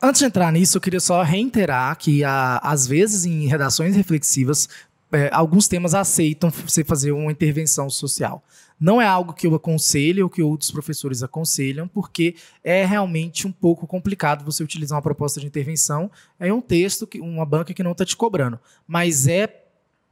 Antes 0.00 0.20
de 0.20 0.24
entrar 0.24 0.50
nisso, 0.50 0.78
eu 0.78 0.80
queria 0.80 0.98
só 0.98 1.22
reiterar 1.22 1.94
que, 1.98 2.24
a, 2.24 2.60
às 2.62 2.86
vezes, 2.86 3.26
em 3.26 3.46
redações 3.46 3.94
reflexivas, 3.94 4.70
é, 5.12 5.28
alguns 5.34 5.68
temas 5.68 5.94
aceitam 5.94 6.48
você 6.48 6.82
fazer 6.82 7.12
uma 7.12 7.30
intervenção 7.30 7.90
social. 7.90 8.42
Não 8.82 9.00
é 9.00 9.06
algo 9.06 9.32
que 9.32 9.46
eu 9.46 9.54
aconselho 9.54 10.24
ou 10.24 10.28
que 10.28 10.42
outros 10.42 10.72
professores 10.72 11.22
aconselham, 11.22 11.86
porque 11.86 12.34
é 12.64 12.84
realmente 12.84 13.46
um 13.46 13.52
pouco 13.52 13.86
complicado 13.86 14.44
você 14.44 14.60
utilizar 14.60 14.96
uma 14.96 15.02
proposta 15.02 15.38
de 15.38 15.46
intervenção 15.46 16.10
em 16.40 16.50
um 16.50 16.60
texto, 16.60 17.06
que, 17.06 17.20
uma 17.20 17.46
banca 17.46 17.72
que 17.72 17.82
não 17.84 17.92
está 17.92 18.04
te 18.04 18.16
cobrando. 18.16 18.58
Mas 18.84 19.28
é 19.28 19.46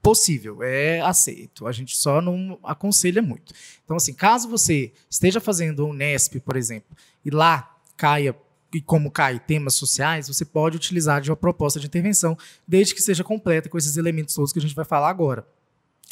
possível, 0.00 0.62
é 0.62 1.00
aceito. 1.00 1.66
A 1.66 1.72
gente 1.72 1.96
só 1.96 2.20
não 2.20 2.61
aconselha 2.62 3.20
muito. 3.20 3.52
Então, 3.85 3.96
assim, 3.96 4.14
caso 4.14 4.48
você 4.48 4.92
esteja 5.11 5.40
fazendo 5.40 5.85
um 5.85 5.92
Nesp, 5.92 6.38
por 6.38 6.56
exemplo, 6.56 6.96
e 7.24 7.30
lá 7.30 7.76
caia 7.96 8.37
e 8.72 8.80
como 8.80 9.11
cai 9.11 9.40
temas 9.40 9.74
sociais, 9.74 10.28
você 10.28 10.44
pode 10.44 10.76
utilizar 10.76 11.20
de 11.20 11.28
uma 11.28 11.37
proposta 11.37 11.80
de 11.80 11.88
intervenção, 11.88 12.38
desde 12.68 12.94
que 12.94 13.02
seja 13.02 13.24
completa 13.24 13.68
com 13.68 13.76
esses 13.76 13.96
elementos 13.96 14.33
todos 14.33 14.52
que 14.52 14.61
a 14.61 14.62
gente 14.62 14.76
vai 14.76 14.85
falar 14.85 15.09
agora 15.09 15.44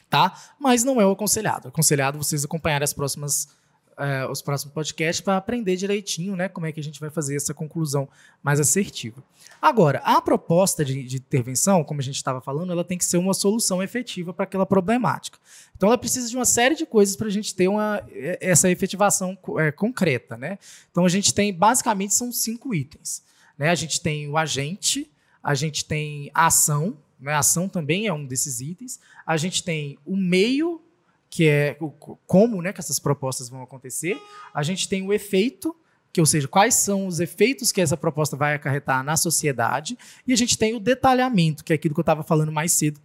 tá? 0.09 0.37
Mas 0.59 0.85
não 0.85 1.01
é 1.01 1.07
o 1.07 1.12
aconselhado. 1.12 1.68
aconselhado 1.68 2.18
vocês 2.18 2.44
acompanharem 2.44 2.85
as 2.85 2.92
próximas, 2.92 3.49
uh, 3.92 4.31
os 4.31 4.40
próximos 4.42 4.73
podcasts 4.75 5.21
para 5.21 5.37
aprender 5.37 5.77
direitinho, 5.77 6.35
né? 6.35 6.49
Como 6.49 6.66
é 6.66 6.73
que 6.73 6.81
a 6.81 6.83
gente 6.83 7.01
vai 7.01 7.11
fazer 7.11 7.37
essa 7.37 7.53
conclusão 7.53 8.09
mais 8.42 8.61
assertiva. 8.61 9.23
Agora, 9.61 10.01
a 10.05 10.21
proposta 10.21 10.85
de, 10.85 11.03
de 11.03 11.16
intervenção, 11.16 11.83
como 11.83 12.01
a 12.01 12.03
gente 12.03 12.16
estava 12.16 12.40
falando, 12.40 12.73
ela 12.73 12.85
tem 12.85 12.97
que 12.97 13.05
ser 13.05 13.16
uma 13.18 13.35
solução 13.35 13.83
efetiva 13.83 14.33
para 14.33 14.44
aquela 14.44 14.64
problemática. 14.64 15.38
Então, 15.77 15.88
ela 15.88 15.99
precisa 15.99 16.29
de 16.29 16.37
uma 16.37 16.44
série 16.44 16.75
de 16.75 16.87
coisas 16.87 17.16
para 17.16 17.27
a 17.27 17.31
gente 17.31 17.55
ter 17.55 17.68
uma, 17.68 18.03
essa 18.40 18.71
efetivação 18.71 19.37
é, 19.59 19.73
concreta, 19.73 20.37
né? 20.37 20.59
Então, 20.90 21.05
a 21.05 21.09
gente 21.09 21.35
tem, 21.35 21.53
basicamente, 21.53 22.14
são 22.14 22.31
cinco 22.33 22.75
itens. 22.75 23.23
Né? 23.59 23.68
A 23.68 23.75
gente 23.75 24.01
tem 24.01 24.29
o 24.29 24.37
agente, 24.37 25.11
a 25.42 25.55
gente 25.55 25.85
tem 25.85 26.31
a 26.33 26.47
ação? 26.47 26.97
A 27.26 27.38
ação 27.38 27.68
também 27.68 28.07
é 28.07 28.12
um 28.12 28.24
desses 28.24 28.61
itens. 28.61 29.00
A 29.26 29.37
gente 29.37 29.62
tem 29.62 29.98
o 30.07 30.16
meio, 30.16 30.81
que 31.28 31.48
é 31.48 31.76
o, 31.81 31.90
como 32.26 32.62
né, 32.62 32.72
que 32.72 32.81
essas 32.81 32.98
propostas 32.98 33.48
vão 33.48 33.62
acontecer. 33.62 34.20
A 34.54 34.62
gente 34.62 34.88
tem 34.88 35.07
o 35.07 35.12
efeito, 35.12 35.74
que, 36.12 36.20
ou 36.20 36.26
seja, 36.26 36.48
quais 36.48 36.74
são 36.74 37.07
os 37.07 37.20
efeitos 37.20 37.72
que 37.72 37.81
essa 37.81 37.96
proposta 37.96 38.37
vai 38.37 38.54
acarretar 38.54 39.02
na 39.02 39.16
sociedade. 39.16 39.98
E 40.26 40.33
a 40.33 40.37
gente 40.37 40.57
tem 40.57 40.74
o 40.74 40.81
detalhamento, 40.81 41.64
que 41.64 41.72
é 41.72 41.76
aquilo 41.76 41.94
que 41.94 42.00
eu 42.00 42.02
estava 42.02 42.22
falando 42.22 42.52
mais 42.52 42.72
cedo, 42.72 43.00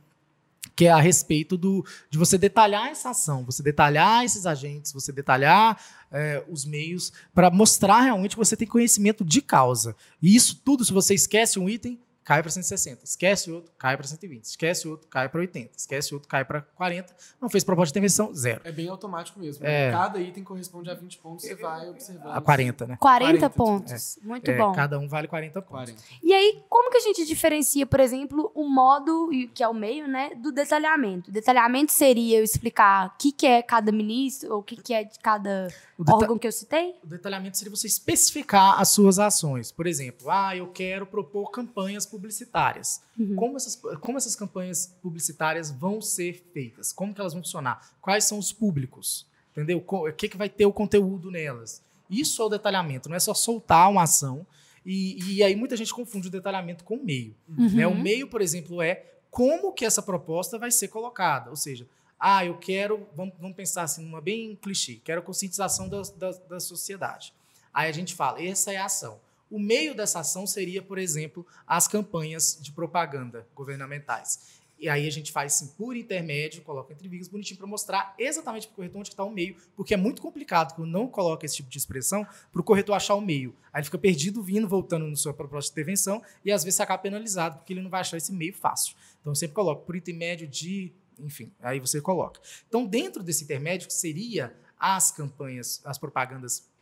que 0.76 0.86
é 0.86 0.92
a 0.92 1.00
respeito 1.00 1.58
do, 1.58 1.86
de 2.10 2.18
você 2.18 2.38
detalhar 2.38 2.88
essa 2.88 3.10
ação, 3.10 3.44
você 3.44 3.62
detalhar 3.62 4.24
esses 4.24 4.46
agentes, 4.46 4.92
você 4.92 5.12
detalhar 5.12 5.80
é, 6.12 6.44
os 6.50 6.66
meios, 6.66 7.12
para 7.34 7.52
mostrar 7.52 8.02
realmente 8.02 8.32
que 8.32 8.38
você 8.38 8.56
tem 8.56 8.68
conhecimento 8.68 9.24
de 9.24 9.42
causa. 9.42 9.96
E 10.22 10.36
isso 10.36 10.62
tudo, 10.64 10.86
se 10.86 10.94
você 10.94 11.14
esquece 11.14 11.60
um 11.60 11.70
item, 11.70 12.00
cai 12.24 12.42
para 12.42 12.52
160. 12.52 13.04
Esquece 13.04 13.52
outro, 13.52 13.72
cai 13.78 13.98
para 13.98 14.08
120. 14.08 14.44
Esquece 14.44 14.88
outro, 14.88 15.08
cai 15.08 15.30
para 15.30 15.42
80. 15.42 15.72
Esquece 15.78 16.14
outro, 16.14 16.30
cai 16.30 16.46
para 16.46 16.62
40. 16.62 17.14
Não 17.42 17.50
fez 17.50 17.64
proposta 17.64 17.92
de 17.92 18.00
intervenção, 18.00 18.34
zero. 18.34 18.62
É 18.64 18.72
bem 18.72 18.88
automático 18.88 19.40
mesmo. 19.40 19.66
É. 19.66 19.92
Cada 19.92 20.20
item 20.20 20.44
corresponde 20.44 20.90
a 20.90 20.94
20 20.94 21.18
pontos, 21.20 21.46
você 21.46 21.56
vai 21.56 21.90
observando. 21.90 22.32
A 22.32 22.42
40, 22.42 22.88
né? 22.88 22.98
40, 23.00 23.50
40 23.50 23.50
pontos. 23.50 24.18
É. 24.18 24.26
Muito 24.26 24.52
é, 24.52 24.58
bom. 24.58 24.72
Cada 24.74 25.00
um 25.00 25.08
vale 25.08 25.28
40 25.28 25.62
pontos. 25.62 25.94
40. 25.94 26.02
E 26.22 26.34
aí, 26.34 26.64
como 26.70 26.90
que 26.90 26.98
a 26.98 27.02
gente 27.02 27.26
diferencia, 27.26 27.86
por 27.86 28.00
exemplo, 28.00 28.52
o 28.56 28.68
modo, 28.68 29.30
que 29.54 29.64
é 29.64 29.68
o 29.68 29.74
meio, 29.74 30.08
né, 30.08 30.32
do 30.36 30.52
detalhamento? 30.52 31.30
O 31.30 31.34
detalhamento 31.34 31.92
seria 31.92 32.40
eu 32.40 32.44
explicar 32.44 33.08
o 33.08 33.18
que, 33.18 33.32
que 33.32 33.46
é 33.46 33.62
cada 33.62 33.92
ministro, 33.92 34.54
ou 34.54 34.60
o 34.60 34.64
que, 34.64 34.76
que 34.76 34.94
é 34.94 35.04
de 35.04 35.20
cada 35.20 35.68
órgão 36.12 36.38
que 36.38 36.48
eu 36.48 36.52
citei? 36.52 36.96
O 37.04 37.08
detalhamento 37.08 37.58
seria 37.58 37.72
você 37.72 37.88
especificar 37.88 38.80
as 38.80 38.90
suas 38.90 39.20
ações. 39.20 39.72
Por 39.72 39.88
exemplo, 39.88 40.30
ah, 40.30 40.56
eu 40.56 40.68
quero 40.68 41.06
propor 41.06 41.52
campanhas 41.52 42.06
publicitárias. 42.14 43.02
Uhum. 43.18 43.36
Como, 43.36 43.58
essas, 43.58 43.76
como 44.00 44.18
essas 44.18 44.36
campanhas 44.36 44.96
publicitárias 45.02 45.72
vão 45.72 46.00
ser 46.00 46.46
feitas? 46.54 46.94
Como 46.94 47.12
que 47.12 47.20
elas 47.20 47.34
vão 47.34 47.42
funcionar? 47.42 47.90
Quais 48.00 48.26
são 48.26 48.38
os 48.38 48.54
públicos? 48.54 49.26
Entendeu? 49.52 49.84
O 49.86 50.14
que, 50.14 50.30
que 50.30 50.38
vai 50.38 50.48
ter 50.48 50.68
o 50.68 50.72
conteúdo 50.72 51.32
nelas? 51.32 51.82
Isso 52.10 52.40
é 52.42 52.46
o 52.46 52.50
detalhamento, 52.50 53.10
não 53.10 53.16
é 53.16 53.20
só 53.20 53.34
soltar 53.34 53.90
uma 53.90 54.04
ação. 54.04 54.46
E, 54.86 55.36
e 55.36 55.44
aí 55.44 55.56
muita 55.56 55.76
gente 55.76 55.94
confunde 55.94 56.28
o 56.28 56.32
detalhamento 56.32 56.84
com 56.84 56.96
o 56.96 57.04
meio. 57.04 57.36
Uhum. 57.50 57.70
Né? 57.70 57.88
O 57.88 57.96
meio, 57.96 58.28
por 58.28 58.42
exemplo, 58.42 58.82
é 58.82 59.06
como 59.32 59.74
que 59.74 59.86
essa 59.86 60.02
proposta 60.02 60.60
vai 60.60 60.70
ser 60.70 60.90
colocada. 60.90 61.50
Ou 61.50 61.56
seja, 61.56 61.88
ah, 62.20 62.46
eu 62.46 62.58
quero, 62.58 63.08
vamos, 63.16 63.34
vamos 63.40 63.56
pensar 63.56 63.82
assim, 63.82 64.06
uma 64.06 64.22
bem 64.22 64.56
clichê, 64.62 65.02
quero 65.04 65.22
a 65.22 65.24
conscientização 65.24 65.90
da, 65.90 66.02
da, 66.18 66.32
da 66.32 66.60
sociedade. 66.60 67.34
Aí 67.74 67.90
a 67.90 67.92
gente 67.92 68.14
fala, 68.14 68.42
essa 68.42 68.72
é 68.72 68.78
a 68.78 68.86
ação. 68.86 69.20
O 69.54 69.60
meio 69.60 69.94
dessa 69.94 70.22
ação 70.22 70.48
seria, 70.48 70.82
por 70.82 70.98
exemplo, 70.98 71.46
as 71.68 71.88
campanhas 71.88 72.58
de 72.60 72.72
propaganda 72.72 73.48
governamentais. 73.54 74.64
E 74.80 74.90
aí 74.90 75.08
a 75.08 75.12
gente 75.12 75.32
faz 75.32 75.54
assim, 75.54 75.68
por 75.78 75.96
intermédio, 75.96 76.64
coloca 76.64 76.92
entre 76.92 77.08
vírgulas 77.08 77.28
bonitinho 77.28 77.60
para 77.60 77.68
mostrar 77.68 78.16
exatamente 78.18 78.66
para 78.66 78.74
o 78.74 78.76
corretor 78.78 79.00
onde 79.00 79.10
está 79.10 79.24
o 79.24 79.30
meio, 79.30 79.56
porque 79.76 79.94
é 79.94 79.98
muito 79.98 80.24
complicado 80.24 80.74
quando 80.74 80.90
não 80.90 81.08
coloca 81.08 81.46
esse 81.46 81.58
tipo 81.58 81.70
de 81.70 81.78
expressão 81.78 82.26
para 82.52 82.62
o 82.62 82.64
corretor 82.64 82.96
achar 82.96 83.14
o 83.14 83.22
meio. 83.22 83.56
Aí 83.72 83.82
ele 83.82 83.86
fica 83.86 84.00
perdido 84.00 84.42
vindo, 84.42 84.68
voltando 84.68 85.06
no 85.06 85.16
sua 85.16 85.36
proposta 85.36 85.70
de 85.70 85.74
intervenção 85.80 86.20
e 86.44 86.52
às 86.52 86.64
vezes 86.64 86.80
acaba 86.80 87.04
penalizado 87.04 87.60
porque 87.60 87.74
ele 87.74 87.82
não 87.84 87.92
vai 87.92 88.02
achar 88.02 88.18
esse 88.18 88.34
meio 88.34 88.56
fácil. 88.56 88.96
Então 89.22 89.36
sempre 89.36 89.54
coloco 89.54 89.86
por 89.86 89.96
intermédio 89.96 90.48
de, 90.48 90.92
enfim, 91.20 91.52
aí 91.62 91.80
você 91.80 92.02
coloca. 92.02 92.42
Então 92.68 92.88
dentro 92.88 93.22
desse 93.22 93.44
intermédio 93.44 93.86
que 93.86 93.94
seria 93.94 94.52
as 94.80 95.12
campanhas, 95.12 95.80
as 95.86 96.00
propagandas 96.00 96.73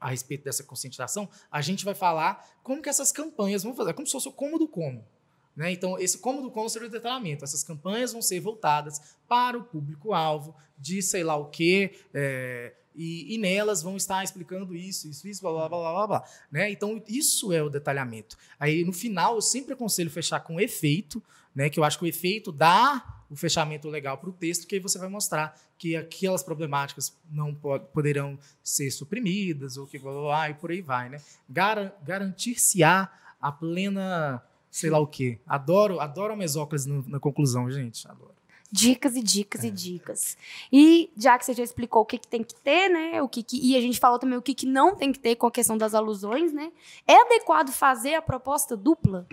a 0.00 0.10
respeito 0.10 0.44
dessa 0.44 0.62
conscientização, 0.62 1.28
a 1.50 1.60
gente 1.60 1.84
vai 1.84 1.94
falar 1.94 2.46
como 2.62 2.82
que 2.82 2.88
essas 2.88 3.12
campanhas 3.12 3.62
vão 3.62 3.74
fazer, 3.74 3.94
como 3.94 4.06
se 4.06 4.12
fosse 4.12 4.28
o 4.28 4.32
como 4.32 4.58
do 4.58 4.68
como. 4.68 5.04
Né? 5.56 5.72
Então, 5.72 5.98
esse 5.98 6.18
como 6.18 6.42
do 6.42 6.50
como 6.50 6.68
seria 6.68 6.88
o 6.88 6.90
detalhamento. 6.90 7.42
Essas 7.42 7.64
campanhas 7.64 8.12
vão 8.12 8.20
ser 8.20 8.40
voltadas 8.40 9.16
para 9.26 9.56
o 9.56 9.64
público-alvo 9.64 10.54
de 10.78 11.00
sei 11.00 11.24
lá 11.24 11.34
o 11.34 11.46
quê, 11.46 11.98
é, 12.12 12.74
e, 12.94 13.34
e, 13.34 13.38
nelas 13.38 13.82
vão 13.82 13.96
estar 13.96 14.24
explicando 14.24 14.74
isso, 14.74 15.06
isso, 15.06 15.28
isso, 15.28 15.42
blá, 15.42 15.52
blá, 15.52 15.68
blá, 15.68 15.92
blá, 15.92 16.06
blá. 16.06 16.24
Né? 16.50 16.70
Então, 16.70 17.02
isso 17.06 17.52
é 17.52 17.62
o 17.62 17.68
detalhamento. 17.68 18.36
Aí, 18.58 18.84
no 18.84 18.92
final, 18.92 19.34
eu 19.34 19.42
sempre 19.42 19.74
aconselho 19.74 20.10
fechar 20.10 20.40
com 20.40 20.58
efeito, 20.58 21.22
né? 21.54 21.68
que 21.68 21.78
eu 21.78 21.84
acho 21.84 21.98
que 21.98 22.04
o 22.04 22.08
efeito 22.08 22.50
dá 22.50 23.15
o 23.30 23.36
fechamento 23.36 23.88
legal 23.88 24.18
para 24.18 24.30
o 24.30 24.32
texto, 24.32 24.66
que 24.66 24.74
aí 24.74 24.80
você 24.80 24.98
vai 24.98 25.08
mostrar 25.08 25.58
que 25.78 25.96
aquelas 25.96 26.42
problemáticas 26.42 27.16
não 27.30 27.54
poderão 27.92 28.38
ser 28.62 28.90
suprimidas, 28.90 29.76
ou 29.76 29.86
que 29.86 29.98
blá, 29.98 30.12
blá, 30.12 30.22
blá, 30.22 30.50
e 30.50 30.54
por 30.54 30.70
aí 30.70 30.80
vai. 30.80 31.08
Né? 31.08 31.20
Garantir-se-á 31.48 33.10
a 33.40 33.52
plena 33.52 34.42
sei 34.76 34.90
lá 34.90 34.98
o 34.98 35.06
quê. 35.06 35.38
Adoro, 35.46 36.00
adoro 36.00 36.34
a 36.34 36.36
mesóclise 36.36 36.90
na 37.08 37.18
conclusão, 37.18 37.70
gente. 37.70 38.06
Adoro. 38.06 38.34
Dicas 38.70 39.16
e 39.16 39.22
dicas 39.22 39.64
é. 39.64 39.68
e 39.68 39.70
dicas. 39.70 40.36
E 40.70 41.10
já 41.16 41.38
que 41.38 41.46
você 41.46 41.54
já 41.54 41.62
explicou 41.62 42.02
o 42.02 42.04
que, 42.04 42.18
que 42.18 42.28
tem 42.28 42.42
que 42.42 42.54
ter, 42.54 42.90
né? 42.90 43.22
O 43.22 43.28
que, 43.28 43.42
que 43.42 43.58
e 43.58 43.76
a 43.76 43.80
gente 43.80 43.98
falou 43.98 44.18
também 44.18 44.36
o 44.36 44.42
que, 44.42 44.54
que 44.54 44.66
não 44.66 44.94
tem 44.94 45.12
que 45.12 45.18
ter 45.18 45.36
com 45.36 45.46
a 45.46 45.50
questão 45.50 45.78
das 45.78 45.94
alusões, 45.94 46.52
né? 46.52 46.70
É 47.06 47.22
adequado 47.22 47.70
fazer 47.70 48.14
a 48.14 48.22
proposta 48.22 48.76
dupla? 48.76 49.26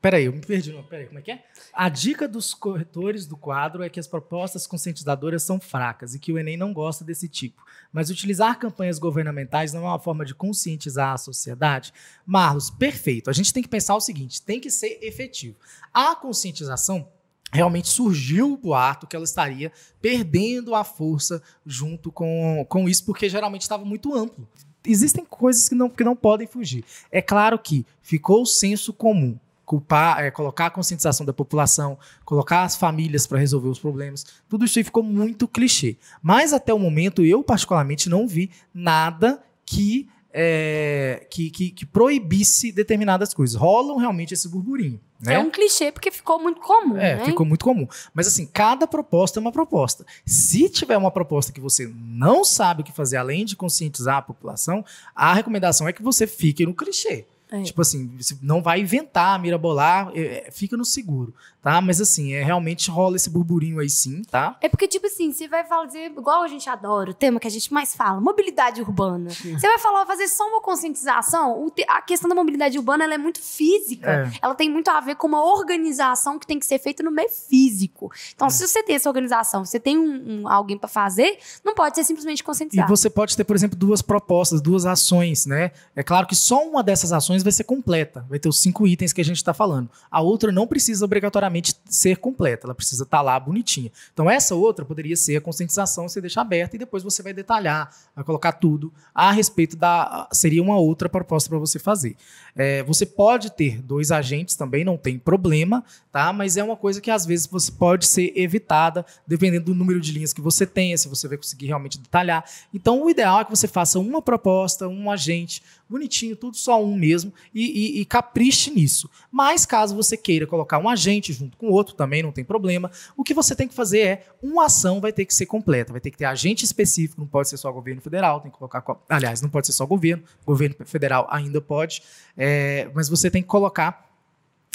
Peraí, 0.00 0.26
eu 0.26 0.32
me 0.32 0.40
perdi. 0.40 0.72
Não, 0.72 0.84
peraí, 0.84 1.06
como 1.06 1.18
é 1.18 1.22
que 1.22 1.32
é? 1.32 1.44
A 1.72 1.88
dica 1.88 2.28
dos 2.28 2.54
corretores 2.54 3.26
do 3.26 3.36
quadro 3.36 3.82
é 3.82 3.88
que 3.88 3.98
as 3.98 4.06
propostas 4.06 4.66
conscientizadoras 4.66 5.42
são 5.42 5.58
fracas 5.58 6.14
e 6.14 6.18
que 6.18 6.32
o 6.32 6.38
Enem 6.38 6.56
não 6.56 6.72
gosta 6.72 7.04
desse 7.04 7.28
tipo. 7.28 7.64
Mas 7.92 8.10
utilizar 8.10 8.58
campanhas 8.58 8.98
governamentais 8.98 9.72
não 9.72 9.82
é 9.82 9.88
uma 9.88 9.98
forma 9.98 10.24
de 10.24 10.34
conscientizar 10.34 11.14
a 11.14 11.18
sociedade? 11.18 11.92
Marlos, 12.24 12.70
perfeito. 12.70 13.30
A 13.30 13.32
gente 13.32 13.52
tem 13.52 13.62
que 13.62 13.68
pensar 13.68 13.96
o 13.96 14.00
seguinte: 14.00 14.42
tem 14.42 14.60
que 14.60 14.70
ser 14.70 14.98
efetivo. 15.02 15.56
A 15.92 16.14
conscientização 16.14 17.08
realmente 17.52 17.88
surgiu 17.88 18.52
o 18.52 18.56
boato 18.56 19.06
que 19.06 19.16
ela 19.16 19.24
estaria 19.24 19.72
perdendo 20.00 20.74
a 20.74 20.84
força 20.84 21.42
junto 21.64 22.12
com, 22.12 22.64
com 22.68 22.88
isso, 22.88 23.04
porque 23.04 23.28
geralmente 23.28 23.62
estava 23.62 23.84
muito 23.84 24.14
amplo. 24.14 24.46
Existem 24.84 25.24
coisas 25.24 25.68
que 25.68 25.74
não, 25.74 25.88
que 25.90 26.04
não 26.04 26.14
podem 26.14 26.46
fugir. 26.46 26.84
É 27.10 27.20
claro 27.20 27.58
que 27.58 27.84
ficou 28.02 28.42
o 28.42 28.46
senso 28.46 28.92
comum 28.92 29.36
culpar, 29.66 30.24
é, 30.24 30.30
colocar 30.30 30.66
a 30.66 30.70
conscientização 30.70 31.26
da 31.26 31.32
população, 31.32 31.98
colocar 32.24 32.62
as 32.62 32.76
famílias 32.76 33.26
para 33.26 33.38
resolver 33.38 33.68
os 33.68 33.80
problemas, 33.80 34.24
tudo 34.48 34.64
isso 34.64 34.78
aí 34.78 34.84
ficou 34.84 35.02
muito 35.02 35.48
clichê. 35.48 35.96
Mas 36.22 36.52
até 36.52 36.72
o 36.72 36.78
momento, 36.78 37.24
eu 37.24 37.42
particularmente 37.42 38.08
não 38.08 38.28
vi 38.28 38.50
nada 38.72 39.42
que, 39.66 40.08
é, 40.32 41.26
que, 41.28 41.50
que, 41.50 41.70
que, 41.70 41.84
proibisse 41.84 42.70
determinadas 42.70 43.34
coisas. 43.34 43.56
Rolam 43.56 43.96
realmente 43.96 44.32
esse 44.32 44.48
burburinho. 44.48 45.00
Né? 45.18 45.34
É 45.34 45.38
um 45.38 45.50
clichê 45.50 45.90
porque 45.90 46.12
ficou 46.12 46.40
muito 46.40 46.60
comum. 46.60 46.96
É, 46.96 47.16
né? 47.16 47.24
ficou 47.24 47.44
muito 47.44 47.64
comum. 47.64 47.88
Mas 48.14 48.28
assim, 48.28 48.46
cada 48.46 48.86
proposta 48.86 49.40
é 49.40 49.42
uma 49.42 49.50
proposta. 49.50 50.06
Se 50.24 50.68
tiver 50.68 50.96
uma 50.96 51.10
proposta 51.10 51.52
que 51.52 51.60
você 51.60 51.92
não 51.96 52.44
sabe 52.44 52.82
o 52.82 52.84
que 52.84 52.92
fazer, 52.92 53.16
além 53.16 53.44
de 53.44 53.56
conscientizar 53.56 54.18
a 54.18 54.22
população, 54.22 54.84
a 55.12 55.34
recomendação 55.34 55.88
é 55.88 55.92
que 55.92 56.02
você 56.02 56.24
fique 56.24 56.64
no 56.64 56.74
clichê. 56.74 57.26
É. 57.50 57.62
Tipo 57.62 57.82
assim, 57.82 58.10
não 58.42 58.60
vai 58.60 58.80
inventar, 58.80 59.38
mirabolar, 59.38 60.10
é, 60.14 60.48
é, 60.48 60.50
fica 60.50 60.76
no 60.76 60.84
seguro, 60.84 61.32
tá? 61.62 61.80
Mas 61.80 62.00
assim, 62.00 62.32
é, 62.32 62.42
realmente 62.42 62.90
rola 62.90 63.14
esse 63.14 63.30
burburinho 63.30 63.78
aí 63.78 63.88
sim, 63.88 64.22
tá? 64.22 64.56
É 64.60 64.68
porque, 64.68 64.88
tipo 64.88 65.06
assim, 65.06 65.32
você 65.32 65.46
vai 65.46 65.64
fazer, 65.64 66.06
igual 66.06 66.42
a 66.42 66.48
gente 66.48 66.68
adora, 66.68 67.10
o 67.10 67.14
tema 67.14 67.38
que 67.38 67.46
a 67.46 67.50
gente 67.50 67.72
mais 67.72 67.94
fala, 67.94 68.20
mobilidade 68.20 68.82
urbana. 68.82 69.30
Sim. 69.30 69.56
Você 69.56 69.66
vai 69.66 69.78
falar, 69.78 70.04
fazer 70.06 70.26
só 70.26 70.44
uma 70.48 70.60
conscientização, 70.60 71.72
a 71.86 72.02
questão 72.02 72.28
da 72.28 72.34
mobilidade 72.34 72.76
urbana, 72.78 73.04
ela 73.04 73.14
é 73.14 73.18
muito 73.18 73.40
física. 73.40 74.10
É. 74.10 74.38
Ela 74.42 74.54
tem 74.54 74.68
muito 74.68 74.88
a 74.88 75.00
ver 75.00 75.14
com 75.14 75.28
uma 75.28 75.44
organização 75.44 76.38
que 76.38 76.46
tem 76.46 76.58
que 76.58 76.66
ser 76.66 76.80
feita 76.80 77.02
no 77.02 77.12
meio 77.12 77.30
físico. 77.30 78.10
Então, 78.34 78.50
se 78.50 78.66
você 78.66 78.82
tem 78.82 78.96
essa 78.96 79.08
organização, 79.08 79.64
você 79.64 79.78
tem 79.78 79.96
um, 79.96 80.42
um 80.42 80.48
alguém 80.48 80.76
para 80.76 80.88
fazer, 80.88 81.38
não 81.64 81.74
pode 81.74 81.94
ser 81.94 82.02
simplesmente 82.04 82.42
conscientizar. 82.42 82.86
E 82.86 82.88
você 82.88 83.08
pode 83.08 83.36
ter, 83.36 83.44
por 83.44 83.54
exemplo, 83.54 83.78
duas 83.78 84.02
propostas, 84.02 84.60
duas 84.60 84.84
ações, 84.84 85.46
né? 85.46 85.70
É 85.94 86.02
claro 86.02 86.26
que 86.26 86.34
só 86.34 86.66
uma 86.66 86.82
dessas 86.82 87.12
ações 87.12 87.36
vai 87.46 87.52
ser 87.52 87.64
completa, 87.64 88.26
vai 88.28 88.38
ter 88.38 88.48
os 88.48 88.60
cinco 88.60 88.86
itens 88.86 89.12
que 89.12 89.20
a 89.20 89.24
gente 89.24 89.38
está 89.38 89.54
falando. 89.54 89.88
A 90.10 90.20
outra 90.20 90.52
não 90.52 90.66
precisa 90.66 91.04
obrigatoriamente 91.04 91.74
ser 91.86 92.16
completa, 92.18 92.66
ela 92.66 92.74
precisa 92.74 93.04
estar 93.04 93.18
tá 93.18 93.22
lá 93.22 93.38
bonitinha. 93.38 93.90
Então, 94.12 94.30
essa 94.30 94.54
outra 94.54 94.84
poderia 94.84 95.16
ser 95.16 95.36
a 95.36 95.40
conscientização, 95.40 96.08
você 96.08 96.20
deixa 96.20 96.40
aberta 96.40 96.76
e 96.76 96.78
depois 96.78 97.02
você 97.02 97.22
vai 97.22 97.32
detalhar, 97.32 97.90
vai 98.14 98.24
colocar 98.24 98.52
tudo 98.52 98.92
a 99.14 99.30
respeito 99.30 99.76
da. 99.76 100.28
Seria 100.32 100.62
uma 100.62 100.76
outra 100.76 101.08
proposta 101.08 101.48
para 101.48 101.58
você 101.58 101.78
fazer. 101.78 102.16
É, 102.54 102.82
você 102.82 103.04
pode 103.04 103.50
ter 103.50 103.82
dois 103.82 104.10
agentes 104.10 104.56
também, 104.56 104.82
não 104.82 104.96
tem 104.96 105.18
problema, 105.18 105.84
tá? 106.10 106.32
Mas 106.32 106.56
é 106.56 106.64
uma 106.64 106.76
coisa 106.76 107.00
que 107.02 107.10
às 107.10 107.26
vezes 107.26 107.46
você 107.46 107.70
pode 107.70 108.06
ser 108.06 108.32
evitada, 108.34 109.04
dependendo 109.26 109.66
do 109.66 109.74
número 109.74 110.00
de 110.00 110.10
linhas 110.10 110.32
que 110.32 110.40
você 110.40 110.66
tenha, 110.66 110.96
se 110.96 111.06
você 111.06 111.28
vai 111.28 111.36
conseguir 111.36 111.66
realmente 111.66 111.98
detalhar. 111.98 112.44
Então, 112.72 113.02
o 113.02 113.10
ideal 113.10 113.40
é 113.40 113.44
que 113.44 113.50
você 113.50 113.68
faça 113.68 113.98
uma 113.98 114.22
proposta, 114.22 114.88
um 114.88 115.10
agente, 115.10 115.62
bonitinho, 115.88 116.36
tudo 116.36 116.56
só 116.56 116.82
um 116.82 116.94
mesmo, 116.96 117.32
e, 117.54 117.98
e, 117.98 118.00
e 118.00 118.04
capriche 118.04 118.70
nisso. 118.70 119.08
Mas 119.30 119.64
caso 119.64 119.94
você 119.94 120.16
queira 120.16 120.46
colocar 120.46 120.78
um 120.78 120.88
agente 120.88 121.32
junto 121.32 121.56
com 121.56 121.68
outro, 121.68 121.94
também 121.94 122.22
não 122.22 122.32
tem 122.32 122.44
problema. 122.44 122.90
O 123.16 123.22
que 123.22 123.34
você 123.34 123.54
tem 123.54 123.68
que 123.68 123.74
fazer 123.74 124.00
é, 124.00 124.26
uma 124.42 124.66
ação 124.66 125.00
vai 125.00 125.12
ter 125.12 125.24
que 125.24 125.34
ser 125.34 125.46
completa, 125.46 125.92
vai 125.92 126.00
ter 126.00 126.10
que 126.10 126.18
ter 126.18 126.24
agente 126.24 126.64
específico, 126.64 127.20
não 127.20 127.28
pode 127.28 127.48
ser 127.48 127.56
só 127.56 127.70
governo 127.70 128.00
federal, 128.00 128.40
tem 128.40 128.50
que 128.50 128.58
colocar. 128.58 128.84
Aliás, 129.08 129.40
não 129.40 129.48
pode 129.48 129.66
ser 129.66 129.72
só 129.72 129.86
governo, 129.86 130.24
governo 130.44 130.76
federal 130.84 131.26
ainda 131.30 131.60
pode. 131.60 132.02
É, 132.36 132.90
mas 132.94 133.08
você 133.08 133.30
tem 133.30 133.42
que 133.42 133.48
colocar 133.48 134.06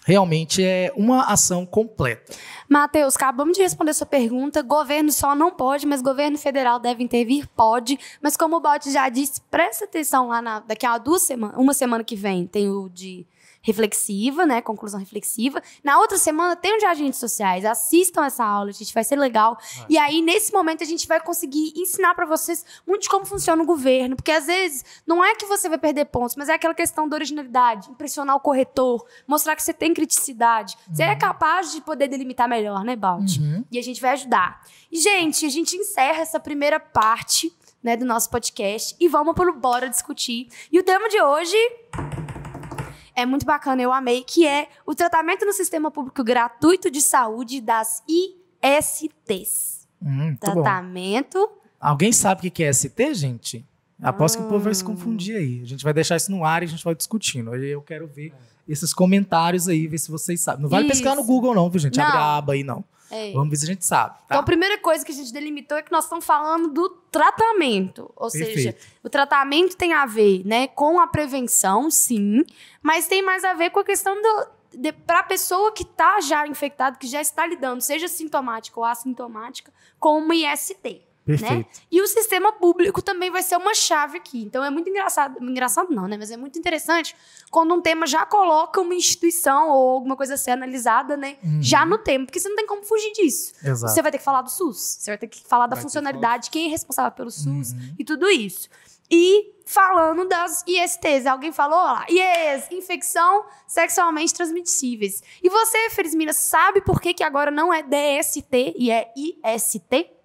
realmente 0.04 0.64
é 0.64 0.92
uma 0.96 1.24
ação 1.26 1.66
completa. 1.66 2.34
Matheus, 2.68 3.16
acabamos 3.16 3.58
de 3.58 3.64
responder 3.64 3.94
sua 3.94 4.08
pergunta. 4.08 4.62
Governo 4.62 5.12
só 5.12 5.36
não 5.36 5.52
pode, 5.52 5.86
mas 5.86 6.02
governo 6.02 6.38
federal 6.38 6.80
deve 6.80 7.04
intervir? 7.04 7.48
Pode. 7.56 8.00
Mas 8.22 8.36
como 8.36 8.56
o 8.56 8.60
Bot 8.60 8.90
já 8.92 9.10
disse, 9.10 9.42
presta 9.50 9.86
atenção 9.86 10.30
lá 10.30 10.42
na, 10.42 10.60
daqui 10.60 10.86
a 10.86 10.98
duas 10.98 11.22
semanas, 11.22 11.58
uma 11.58 11.74
semana 11.74 12.04
que 12.04 12.16
vem, 12.16 12.48
tem 12.48 12.70
o 12.70 12.90
de 12.90 13.26
reflexiva, 13.62 14.46
né? 14.46 14.62
Conclusão 14.62 15.00
reflexiva. 15.00 15.62
Na 15.84 16.00
outra 16.00 16.18
semana 16.18 16.56
tem 16.56 16.76
um 16.76 16.78
de 16.78 16.86
agentes 16.86 17.20
sociais. 17.20 17.64
Assistam 17.64 18.26
essa 18.26 18.44
aula, 18.44 18.72
gente, 18.72 18.94
vai 18.94 19.04
ser 19.04 19.16
legal. 19.16 19.58
E 19.88 19.98
aí, 19.98 20.22
nesse 20.22 20.52
momento, 20.52 20.84
a 20.84 20.88
gente 20.88 21.08
vai 21.08 21.20
conseguir 21.20 21.74
ensinar 21.76 22.16
para 22.16 22.26
vocês 22.26 22.66
muito 22.88 23.04
de 23.04 23.10
como 23.10 23.26
funciona 23.26 23.62
o 23.62 23.66
governo. 23.66 24.16
Porque 24.16 24.32
às 24.32 24.48
vezes 24.48 24.84
não 25.06 25.24
é 25.24 25.36
que 25.36 25.46
você 25.46 25.70
vai 25.70 25.78
perder 25.78 26.06
pontos, 26.06 26.36
mas 26.36 26.50
é 26.50 26.54
aquela 26.54 26.74
questão 26.74 27.08
da 27.08 27.16
originalidade, 27.16 27.90
impressionar 27.90 28.36
o 28.36 28.40
corretor, 28.40 29.06
mostrar 29.28 29.56
que 29.56 29.64
você 29.64 29.74
tem 29.74 29.94
criticidade. 29.94 30.76
Uhum. 30.88 30.96
Você 30.96 31.04
é 31.04 31.16
capaz 31.16 31.72
de 31.72 31.82
poder 31.82 32.08
delimitar 32.08 32.50
melhor, 32.50 32.84
né, 32.84 32.96
Balt? 32.96 33.38
Uhum. 33.38 33.64
E 33.72 33.78
a 33.78 33.84
gente 33.84 34.02
vai 34.02 34.12
ajudar. 34.12 34.62
E, 34.92 35.00
gente, 35.00 35.46
a 35.46 35.50
gente 35.50 35.76
encerra 35.76 36.22
essa 36.22 36.40
primeira 36.40 36.80
parte. 36.80 37.54
Né, 37.84 37.98
do 37.98 38.06
nosso 38.06 38.30
podcast 38.30 38.96
e 39.00 39.08
vamos 39.08 39.34
para 39.34 39.50
o 39.50 39.54
Bora 39.56 39.90
Discutir. 39.90 40.48
E 40.72 40.78
o 40.78 40.84
tema 40.84 41.10
de 41.10 41.20
hoje 41.20 41.58
é 43.16 43.26
muito 43.26 43.46
bacana, 43.46 43.82
eu 43.82 43.92
amei, 43.92 44.24
que 44.24 44.48
é 44.48 44.68
o 44.86 44.96
tratamento 44.96 45.46
no 45.46 45.54
sistema 45.54 45.92
público 45.92 46.24
gratuito 46.24 46.90
de 46.90 47.02
saúde 47.02 47.62
das 47.62 48.04
ISTs. 48.08 49.88
Hum, 50.02 50.36
tratamento. 50.36 51.40
Bom. 51.40 51.62
Alguém 51.80 52.12
sabe 52.12 52.48
o 52.48 52.52
que 52.52 52.64
é 52.64 52.72
ST, 52.72 53.14
gente? 53.14 53.66
Aposto 54.02 54.38
hum. 54.38 54.42
que 54.42 54.48
o 54.48 54.50
povo 54.50 54.64
vai 54.64 54.74
se 54.74 54.84
confundir 54.84 55.36
aí. 55.36 55.62
A 55.62 55.66
gente 55.66 55.84
vai 55.84 55.94
deixar 55.94 56.16
isso 56.16 56.32
no 56.32 56.44
ar 56.44 56.64
e 56.64 56.66
a 56.66 56.70
gente 56.70 56.84
vai 56.84 56.96
discutindo. 56.96 57.52
Aí 57.52 57.70
eu 57.70 57.82
quero 57.82 58.08
ver 58.08 58.34
esses 58.68 58.94
comentários 58.94 59.68
aí, 59.68 59.88
ver 59.88 59.98
se 59.98 60.10
vocês 60.10 60.40
sabem. 60.42 60.64
Não 60.64 60.70
vai 60.70 60.86
pescar 60.86 61.16
no 61.16 61.24
Google, 61.24 61.54
não, 61.54 61.70
viu, 61.70 61.80
gente? 61.80 61.98
Não. 61.98 62.06
Abre 62.06 62.18
a 62.18 62.38
aba 62.38 62.54
aí, 62.54 62.64
não. 62.64 62.84
É. 63.12 63.34
Vamos 63.34 63.50
ver 63.50 63.56
se 63.58 63.66
a 63.66 63.68
gente 63.68 63.86
sabe. 63.86 64.18
Tá? 64.20 64.24
Então, 64.26 64.40
a 64.40 64.44
primeira 64.44 64.78
coisa 64.78 65.06
que 65.06 65.12
a 65.12 65.16
gente 65.16 65.32
delimitou 65.34 65.78
é 65.78 65.82
que 65.82 65.92
nós 65.92 66.06
estamos 66.06 66.26
falando 66.26 66.70
do 66.70 66.90
tratamento. 67.12 68.12
Ou 68.16 68.32
Perfeito. 68.32 68.54
seja, 68.54 68.76
o 69.04 69.10
tratamento 69.10 69.76
tem 69.76 69.94
a 69.94 70.06
ver 70.06 70.44
né, 70.46 70.68
com 70.68 71.00
a 71.00 71.08
prevenção, 71.08 71.92
sim, 71.92 72.46
mas 72.82 73.08
tem 73.08 73.22
mais 73.22 73.44
a 73.44 73.54
ver 73.54 73.70
com 73.70 73.80
a 73.80 73.84
questão 73.84 74.20
do. 74.22 74.62
Para 75.06 75.20
a 75.20 75.24
pessoa 75.24 75.74
que 75.74 75.84
está 75.84 76.22
já 76.22 76.48
infectada, 76.48 76.98
que 76.98 77.06
já 77.06 77.20
está 77.20 77.46
lidando, 77.46 77.82
seja 77.82 78.08
sintomática 78.08 78.80
ou 78.80 78.86
assintomática, 78.86 79.74
com 80.00 80.18
uma 80.18 80.34
IST. 80.34 81.02
Perfeito. 81.26 81.54
Né? 81.54 81.66
E 81.92 82.02
o 82.02 82.08
sistema 82.08 82.52
público 82.52 83.02
também 83.02 83.30
vai 83.30 83.44
ser 83.44 83.56
uma 83.56 83.76
chave 83.76 84.18
aqui. 84.18 84.42
Então 84.44 84.64
é 84.64 84.70
muito 84.70 84.90
engraçado, 84.90 85.38
engraçado 85.42 85.94
não, 85.94 86.08
né? 86.08 86.18
Mas 86.18 86.32
é 86.32 86.38
muito 86.38 86.58
interessante 86.58 87.16
quando 87.52 87.74
um 87.74 87.82
tema 87.82 88.08
já 88.08 88.26
coloca 88.26 88.82
uma 88.82 88.96
instituição 88.96 89.70
ou 89.70 89.92
alguma 89.92 90.16
coisa 90.16 90.34
a 90.34 90.38
ser 90.38 90.52
analisada, 90.52 91.16
né? 91.16 91.38
Uhum. 91.44 91.62
Já 91.62 91.86
no 91.86 91.98
tema, 91.98 92.26
porque 92.26 92.40
você 92.40 92.50
não 92.50 92.56
tem 92.56 92.66
como 92.66 92.84
fugir 92.84 93.12
disso. 93.14 93.54
Exato. 93.64 93.94
Você 93.94 94.02
vai 94.02 94.12
ter 94.12 94.18
que 94.18 94.24
falar 94.24 94.42
do 94.42 94.50
SUS, 94.50 94.98
você 95.00 95.12
vai 95.12 95.18
ter 95.18 95.28
que 95.28 95.44
falar 95.44 95.68
da 95.68 95.76
vai 95.76 95.84
funcionalidade, 95.84 96.50
quem 96.50 96.68
é 96.68 96.70
responsável 96.70 97.12
pelo 97.12 97.30
SUS 97.30 97.74
uhum. 97.74 97.96
e 98.00 98.04
tudo 98.04 98.30
isso. 98.30 98.68
E 99.14 99.56
falando 99.66 100.26
das 100.26 100.64
ISTs, 100.66 101.26
alguém 101.26 101.52
falou 101.52 101.78
lá, 101.78 102.06
IES, 102.10 102.72
infecção 102.72 103.46
sexualmente 103.68 104.34
transmissíveis. 104.34 105.22
E 105.44 105.50
você, 105.50 105.90
Felismina, 105.90 106.32
sabe 106.32 106.80
por 106.82 107.02
que, 107.02 107.14
que 107.14 107.24
agora 107.24 107.52
não 107.52 107.74
é 107.74 107.84
DST 107.84 108.74
e 108.78 108.90
é 108.90 109.12
IST? 109.16 110.21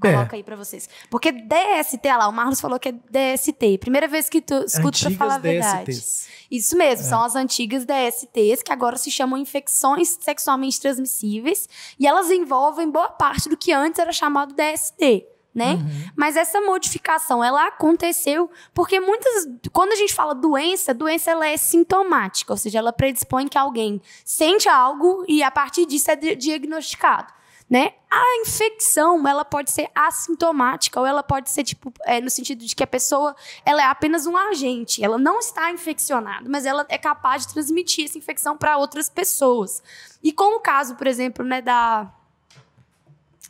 Coloca 0.00 0.34
é. 0.34 0.38
aí 0.38 0.42
pra 0.42 0.56
vocês. 0.56 0.88
Porque 1.10 1.30
DST, 1.30 2.00
olha 2.04 2.16
lá, 2.16 2.28
o 2.28 2.32
Marlos 2.32 2.60
falou 2.60 2.78
que 2.78 2.88
é 2.88 2.92
DST. 2.92 3.78
Primeira 3.78 4.08
vez 4.08 4.30
que 4.30 4.40
tu 4.40 4.54
escuta 4.64 4.98
pra 4.98 5.10
falar 5.10 5.34
a 5.34 5.38
verdade. 5.38 5.84
DSTs. 5.84 6.28
Isso 6.50 6.76
mesmo, 6.76 7.04
é. 7.04 7.08
são 7.08 7.22
as 7.22 7.36
antigas 7.36 7.84
DSTs, 7.84 8.62
que 8.62 8.72
agora 8.72 8.96
se 8.96 9.10
chamam 9.10 9.38
infecções 9.38 10.16
sexualmente 10.20 10.80
transmissíveis. 10.80 11.68
E 11.98 12.06
elas 12.06 12.30
envolvem 12.30 12.90
boa 12.90 13.10
parte 13.10 13.48
do 13.48 13.56
que 13.56 13.72
antes 13.72 13.98
era 14.00 14.12
chamado 14.12 14.54
DST. 14.54 15.26
Né? 15.52 15.74
Uhum. 15.74 16.10
Mas 16.16 16.36
essa 16.36 16.60
modificação 16.60 17.42
ela 17.42 17.66
aconteceu 17.66 18.48
porque 18.72 19.00
muitas 19.00 19.48
quando 19.72 19.90
a 19.90 19.96
gente 19.96 20.14
fala 20.14 20.32
doença, 20.32 20.94
doença 20.94 21.32
ela 21.32 21.44
é 21.44 21.56
sintomática, 21.56 22.52
ou 22.52 22.56
seja, 22.56 22.78
ela 22.78 22.92
predispõe 22.92 23.48
que 23.48 23.58
alguém 23.58 24.00
sente 24.24 24.68
algo 24.68 25.24
e 25.26 25.42
a 25.42 25.50
partir 25.50 25.86
disso 25.86 26.08
é 26.08 26.14
diagnosticado 26.14 27.32
né? 27.70 27.92
A 28.10 28.38
infecção, 28.40 29.26
ela 29.28 29.44
pode 29.44 29.70
ser 29.70 29.88
assintomática 29.94 30.98
ou 30.98 31.06
ela 31.06 31.22
pode 31.22 31.48
ser 31.48 31.62
tipo 31.62 31.92
é, 32.04 32.20
no 32.20 32.28
sentido 32.28 32.66
de 32.66 32.74
que 32.74 32.82
a 32.82 32.86
pessoa 32.86 33.36
ela 33.64 33.80
é 33.80 33.84
apenas 33.84 34.26
um 34.26 34.36
agente, 34.36 35.04
ela 35.04 35.16
não 35.16 35.38
está 35.38 35.70
infeccionada, 35.70 36.48
mas 36.48 36.66
ela 36.66 36.84
é 36.88 36.98
capaz 36.98 37.46
de 37.46 37.52
transmitir 37.52 38.06
essa 38.06 38.18
infecção 38.18 38.56
para 38.56 38.76
outras 38.76 39.08
pessoas. 39.08 39.80
E 40.20 40.32
com 40.32 40.56
o 40.56 40.60
caso, 40.60 40.96
por 40.96 41.06
exemplo, 41.06 41.44
né, 41.44 41.62
da 41.62 42.12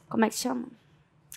como 0.06 0.24
é 0.24 0.28
que 0.28 0.36
chama? 0.36 0.66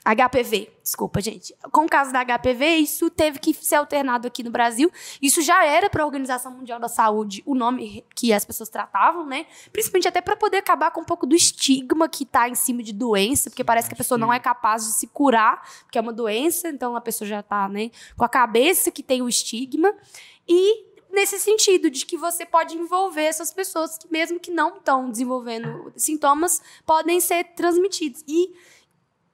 HPV, 0.04 0.70
desculpa, 0.84 1.22
gente. 1.22 1.56
Com 1.72 1.86
o 1.86 1.90
caso 1.90 2.12
da 2.12 2.26
HPV, 2.26 2.76
isso 2.76 3.10
teve 3.10 3.40
que 3.40 3.54
ser 3.54 3.76
alternado 3.76 4.28
aqui 4.28 4.44
no 4.44 4.52
Brasil. 4.52 4.92
Isso 5.22 5.42
já 5.42 5.66
era 5.66 5.90
para 5.90 6.04
a 6.04 6.06
Organização 6.06 6.52
Mundial 6.52 6.78
da 6.78 6.90
Saúde 6.90 7.42
o 7.46 7.56
nome 7.56 8.04
que 8.14 8.34
as 8.34 8.44
pessoas 8.44 8.68
tratavam, 8.68 9.26
né? 9.26 9.46
Principalmente 9.72 10.08
até 10.08 10.20
para 10.20 10.36
poder 10.36 10.58
acabar 10.58 10.92
com 10.92 11.02
um 11.02 11.06
pouco 11.06 11.26
do 11.26 11.36
estigma 11.36 12.10
que 12.10 12.24
está 12.24 12.50
em 12.50 12.56
cima 12.56 12.84
de 12.84 12.92
doença, 12.92 13.50
porque 13.50 13.64
parece 13.64 13.88
que 13.88 13.94
a 13.94 13.98
pessoa 13.98 14.18
não 14.18 14.34
é 14.34 14.40
capaz 14.40 14.86
de 14.86 14.92
se 14.92 15.08
curar, 15.08 15.66
porque 15.84 15.98
é 15.98 16.02
uma 16.02 16.14
doença, 16.14 16.68
então 16.68 16.98
a 16.98 17.02
pessoa 17.02 17.28
já 17.28 17.40
está, 17.40 17.70
né, 17.70 17.90
com 18.18 18.26
a 18.26 18.30
cabeça 18.30 18.92
que 18.92 19.02
tem 19.02 19.22
o 19.22 19.30
estigma. 19.30 19.94
E 20.46 20.92
nesse 21.14 21.40
sentido 21.40 21.90
de 21.90 22.06
que 22.06 22.18
você 22.18 22.46
pode 22.46 22.76
envolver 22.76 23.24
essas 23.24 23.54
pessoas 23.54 23.98
que 23.98 24.12
mesmo 24.12 24.38
que 24.38 24.52
não 24.52 24.76
estão 24.76 25.10
desenvolvendo 25.10 25.94
sintomas 25.96 26.62
podem 26.86 27.22
ser 27.22 27.44
transmitidos 27.56 28.24
e 28.28 28.52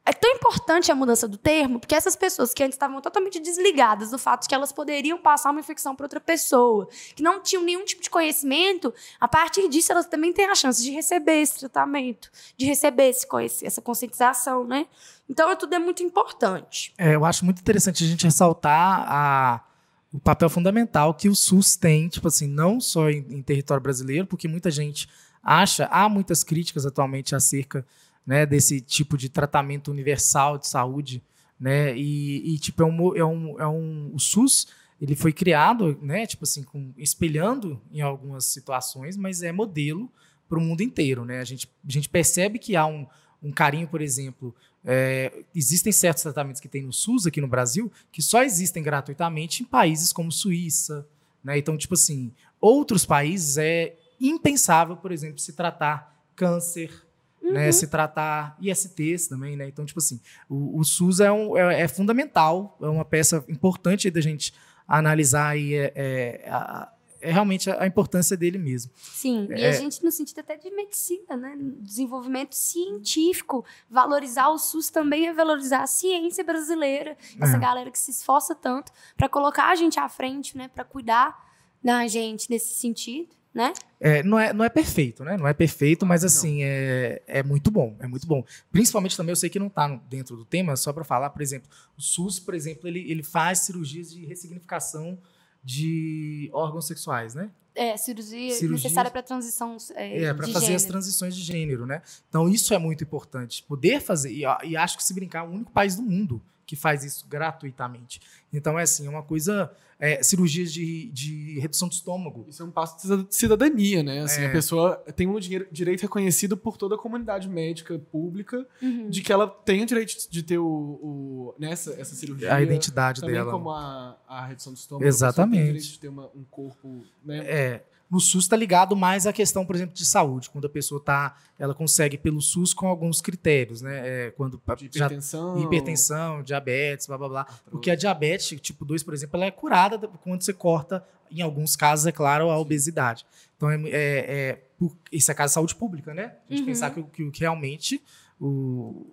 é 0.10 0.14
tão 0.14 0.32
importante 0.32 0.92
a 0.92 0.96
mudança 0.96 1.28
do 1.28 1.38
termo, 1.38 1.80
porque 1.80 1.94
essas 1.94 2.16
pessoas 2.16 2.52
que 2.52 2.64
antes 2.64 2.74
estavam 2.74 3.00
totalmente 3.00 3.40
desligadas 3.40 4.10
do 4.10 4.18
fato 4.18 4.42
de 4.42 4.48
que 4.48 4.56
elas 4.56 4.72
poderiam 4.72 5.20
passar 5.20 5.52
uma 5.52 5.60
infecção 5.60 5.96
para 5.96 6.06
outra 6.06 6.20
pessoa, 6.20 6.90
que 7.16 7.22
não 7.22 7.44
tinham 7.44 7.64
nenhum 7.64 7.86
tipo 7.86 8.02
de 8.02 8.10
conhecimento, 8.10 8.92
a 9.20 9.28
partir 9.28 9.70
disso 9.70 9.92
elas 9.92 10.08
também 10.08 10.34
têm 10.34 10.46
a 10.50 10.56
chance 10.56 10.82
de 10.82 10.90
receber 10.90 11.42
esse 11.42 11.60
tratamento, 11.60 12.32
de 12.58 12.66
receber 12.66 13.10
esse, 13.10 13.28
essa 13.64 13.84
conscientização, 13.84 14.64
né? 14.64 14.88
Então, 15.30 15.56
tudo 15.56 15.76
é 15.76 15.80
muito 15.80 16.02
importante. 16.02 16.92
É, 16.98 17.14
eu 17.14 17.24
acho 17.24 17.46
muito 17.46 17.60
interessante 17.60 18.04
a 18.04 18.08
gente 18.08 18.26
ressaltar 18.26 19.06
a, 19.08 19.64
o 20.12 20.20
papel 20.20 20.50
fundamental 20.50 21.14
que 21.14 21.30
o 21.30 21.36
SUS 21.36 21.76
tem, 21.76 22.10
tipo 22.10 22.28
assim, 22.28 22.48
não 22.48 22.82
só 22.82 23.12
em, 23.12 23.24
em 23.30 23.44
território 23.44 23.84
brasileiro, 23.84 24.26
porque 24.26 24.48
muita 24.48 24.72
gente 24.72 25.08
acha, 25.44 25.86
há 25.92 26.10
muitas 26.10 26.44
críticas 26.44 26.84
atualmente 26.84 27.36
acerca 27.36 27.86
né, 28.30 28.46
desse 28.46 28.80
tipo 28.80 29.18
de 29.18 29.28
tratamento 29.28 29.90
universal 29.90 30.60
de 30.60 30.68
saúde, 30.68 31.20
né, 31.60 31.98
e, 31.98 32.54
e 32.54 32.60
tipo, 32.60 32.84
é 32.84 32.86
um, 32.86 33.16
é 33.18 33.26
um, 33.26 33.60
é 33.60 33.68
um, 33.68 34.12
o 34.14 34.20
SUS, 34.20 34.68
ele 35.02 35.16
foi 35.16 35.34
criado, 35.34 35.98
né, 36.00 36.28
tipo 36.28 36.44
assim, 36.44 36.62
com, 36.62 36.94
espelhando 36.96 37.82
em 37.92 38.02
algumas 38.02 38.46
situações, 38.46 39.18
mas 39.18 39.42
é 39.42 39.52
modelo 39.52 40.12
para 40.48 40.60
o 40.60 40.62
mundo 40.62 40.82
inteiro, 40.82 41.26
né, 41.26 41.40
a 41.40 41.44
gente, 41.44 41.68
a 41.84 41.92
gente 41.92 42.08
percebe 42.08 42.60
que 42.60 42.76
há 42.76 42.86
um, 42.86 43.08
um 43.42 43.52
carinho, 43.52 43.88
por 43.88 44.00
exemplo, 44.00 44.54
é, 44.86 45.44
existem 45.56 45.92
certos 45.92 46.22
tratamentos 46.22 46.62
que 46.62 46.70
tem 46.70 46.84
no 46.84 46.94
SUS 46.94 47.26
aqui 47.26 47.42
no 47.42 47.48
Brasil 47.48 47.92
que 48.12 48.22
só 48.22 48.44
existem 48.44 48.84
gratuitamente 48.84 49.64
em 49.64 49.66
países 49.66 50.14
como 50.14 50.32
Suíça, 50.32 51.08
né? 51.44 51.58
Então, 51.58 51.76
tipo 51.76 51.96
assim, 51.96 52.32
outros 52.62 53.08
países 53.08 53.58
é 53.58 53.98
impensável, 54.22 54.96
por 54.96 55.12
exemplo, 55.12 55.40
se 55.40 55.52
tratar 55.54 56.16
câncer, 56.36 57.09
uhum. 57.42 57.54
né, 57.54 57.72
se 57.72 57.88
tratar 57.88 58.58
ISTs 58.62 59.28
também, 59.28 59.56
né? 59.56 59.68
Então, 59.68 59.86
tipo 59.86 60.00
assim, 60.00 60.20
o, 60.48 60.80
o 60.80 60.84
SUS 60.84 61.20
é, 61.20 61.32
um, 61.32 61.58
é, 61.58 61.82
é, 61.82 61.88
fundamental, 61.88 62.78
é 62.82 62.88
uma 62.88 63.06
peça 63.06 63.44
importante 63.48 64.10
da 64.10 64.22
gente 64.22 64.54
analisar 64.88 65.58
e 65.58 65.76
é, 65.76 65.94
é, 65.96 66.88
é 67.22 67.32
realmente 67.32 67.70
a, 67.70 67.84
a, 67.84 67.88
importância 67.88 68.36
dele 68.36 68.58
mesmo. 68.58 68.92
Sim, 68.96 69.48
e 69.50 69.66
a 69.66 69.70
é. 69.70 69.74
gente 69.74 70.04
no 70.04 70.12
sentido 70.12 70.40
até 70.40 70.58
de 70.58 70.70
medicina, 70.72 71.36
né? 71.36 71.56
Desenvolvimento 71.80 72.56
científico, 72.56 73.66
valorizar 73.90 74.50
o 74.50 74.58
SUS 74.58 74.90
também 74.90 75.28
é 75.28 75.34
valorizar 75.34 75.84
a 75.84 75.88
ciência 75.88 76.44
brasileira, 76.44 77.18
essa 77.40 77.58
é. 77.58 77.60
galera 77.60 77.92
que 77.92 78.00
se 78.00 78.12
esforça 78.12 78.56
tanto 78.56 78.92
para 79.16 79.30
colocar 79.30 79.70
a 79.70 79.76
gente 79.76 80.00
à 80.00 80.10
frente, 80.10 80.58
né? 80.58 80.68
Para 80.68 80.84
cuidar 80.84 81.48
da 81.84 82.06
gente 82.08 82.50
nesse 82.50 82.74
sentido 82.76 83.39
né? 83.60 83.74
É, 84.00 84.24
não, 84.24 84.40
é, 84.40 84.54
não 84.54 84.64
é 84.64 84.70
perfeito, 84.70 85.22
né? 85.26 85.36
Não 85.36 85.46
é 85.46 85.54
perfeito, 85.54 86.06
mas 86.06 86.24
assim, 86.24 86.64
é, 86.64 87.22
é 87.28 87.44
muito 87.44 87.70
bom, 87.70 87.94
é 88.00 88.08
muito 88.08 88.26
bom. 88.26 88.42
Principalmente 88.72 89.18
também, 89.18 89.34
eu 89.34 89.36
sei 89.36 89.50
que 89.50 89.60
não 89.60 89.68
está 89.68 89.86
dentro 90.10 90.38
do 90.38 90.46
tema, 90.46 90.78
só 90.78 90.94
para 90.94 91.04
falar, 91.04 91.30
por 91.32 91.42
exemplo, 91.42 91.70
o 91.98 92.02
SUS, 92.02 92.40
por 92.40 92.54
exemplo, 92.54 92.88
ele, 92.88 93.12
ele 93.12 93.22
faz 93.22 93.60
cirurgias 93.60 94.12
de 94.12 94.26
ressignificação 94.26 95.20
de 95.62 96.50
órgãos 96.54 96.88
sexuais, 96.88 97.36
né? 97.36 97.52
É, 97.76 97.98
cirurgia, 97.98 98.54
cirurgia 98.54 98.70
necessária 98.84 99.12
para 99.12 99.22
transição 99.22 99.76
é, 99.94 100.24
é 100.24 100.34
para 100.34 100.48
fazer 100.48 100.60
gênero. 100.60 100.76
as 100.76 100.86
transições 100.86 101.36
de 101.36 101.42
gênero, 101.42 101.86
né? 101.86 102.02
Então 102.30 102.48
isso 102.48 102.74
é 102.74 102.78
muito 102.78 103.04
importante, 103.04 103.64
poder 103.64 104.02
fazer 104.02 104.32
e, 104.32 104.44
e 104.64 104.78
acho 104.78 104.96
que 104.98 105.04
se 105.04 105.14
brincar 105.14 105.46
é 105.46 105.48
o 105.48 105.52
único 105.52 105.72
país 105.72 105.98
do 105.98 106.02
mundo 106.02 106.42
que 106.70 106.76
faz 106.76 107.04
isso 107.04 107.26
gratuitamente. 107.28 108.22
Então 108.54 108.78
é 108.78 108.84
assim, 108.84 109.08
é 109.08 109.10
uma 109.10 109.24
coisa 109.24 109.72
é, 110.00 110.22
cirurgias 110.22 110.72
de, 110.72 111.10
de 111.10 111.60
redução 111.60 111.88
do 111.88 111.94
estômago. 111.94 112.46
Isso 112.48 112.62
é 112.62 112.66
um 112.66 112.70
passo 112.70 112.96
de 113.08 113.36
cidadania, 113.36 114.04
né? 114.04 114.22
Assim, 114.22 114.44
é. 114.44 114.46
A 114.46 114.52
pessoa 114.52 114.98
tem 115.16 115.26
um 115.26 115.40
direito 115.40 116.02
reconhecido 116.02 116.56
por 116.56 116.78
toda 116.78 116.94
a 116.94 116.98
comunidade 116.98 117.50
médica 117.50 117.98
pública 117.98 118.68
uhum. 118.80 119.10
de 119.10 119.24
que 119.24 119.34
ela 119.34 119.48
tem 119.48 119.82
o 119.82 119.86
direito 119.88 120.30
de 120.30 120.44
ter 120.44 120.60
o, 120.60 120.68
o 120.68 121.56
nessa 121.58 122.00
essa 122.00 122.14
cirurgia. 122.14 122.54
A 122.54 122.62
identidade 122.62 123.22
também 123.22 123.34
dela. 123.34 123.52
como 123.52 123.72
a, 123.72 124.16
a 124.28 124.46
redução 124.46 124.72
do 124.72 124.78
estômago. 124.78 125.08
Exatamente. 125.08 125.58
Tem 125.58 125.64
o 125.64 125.74
direito 125.74 125.92
de 125.92 126.00
ter 126.00 126.08
uma, 126.10 126.28
um 126.36 126.44
corpo, 126.52 127.04
né? 127.26 127.40
É 127.48 127.84
no 128.10 128.20
SUS 128.20 128.46
está 128.46 128.56
ligado 128.56 128.96
mais 128.96 129.28
à 129.28 129.34
questão, 129.34 129.64
por 129.64 129.76
exemplo, 129.76 129.94
de 129.94 130.04
saúde, 130.04 130.50
quando 130.50 130.66
a 130.66 130.70
pessoa 130.70 131.00
tá, 131.00 131.36
ela 131.60 131.76
consegue 131.76 132.18
pelo 132.18 132.42
SUS 132.42 132.74
com 132.74 132.88
alguns 132.88 133.22
critérios, 133.22 133.82
né? 133.82 134.28
É, 134.28 134.32
quando 134.32 134.60
de 134.78 134.86
hipertensão, 134.86 135.60
já, 135.60 135.66
hipertensão, 135.66 136.44
diabetes, 136.44 137.06
blá 137.06 137.18
blá 137.18 137.30
blá. 137.30 137.48
Porque 137.70 137.92
a 137.92 137.96
diabetes 137.96 138.60
tipo 138.60 138.84
2, 138.84 139.04
por 139.04 139.14
exemplo, 139.14 139.38
ela 139.38 139.46
é 139.46 139.52
curada 139.52 140.08
quando 140.24 140.42
você 140.42 140.54
corta, 140.54 141.06
em 141.30 141.42
alguns 141.42 141.76
casos, 141.76 142.08
é 142.08 142.12
claro, 142.12 142.50
a 142.50 142.58
obesidade. 142.58 143.26
Então, 143.56 143.70
é, 143.70 143.76
é, 143.76 143.90
é 143.92 144.64
isso 145.12 145.30
é 145.30 145.34
caso 145.36 145.52
de 145.52 145.54
saúde 145.54 145.76
pública, 145.76 146.14
né? 146.14 146.36
A 146.50 146.54
gente 146.54 146.62
uhum. 146.62 146.66
pensar 146.66 146.90
que, 146.90 147.04
que, 147.04 147.30
que 147.30 147.40
realmente 147.42 148.02
o, 148.40 149.06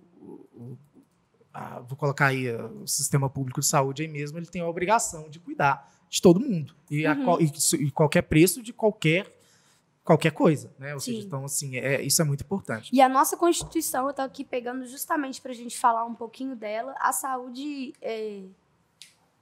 o 0.55 0.79
a, 1.53 1.81
vou 1.81 1.97
colocar 1.97 2.27
aí 2.27 2.51
o 2.51 2.87
sistema 2.87 3.29
público 3.29 3.61
de 3.61 3.67
saúde 3.67 4.03
aí 4.03 4.09
mesmo, 4.09 4.39
ele 4.39 4.47
tem 4.47 4.63
a 4.63 4.69
obrigação 4.69 5.29
de 5.29 5.39
cuidar 5.39 5.96
de 6.09 6.21
todo 6.21 6.41
mundo. 6.41 6.75
E, 6.91 7.07
uhum. 7.07 7.35
a, 7.35 7.43
e, 7.43 7.53
e, 7.87 7.91
qualquer 7.91 8.23
preço 8.23 8.63
de 8.63 8.73
qualquer 8.73 9.35
qualquer 10.05 10.31
coisa, 10.31 10.73
né? 10.79 10.95
Ou 10.95 11.01
Sim. 11.01 11.15
seja, 11.15 11.27
então 11.27 11.45
assim, 11.45 11.77
é, 11.77 12.01
isso 12.01 12.23
é 12.23 12.25
muito 12.25 12.43
importante. 12.43 12.91
E 12.93 13.01
a 13.01 13.09
nossa 13.09 13.37
Constituição, 13.37 14.05
eu 14.05 14.11
estou 14.11 14.25
aqui 14.25 14.45
pegando 14.45 14.87
justamente 14.87 15.43
para 15.43 15.51
a 15.51 15.55
gente 15.55 15.77
falar 15.77 16.05
um 16.05 16.15
pouquinho 16.15 16.55
dela, 16.55 16.95
a 17.01 17.13
saúde 17.13 17.93
é, 18.01 18.43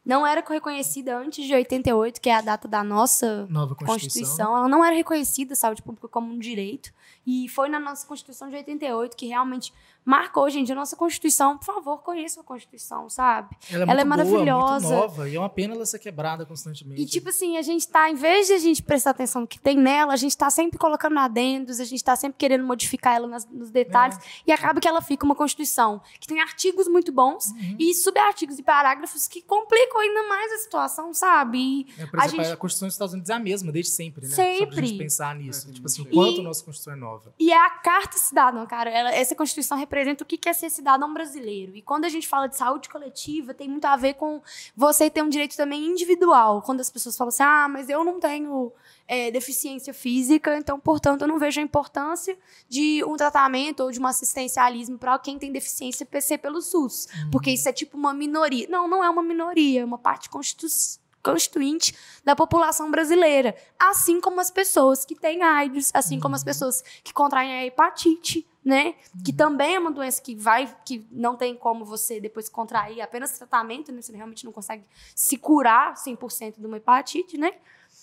não 0.04 0.26
era 0.26 0.44
reconhecida 0.46 1.16
antes 1.16 1.46
de 1.46 1.54
88, 1.54 2.20
que 2.20 2.28
é 2.28 2.34
a 2.34 2.40
data 2.40 2.68
da 2.68 2.84
nossa 2.84 3.46
Nova 3.46 3.74
Constituição. 3.74 3.86
Constituição. 3.86 4.56
Ela 4.56 4.68
não 4.68 4.84
era 4.84 4.94
reconhecida, 4.94 5.54
saúde 5.54 5.82
pública, 5.82 6.08
como 6.08 6.32
um 6.32 6.38
direito. 6.38 6.92
E 7.26 7.48
foi 7.48 7.68
na 7.68 7.80
nossa 7.80 8.06
Constituição 8.06 8.50
de 8.50 8.56
88 8.56 9.16
que 9.16 9.26
realmente 9.26 9.72
marcou, 10.04 10.50
gente, 10.50 10.70
a 10.70 10.74
nossa 10.74 10.94
Constituição. 10.94 11.56
Por 11.56 11.64
favor, 11.64 11.98
conheça 12.02 12.40
a 12.40 12.44
Constituição, 12.44 13.08
sabe? 13.08 13.56
Ela 13.70 13.84
é, 13.84 13.90
ela 13.90 14.00
é 14.02 14.04
maravilhosa. 14.04 14.88
Boa, 14.88 14.98
muito 14.98 15.16
nova, 15.16 15.28
e 15.28 15.36
é 15.36 15.38
uma 15.38 15.48
pena 15.48 15.74
ela 15.74 15.86
ser 15.86 15.98
quebrada 15.98 16.44
constantemente. 16.44 17.00
E, 17.00 17.06
tipo 17.06 17.30
assim, 17.30 17.56
a 17.56 17.62
gente 17.62 17.88
tá, 17.88 18.10
em 18.10 18.14
vez 18.14 18.48
de 18.48 18.52
a 18.52 18.58
gente 18.58 18.82
prestar 18.82 19.10
atenção 19.10 19.42
no 19.42 19.48
que 19.48 19.58
tem 19.58 19.76
nela, 19.78 20.12
a 20.12 20.16
gente 20.16 20.36
tá 20.36 20.50
sempre 20.50 20.78
colocando 20.78 21.18
adendos, 21.18 21.80
a 21.80 21.84
gente 21.84 22.04
tá 22.04 22.14
sempre 22.14 22.36
querendo 22.36 22.64
modificar 22.64 23.16
ela 23.16 23.26
nas, 23.26 23.46
nos 23.46 23.70
detalhes, 23.70 24.18
é. 24.18 24.20
e 24.48 24.52
acaba 24.52 24.78
que 24.78 24.86
ela 24.86 25.00
fica 25.00 25.24
uma 25.24 25.34
Constituição 25.34 26.02
que 26.20 26.26
tem 26.26 26.40
artigos 26.40 26.86
muito 26.86 27.10
bons 27.10 27.46
uhum. 27.46 27.76
e 27.78 27.94
subartigos 27.94 28.58
e 28.58 28.62
parágrafos 28.62 29.26
que 29.26 29.40
complicam 29.40 29.93
ainda 29.98 30.22
mais 30.28 30.52
a 30.52 30.58
situação, 30.58 31.12
sabe? 31.12 31.86
É, 31.98 32.06
por 32.06 32.18
exemplo, 32.18 32.40
a, 32.40 32.44
gente... 32.44 32.52
a 32.52 32.56
Constituição 32.56 32.88
dos 32.88 32.94
Estados 32.94 33.14
Unidos 33.14 33.30
é 33.30 33.34
a 33.34 33.38
mesma, 33.38 33.72
desde 33.72 33.92
sempre, 33.92 34.26
né? 34.26 34.34
Sempre. 34.34 34.58
Só 34.58 34.66
pra 34.66 34.84
gente 34.84 34.98
pensar 34.98 35.34
nisso. 35.34 35.68
É, 35.68 35.72
tipo 35.72 35.86
assim, 35.86 36.02
o 36.02 36.06
quanto 36.06 36.40
a 36.40 36.44
nossa 36.44 36.64
Constituição 36.64 36.92
é 36.92 36.96
nova. 36.96 37.34
E 37.38 37.52
é 37.52 37.66
a 37.66 37.70
Carta 37.70 38.18
Cidadã, 38.18 38.64
cara. 38.66 38.90
Ela, 38.90 39.14
essa 39.14 39.34
Constituição 39.34 39.76
representa 39.78 40.24
o 40.24 40.26
que 40.26 40.48
é 40.48 40.52
ser 40.52 40.70
cidadão 40.70 41.12
brasileiro. 41.12 41.76
E 41.76 41.82
quando 41.82 42.04
a 42.04 42.08
gente 42.08 42.26
fala 42.26 42.46
de 42.46 42.56
saúde 42.56 42.88
coletiva, 42.88 43.54
tem 43.54 43.68
muito 43.68 43.84
a 43.84 43.96
ver 43.96 44.14
com 44.14 44.42
você 44.76 45.10
ter 45.10 45.22
um 45.22 45.28
direito 45.28 45.56
também 45.56 45.84
individual. 45.84 46.62
Quando 46.62 46.80
as 46.80 46.90
pessoas 46.90 47.16
falam 47.16 47.28
assim, 47.28 47.42
ah, 47.42 47.68
mas 47.68 47.88
eu 47.88 48.04
não 48.04 48.20
tenho 48.20 48.72
é, 49.06 49.30
deficiência 49.30 49.92
física, 49.92 50.56
então, 50.56 50.80
portanto, 50.80 51.22
eu 51.22 51.28
não 51.28 51.38
vejo 51.38 51.60
a 51.60 51.62
importância 51.62 52.36
de 52.68 53.04
um 53.04 53.16
tratamento 53.16 53.80
ou 53.80 53.90
de 53.90 54.00
um 54.00 54.06
assistencialismo 54.06 54.98
para 54.98 55.18
quem 55.18 55.38
tem 55.38 55.52
deficiência 55.52 56.06
PC 56.06 56.38
pelo 56.38 56.60
SUS. 56.60 57.06
Uhum. 57.06 57.30
Porque 57.30 57.50
isso 57.50 57.68
é 57.68 57.72
tipo 57.72 57.96
uma 57.96 58.14
minoria. 58.14 58.66
Não, 58.68 58.88
não 58.88 59.04
é 59.04 59.10
uma 59.10 59.22
minoria, 59.22 59.82
é 59.82 59.84
uma 59.84 59.98
parte 59.98 60.30
constitucional 60.30 61.04
constituinte 61.24 61.96
da 62.22 62.36
população 62.36 62.90
brasileira, 62.90 63.56
assim 63.78 64.20
como 64.20 64.40
as 64.40 64.50
pessoas 64.50 65.06
que 65.06 65.14
têm 65.14 65.42
AIDS, 65.42 65.90
assim 65.94 66.20
como 66.20 66.34
as 66.34 66.42
uhum. 66.42 66.44
pessoas 66.44 66.84
que 67.02 67.14
contraem 67.14 67.50
a 67.50 67.64
hepatite, 67.64 68.46
né? 68.62 68.94
Que 69.24 69.30
uhum. 69.30 69.36
também 69.36 69.74
é 69.74 69.78
uma 69.78 69.90
doença 69.90 70.20
que 70.20 70.34
vai, 70.34 70.72
que 70.84 71.06
não 71.10 71.34
tem 71.34 71.56
como 71.56 71.84
você 71.84 72.20
depois 72.20 72.48
contrair 72.48 73.00
apenas 73.00 73.38
tratamento, 73.38 73.90
né? 73.90 74.02
Você 74.02 74.14
realmente 74.14 74.44
não 74.44 74.52
consegue 74.52 74.84
se 75.14 75.38
curar 75.38 75.94
100% 75.94 76.60
de 76.60 76.66
uma 76.66 76.76
hepatite, 76.76 77.38
né? 77.38 77.52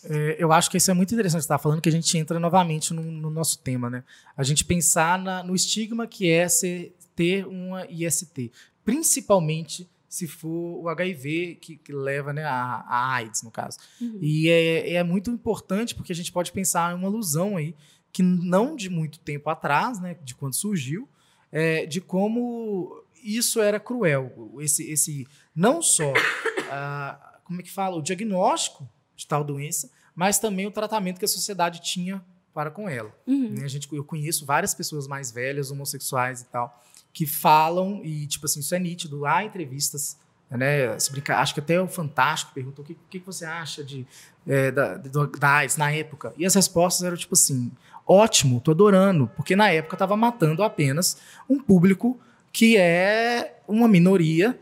É, 0.04 0.36
eu 0.40 0.52
acho 0.52 0.70
que 0.70 0.78
isso 0.78 0.90
é 0.90 0.94
muito 0.94 1.14
interessante 1.14 1.42
estar 1.42 1.58
tá 1.58 1.64
falando 1.64 1.82
que 1.82 1.90
a 1.90 1.92
gente 1.92 2.18
entra 2.18 2.40
novamente 2.40 2.94
no, 2.94 3.04
no 3.04 3.30
nosso 3.30 3.60
tema, 3.60 3.90
né? 3.90 4.04
A 4.36 4.44
gente 4.44 4.66
pensar 4.66 5.20
na, 5.20 5.44
no 5.44 5.54
estigma 5.54 6.08
que 6.08 6.30
é 6.30 6.48
ser, 6.48 6.96
ter 7.16 7.46
uma 7.46 7.86
IST, 7.86 8.52
principalmente 8.84 9.90
se 10.10 10.28
for 10.28 10.84
o 10.84 10.90
HIV 10.90 11.56
que, 11.62 11.78
que 11.78 11.94
leva 11.94 12.34
né, 12.34 12.44
a, 12.44 12.84
a, 12.88 13.14
AIDS, 13.14 13.44
no 13.44 13.52
caso. 13.52 13.78
Uhum. 14.02 14.20
E 14.22 14.50
é, 14.50 14.96
é, 14.96 15.04
muito 15.04 15.32
importante 15.32 15.96
porque 15.96 16.12
a 16.12 16.16
gente 16.16 16.32
pode 16.34 16.52
pensar 16.52 16.92
em 16.92 16.96
uma 16.98 17.08
alusão 17.08 17.56
aí, 17.56 17.74
que 18.12 18.22
não 18.22 18.76
de 18.76 18.90
muito 18.90 19.20
tempo 19.20 19.50
atrás, 19.50 20.02
né, 20.02 20.18
de 20.22 20.36
quando 20.36 20.54
surgiu, 20.54 21.08
é, 21.50 21.86
de 21.86 22.02
como 22.02 23.06
isso 23.24 23.62
era 23.62 23.80
cruel. 23.80 24.54
Esse, 24.60 24.92
esse 24.92 25.26
não 25.56 25.82
só, 25.82 26.12
ah, 26.70 27.40
como 27.46 27.62
é 27.62 27.64
que 27.64 27.72
fala, 27.72 27.96
o 27.96 28.02
diagnóstico 28.02 28.90
de 29.22 29.28
tal 29.28 29.44
doença, 29.44 29.90
mas 30.16 30.40
também 30.40 30.66
o 30.66 30.72
tratamento 30.72 31.20
que 31.20 31.26
a 31.26 31.28
sociedade 31.28 31.80
tinha 31.82 32.24
para 32.54 32.72
com 32.72 32.90
ela. 32.90 33.16
Uhum. 33.26 33.52
Né, 33.52 33.64
a 33.64 33.68
gente, 33.68 33.88
eu 33.94 34.04
conheço 34.04 34.46
várias 34.46 34.74
pessoas 34.74 35.08
mais 35.08 35.32
velhas, 35.32 35.72
homossexuais 35.72 36.42
e 36.42 36.46
tal, 36.46 36.84
que 37.14 37.28
falam, 37.28 38.02
e 38.04 38.26
tipo 38.28 38.46
assim, 38.46 38.60
isso 38.60 38.74
é 38.74 38.80
nítido, 38.80 39.26
há 39.26 39.44
entrevistas, 39.44 40.18
né? 40.50 40.98
Brincar, 41.12 41.40
acho 41.40 41.54
que 41.54 41.60
até 41.60 41.80
o 41.80 41.88
Fantástico 41.88 42.52
perguntou 42.54 42.84
o 42.84 42.88
que, 42.88 43.20
que 43.20 43.26
você 43.26 43.46
acha 43.46 43.84
de, 43.84 44.06
é, 44.46 44.72
da, 44.72 44.98
da 44.98 45.50
AIDS 45.50 45.78
na 45.78 45.92
época. 45.92 46.34
E 46.38 46.46
as 46.46 46.56
respostas 46.56 47.04
eram 47.04 47.16
tipo 47.16 47.36
assim: 47.36 47.72
ótimo, 48.06 48.60
tô 48.60 48.72
adorando, 48.72 49.30
porque 49.36 49.56
na 49.56 49.72
época 49.72 49.96
estava 49.96 50.18
matando 50.18 50.64
apenas 50.64 51.18
um 51.50 51.58
público 51.58 52.20
que 52.52 52.76
é 52.76 53.62
uma 53.66 53.88
minoria, 53.88 54.60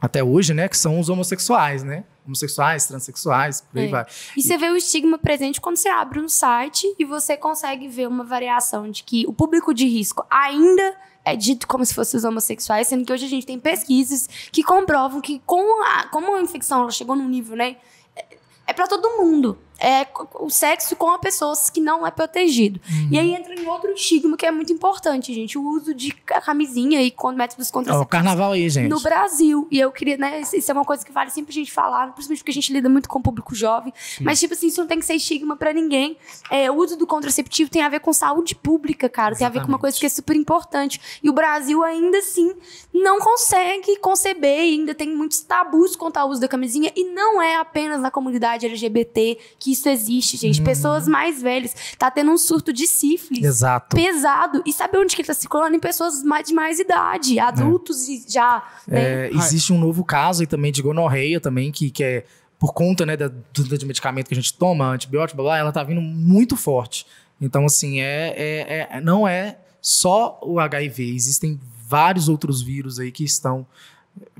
até 0.00 0.22
hoje, 0.22 0.54
né? 0.54 0.68
Que 0.68 0.76
são 0.76 0.98
os 0.98 1.08
homossexuais, 1.08 1.82
né? 1.82 2.04
homossexuais, 2.28 2.86
transexuais, 2.86 3.62
por 3.62 3.78
aí 3.78 3.86
é. 3.86 3.90
vai. 3.90 4.06
E, 4.36 4.40
e 4.40 4.42
você 4.42 4.56
vê 4.58 4.68
o 4.68 4.76
estigma 4.76 5.18
presente 5.18 5.60
quando 5.60 5.76
você 5.76 5.88
abre 5.88 6.20
um 6.20 6.28
site 6.28 6.86
e 6.98 7.04
você 7.04 7.36
consegue 7.36 7.88
ver 7.88 8.06
uma 8.06 8.22
variação 8.22 8.90
de 8.90 9.02
que 9.02 9.26
o 9.26 9.32
público 9.32 9.72
de 9.72 9.86
risco 9.86 10.24
ainda 10.30 10.94
é 11.24 11.34
dito 11.34 11.66
como 11.66 11.84
se 11.84 11.94
fossem 11.94 12.18
os 12.18 12.24
homossexuais, 12.24 12.86
sendo 12.86 13.04
que 13.04 13.12
hoje 13.12 13.26
a 13.26 13.28
gente 13.28 13.46
tem 13.46 13.58
pesquisas 13.58 14.28
que 14.52 14.62
comprovam 14.62 15.20
que 15.20 15.40
com 15.44 15.82
a, 15.84 16.04
como 16.08 16.36
a 16.36 16.40
infecção 16.40 16.82
ela 16.82 16.90
chegou 16.90 17.16
num 17.16 17.28
nível, 17.28 17.56
né? 17.56 17.76
É, 18.14 18.24
é 18.68 18.72
para 18.72 18.86
todo 18.86 19.16
mundo 19.16 19.58
é 19.78 20.06
o 20.40 20.50
sexo 20.50 20.96
com 20.96 21.10
a 21.10 21.18
pessoas 21.18 21.70
que 21.70 21.80
não 21.80 22.06
é 22.06 22.10
protegido. 22.10 22.80
Uhum. 22.90 23.08
E 23.12 23.18
aí 23.18 23.34
entra 23.34 23.54
em 23.54 23.66
outro 23.66 23.92
estigma 23.92 24.36
que 24.36 24.44
é 24.44 24.50
muito 24.50 24.72
importante, 24.72 25.32
gente. 25.32 25.56
O 25.56 25.62
uso 25.62 25.94
de 25.94 26.10
camisinha 26.10 27.00
e 27.00 27.10
com 27.10 27.30
métodos 27.30 27.70
contraceptivos. 27.70 28.02
É 28.02 28.04
o 28.04 28.08
carnaval 28.08 28.52
aí, 28.52 28.68
gente. 28.68 28.88
No 28.88 29.00
Brasil. 29.00 29.68
E 29.70 29.78
eu 29.78 29.92
queria, 29.92 30.16
né? 30.16 30.40
Isso 30.40 30.70
é 30.70 30.74
uma 30.74 30.84
coisa 30.84 31.04
que 31.04 31.12
vale 31.12 31.30
sempre 31.30 31.52
a 31.52 31.54
gente 31.54 31.72
falar, 31.72 32.12
principalmente 32.12 32.40
porque 32.40 32.50
a 32.50 32.54
gente 32.54 32.72
lida 32.72 32.88
muito 32.88 33.08
com 33.08 33.20
o 33.20 33.22
público 33.22 33.54
jovem. 33.54 33.92
Sim. 33.96 34.24
Mas, 34.24 34.40
tipo 34.40 34.54
assim, 34.54 34.66
isso 34.66 34.80
não 34.80 34.88
tem 34.88 34.98
que 34.98 35.06
ser 35.06 35.14
estigma 35.14 35.56
para 35.56 35.72
ninguém. 35.72 36.16
É, 36.50 36.70
o 36.70 36.74
uso 36.74 36.96
do 36.96 37.06
contraceptivo 37.06 37.70
tem 37.70 37.82
a 37.82 37.88
ver 37.88 38.00
com 38.00 38.12
saúde 38.12 38.54
pública, 38.56 39.08
cara. 39.08 39.32
Exatamente. 39.32 39.38
Tem 39.38 39.46
a 39.46 39.62
ver 39.62 39.66
com 39.66 39.72
uma 39.72 39.78
coisa 39.78 39.98
que 39.98 40.06
é 40.06 40.08
super 40.08 40.34
importante. 40.34 41.00
E 41.22 41.30
o 41.30 41.32
Brasil 41.32 41.84
ainda 41.84 42.18
assim 42.18 42.52
não 42.92 43.20
consegue 43.20 43.96
conceber 43.98 44.64
e 44.64 44.74
ainda 44.74 44.94
tem 44.94 45.14
muitos 45.14 45.40
tabus 45.40 45.94
quanto 45.94 46.16
ao 46.16 46.28
uso 46.28 46.40
da 46.40 46.48
camisinha. 46.48 46.90
E 46.96 47.04
não 47.04 47.40
é 47.40 47.56
apenas 47.56 48.00
na 48.00 48.10
comunidade 48.10 48.66
LGBT 48.66 49.38
que 49.58 49.67
que 49.68 49.72
isso 49.72 49.88
existe, 49.88 50.36
gente. 50.36 50.60
Uhum. 50.60 50.64
Pessoas 50.64 51.06
mais 51.06 51.42
velhas. 51.42 51.74
Tá 51.98 52.10
tendo 52.10 52.30
um 52.30 52.38
surto 52.38 52.72
de 52.72 52.86
sífilis. 52.86 53.44
Exato. 53.44 53.94
Pesado. 53.94 54.62
E 54.64 54.72
sabe 54.72 54.96
onde 54.98 55.14
que 55.14 55.20
ele 55.20 55.26
tá 55.26 55.34
circulando? 55.34 55.76
Em 55.76 55.80
pessoas 55.80 56.22
mais, 56.22 56.46
de 56.46 56.54
mais 56.54 56.78
idade, 56.78 57.38
adultos 57.38 58.08
é. 58.08 58.30
já. 58.30 58.62
Né? 58.86 59.26
É, 59.26 59.30
existe 59.34 59.72
um 59.72 59.78
novo 59.78 60.04
caso 60.04 60.40
aí 60.40 60.46
também 60.46 60.72
de 60.72 60.80
gonorreia 60.80 61.40
também, 61.40 61.70
que, 61.70 61.90
que 61.90 62.02
é 62.02 62.24
por 62.58 62.72
conta 62.72 63.04
né, 63.04 63.16
da, 63.16 63.28
do, 63.28 63.64
do 63.64 63.86
medicamento 63.86 64.28
que 64.28 64.34
a 64.34 64.36
gente 64.36 64.54
toma, 64.54 64.86
antibiótico, 64.86 65.36
blá, 65.36 65.50
blá, 65.50 65.58
ela 65.58 65.72
tá 65.72 65.82
vindo 65.84 66.00
muito 66.00 66.56
forte. 66.56 67.06
Então, 67.40 67.66
assim, 67.66 68.00
é, 68.00 68.34
é, 68.36 68.88
é, 68.90 69.00
não 69.00 69.28
é 69.28 69.58
só 69.80 70.40
o 70.42 70.58
HIV, 70.58 71.14
existem 71.14 71.60
vários 71.86 72.28
outros 72.28 72.60
vírus 72.60 72.98
aí 72.98 73.12
que 73.12 73.22
estão 73.22 73.66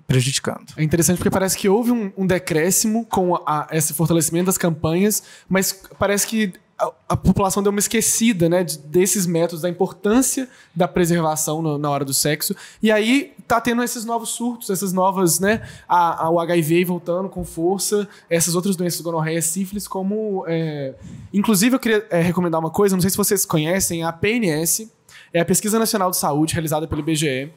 prejudicando. 0.09 0.73
É 0.75 0.83
interessante 0.83 1.19
porque 1.19 1.31
parece 1.31 1.57
que 1.57 1.69
houve 1.69 1.93
um, 1.93 2.11
um 2.17 2.27
decréscimo 2.27 3.05
com 3.05 3.35
a, 3.47 3.69
esse 3.71 3.93
fortalecimento 3.93 4.47
das 4.47 4.57
campanhas, 4.57 5.23
mas 5.47 5.83
parece 5.99 6.27
que 6.27 6.55
a, 6.79 6.91
a, 7.11 7.17
população 7.17 7.63
deu 7.63 7.71
uma 7.71 7.79
esquecida, 7.79 8.49
né, 8.49 8.65
desses 8.65 9.27
métodos, 9.27 9.61
da 9.61 9.69
importância 9.69 10.49
da 10.75 10.89
preservação 10.89 11.61
no, 11.61 11.77
na 11.77 11.91
hora 11.91 12.07
do 12.07 12.15
sexo. 12.15 12.57
E 12.83 12.91
aí 12.91 13.35
tá 13.47 13.61
tendo 13.61 13.83
esses 13.83 14.07
novos 14.07 14.31
surtos, 14.31 14.71
essas 14.71 14.95
novas, 14.95 15.41
né, 15.41 15.61
a, 15.87 16.25
a 16.25 16.31
o 16.31 16.41
HIV 16.41 16.87
voltando 16.87 17.29
com 17.29 17.45
força, 17.45 18.09
essas 18.31 18.55
outras 18.55 18.77
doenças, 18.77 19.03
gonorreia, 19.03 19.43
sífilis, 19.43 19.87
como... 19.87 20.43
É... 20.49 20.95
Inclusive, 21.35 21.77
eu 21.77 21.81
queria 21.81 22.07
é, 22.09 22.23
recomendar 22.23 22.59
uma 22.59 22.71
coisa, 22.71 22.97
não 22.97 23.03
sei 23.03 23.11
se 23.11 23.17
vocês 23.17 23.45
conhecem, 23.45 24.05
a 24.05 24.11
PNS, 24.11 24.91
é 25.35 25.41
a 25.41 25.45
Pesquisa 25.45 25.79
Nacional 25.79 26.11
de 26.11 26.17
Saúde, 26.17 26.55
realizada 26.55 26.89
pelo 26.89 27.03
IBGE, 27.03 27.53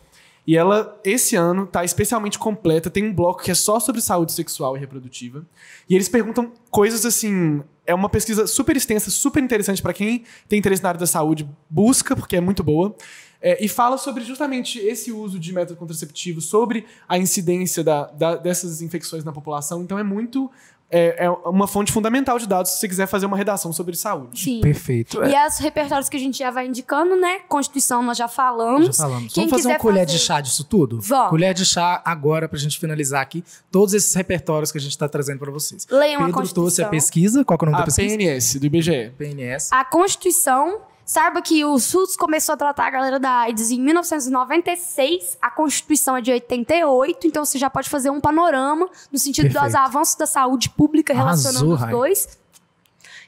e 0.51 0.57
ela, 0.57 0.99
esse 1.05 1.37
ano, 1.37 1.65
tá 1.65 1.85
especialmente 1.85 2.37
completa. 2.37 2.89
Tem 2.89 3.05
um 3.05 3.13
bloco 3.13 3.41
que 3.41 3.49
é 3.49 3.53
só 3.53 3.79
sobre 3.79 4.01
saúde 4.01 4.33
sexual 4.33 4.75
e 4.75 4.81
reprodutiva. 4.81 5.47
E 5.89 5.95
eles 5.95 6.09
perguntam 6.09 6.51
coisas 6.69 7.05
assim. 7.05 7.63
É 7.85 7.95
uma 7.95 8.09
pesquisa 8.09 8.45
super 8.45 8.75
extensa, 8.75 9.09
super 9.09 9.41
interessante 9.41 9.81
para 9.81 9.93
quem 9.93 10.25
tem 10.49 10.59
interesse 10.59 10.83
na 10.83 10.89
área 10.89 10.99
da 10.99 11.07
saúde. 11.07 11.49
Busca, 11.69 12.17
porque 12.17 12.35
é 12.35 12.41
muito 12.41 12.65
boa. 12.65 12.93
É, 13.41 13.63
e 13.63 13.69
fala 13.69 13.97
sobre 13.97 14.25
justamente 14.25 14.77
esse 14.77 15.09
uso 15.09 15.39
de 15.39 15.53
método 15.53 15.79
contraceptivo, 15.79 16.41
sobre 16.41 16.85
a 17.07 17.17
incidência 17.17 17.81
da, 17.81 18.07
da, 18.07 18.35
dessas 18.35 18.81
infecções 18.81 19.23
na 19.23 19.31
população. 19.31 19.81
Então 19.81 19.97
é 19.97 20.03
muito 20.03 20.51
é, 20.91 21.25
é, 21.25 21.29
uma 21.47 21.67
fonte 21.67 21.91
fundamental 21.91 22.37
de 22.37 22.45
dados 22.45 22.71
se 22.71 22.79
você 22.79 22.87
quiser 22.87 23.07
fazer 23.07 23.25
uma 23.25 23.37
redação 23.37 23.71
sobre 23.71 23.95
saúde. 23.95 24.41
Sim. 24.41 24.59
Perfeito. 24.59 25.23
E 25.23 25.33
é. 25.33 25.47
os 25.47 25.57
repertórios 25.57 26.09
que 26.09 26.17
a 26.17 26.19
gente 26.19 26.37
já 26.37 26.51
vai 26.51 26.67
indicando, 26.67 27.15
né? 27.15 27.39
Constituição 27.47 28.03
nós 28.03 28.17
já 28.17 28.27
falamos. 28.27 28.97
Já 28.97 29.03
falamos. 29.03 29.33
Quem 29.33 29.47
Vamos 29.47 29.61
fazer 29.63 29.73
uma 29.73 29.79
colher 29.79 30.05
fazer... 30.05 30.17
de 30.17 30.23
chá 30.23 30.41
disso 30.41 30.65
tudo? 30.65 30.99
Vamos. 30.99 31.29
Colher 31.29 31.53
de 31.53 31.65
chá 31.65 32.01
agora 32.03 32.49
pra 32.49 32.59
gente 32.59 32.77
finalizar 32.77 33.21
aqui 33.21 33.43
todos 33.71 33.93
esses 33.93 34.13
repertórios 34.13 34.71
que 34.71 34.77
a 34.77 34.81
gente 34.81 34.91
está 34.91 35.07
trazendo 35.07 35.39
para 35.39 35.51
vocês. 35.51 35.87
Leiam 35.89 36.19
Pedro 36.19 36.31
a 36.31 36.33
Constituição. 36.33 36.63
trouxe 36.63 36.83
a 36.83 36.89
pesquisa. 36.89 37.45
Qual 37.45 37.57
é 37.59 37.63
o 37.63 37.65
nome 37.65 37.77
a 37.77 37.79
da 37.79 37.85
pesquisa? 37.85 38.17
PNS, 38.17 38.59
do 38.59 38.65
IBGE. 38.65 39.11
PNS. 39.17 39.69
A 39.71 39.85
Constituição 39.85 40.90
Saiba 41.12 41.41
que 41.41 41.66
o 41.66 41.78
SUS 41.78 42.16
começou 42.16 42.53
a 42.53 42.57
tratar 42.57 42.88
a 42.88 42.89
galera 42.89 43.20
da 43.20 43.39
AIDS 43.39 43.70
em 43.70 43.82
1996, 43.82 45.38
a 45.41 45.51
Constituição 45.51 46.16
é 46.16 46.22
de 46.22 46.32
88, 46.32 47.28
então 47.28 47.43
você 47.43 47.57
já 47.57 47.70
pode 47.70 47.89
fazer 47.89 48.09
um 48.09 48.22
panorama 48.22 48.89
no 49.12 49.20
sentido 49.20 49.51
Perfeito. 49.51 49.66
dos 49.66 49.76
avanços 49.76 50.16
da 50.16 50.26
saúde 50.26 50.70
pública 50.70 51.14
relacionando 51.14 51.74
Arrasou, 51.74 51.86
os 51.86 51.91
dois. 51.91 52.39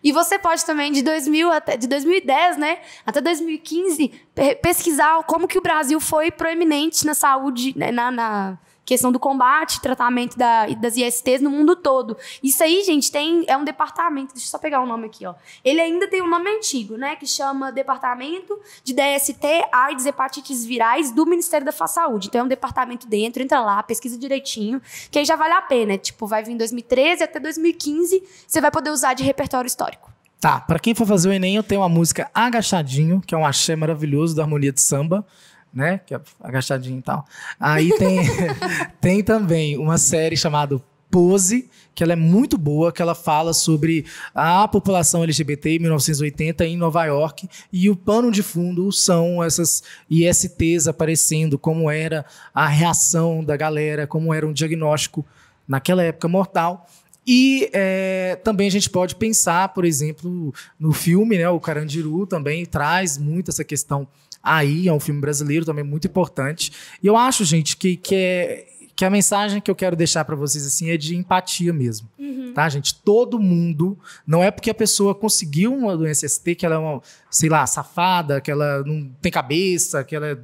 E 0.01 0.13
você 0.13 0.39
pode 0.39 0.63
também, 0.63 0.93
de, 0.93 1.01
2000 1.01 1.51
até, 1.51 1.75
de 1.75 1.87
2010 1.87 2.55
né, 2.55 2.77
até 3.05 3.19
2015, 3.19 4.13
pesquisar 4.61 5.21
como 5.23 5.45
que 5.45 5.57
o 5.57 5.61
Brasil 5.61 5.99
foi 5.99 6.31
proeminente 6.31 7.05
na 7.05 7.13
saúde, 7.13 7.77
né, 7.77 7.91
na, 7.91 8.09
na 8.09 8.57
questão 8.85 9.11
do 9.11 9.19
combate, 9.19 9.81
tratamento 9.81 10.37
da, 10.37 10.67
das 10.67 10.97
ISTs 10.97 11.41
no 11.41 11.49
mundo 11.49 11.75
todo. 11.75 12.17
Isso 12.41 12.63
aí, 12.63 12.83
gente, 12.83 13.11
tem 13.11 13.43
é 13.47 13.57
um 13.57 13.63
departamento, 13.63 14.33
deixa 14.33 14.47
eu 14.47 14.51
só 14.51 14.57
pegar 14.57 14.81
o 14.81 14.85
nome 14.85 15.05
aqui, 15.05 15.25
ó. 15.25 15.33
Ele 15.63 15.79
ainda 15.79 16.07
tem 16.07 16.21
um 16.21 16.29
nome 16.29 16.49
antigo, 16.49 16.97
né, 16.97 17.15
que 17.15 17.25
chama 17.25 17.71
Departamento 17.71 18.59
de 18.83 18.93
DST, 18.93 19.45
AIDS, 19.71 20.05
Hepatites 20.05 20.65
Virais 20.65 21.11
do 21.11 21.25
Ministério 21.25 21.65
da 21.65 21.71
Saúde. 21.71 22.27
Então 22.27 22.41
é 22.41 22.43
um 22.43 22.47
departamento 22.47 23.07
dentro, 23.07 23.41
entra 23.41 23.61
lá, 23.61 23.81
pesquisa 23.83 24.17
direitinho, 24.17 24.81
que 25.09 25.19
aí 25.19 25.25
já 25.25 25.35
vale 25.35 25.53
a 25.53 25.61
pena, 25.61 25.97
tipo, 25.97 26.27
vai 26.27 26.43
vir 26.43 26.53
em 26.53 26.57
2013 26.57 27.23
até 27.23 27.39
2015, 27.39 28.23
você 28.47 28.61
vai 28.61 28.71
poder 28.71 28.89
usar 28.89 29.13
de 29.13 29.23
repertório 29.23 29.67
histórico. 29.67 30.11
Tá, 30.39 30.59
para 30.59 30.77
quem 30.77 30.93
for 30.93 31.07
fazer 31.07 31.29
o 31.29 31.33
ENEM, 31.33 31.55
eu 31.55 31.63
tenho 31.63 31.79
uma 31.79 31.87
música 31.87 32.29
Agachadinho, 32.33 33.21
que 33.25 33.33
é 33.33 33.37
um 33.37 33.45
axé 33.45 33.77
maravilhoso 33.77 34.35
da 34.35 34.43
harmonia 34.43 34.73
de 34.73 34.81
samba 34.81 35.25
né? 35.73 35.99
Que 36.05 36.13
é 36.13 36.21
agachadinho 36.41 36.99
e 36.99 37.01
tal. 37.01 37.25
Aí 37.59 37.89
tem, 37.97 38.19
tem 39.01 39.23
também 39.23 39.77
uma 39.77 39.97
série 39.97 40.37
chamada 40.37 40.81
Pose, 41.13 41.69
que 41.93 42.03
ela 42.03 42.13
é 42.13 42.15
muito 42.15 42.57
boa, 42.57 42.91
que 42.91 42.99
ela 42.99 43.13
fala 43.13 43.53
sobre 43.53 44.03
a 44.33 44.67
população 44.67 45.23
LGBT 45.23 45.75
em 45.75 45.79
1980 45.79 46.65
em 46.65 46.75
Nova 46.75 47.05
York 47.05 47.47
e 47.71 47.87
o 47.87 47.95
pano 47.95 48.31
de 48.31 48.41
fundo 48.41 48.91
são 48.91 49.43
essas 49.43 49.83
ISTs 50.09 50.87
aparecendo, 50.87 51.59
como 51.59 51.91
era 51.91 52.25
a 52.51 52.67
reação 52.67 53.43
da 53.43 53.55
galera, 53.55 54.07
como 54.07 54.33
era 54.33 54.47
um 54.47 54.51
diagnóstico 54.51 55.23
naquela 55.67 56.01
época 56.01 56.27
mortal. 56.27 56.87
E 57.27 57.69
é, 57.71 58.35
também 58.43 58.67
a 58.67 58.71
gente 58.71 58.89
pode 58.89 59.15
pensar, 59.15 59.69
por 59.69 59.85
exemplo, 59.85 60.51
no 60.79 60.91
filme, 60.91 61.37
né, 61.37 61.47
o 61.47 61.59
Carandiru 61.59 62.25
também 62.25 62.65
traz 62.65 63.19
muito 63.19 63.51
essa 63.51 63.63
questão 63.63 64.07
aí, 64.43 64.87
é 64.89 64.93
um 64.93 64.99
filme 64.99 65.21
brasileiro 65.21 65.65
também 65.65 65.83
muito 65.83 66.05
importante. 66.05 66.71
E 67.01 67.07
eu 67.07 67.15
acho, 67.15 67.45
gente, 67.45 67.77
que, 67.77 67.95
que, 67.95 68.13
é, 68.13 68.65
que 68.95 69.05
a 69.05 69.09
mensagem 69.09 69.61
que 69.61 69.71
eu 69.71 69.75
quero 69.75 69.95
deixar 69.95 70.25
para 70.25 70.35
vocês 70.35 70.65
assim 70.65 70.89
é 70.89 70.97
de 70.97 71.15
empatia 71.15 71.71
mesmo. 71.71 72.09
Uhum. 72.19 72.51
Tá, 72.53 72.67
gente? 72.67 72.93
Todo 72.95 73.39
mundo. 73.39 73.97
Não 74.27 74.43
é 74.43 74.51
porque 74.51 74.69
a 74.69 74.75
pessoa 74.75 75.15
conseguiu 75.15 75.73
uma 75.73 75.95
doença 75.95 76.27
ST 76.27 76.55
que 76.55 76.65
ela 76.65 76.75
é 76.75 76.77
uma, 76.77 77.01
sei 77.31 77.49
lá, 77.49 77.65
safada, 77.65 78.41
que 78.41 78.51
ela 78.51 78.83
não 78.83 79.09
tem 79.21 79.31
cabeça, 79.31 80.03
que 80.03 80.15
ela 80.15 80.27
é 80.27 80.37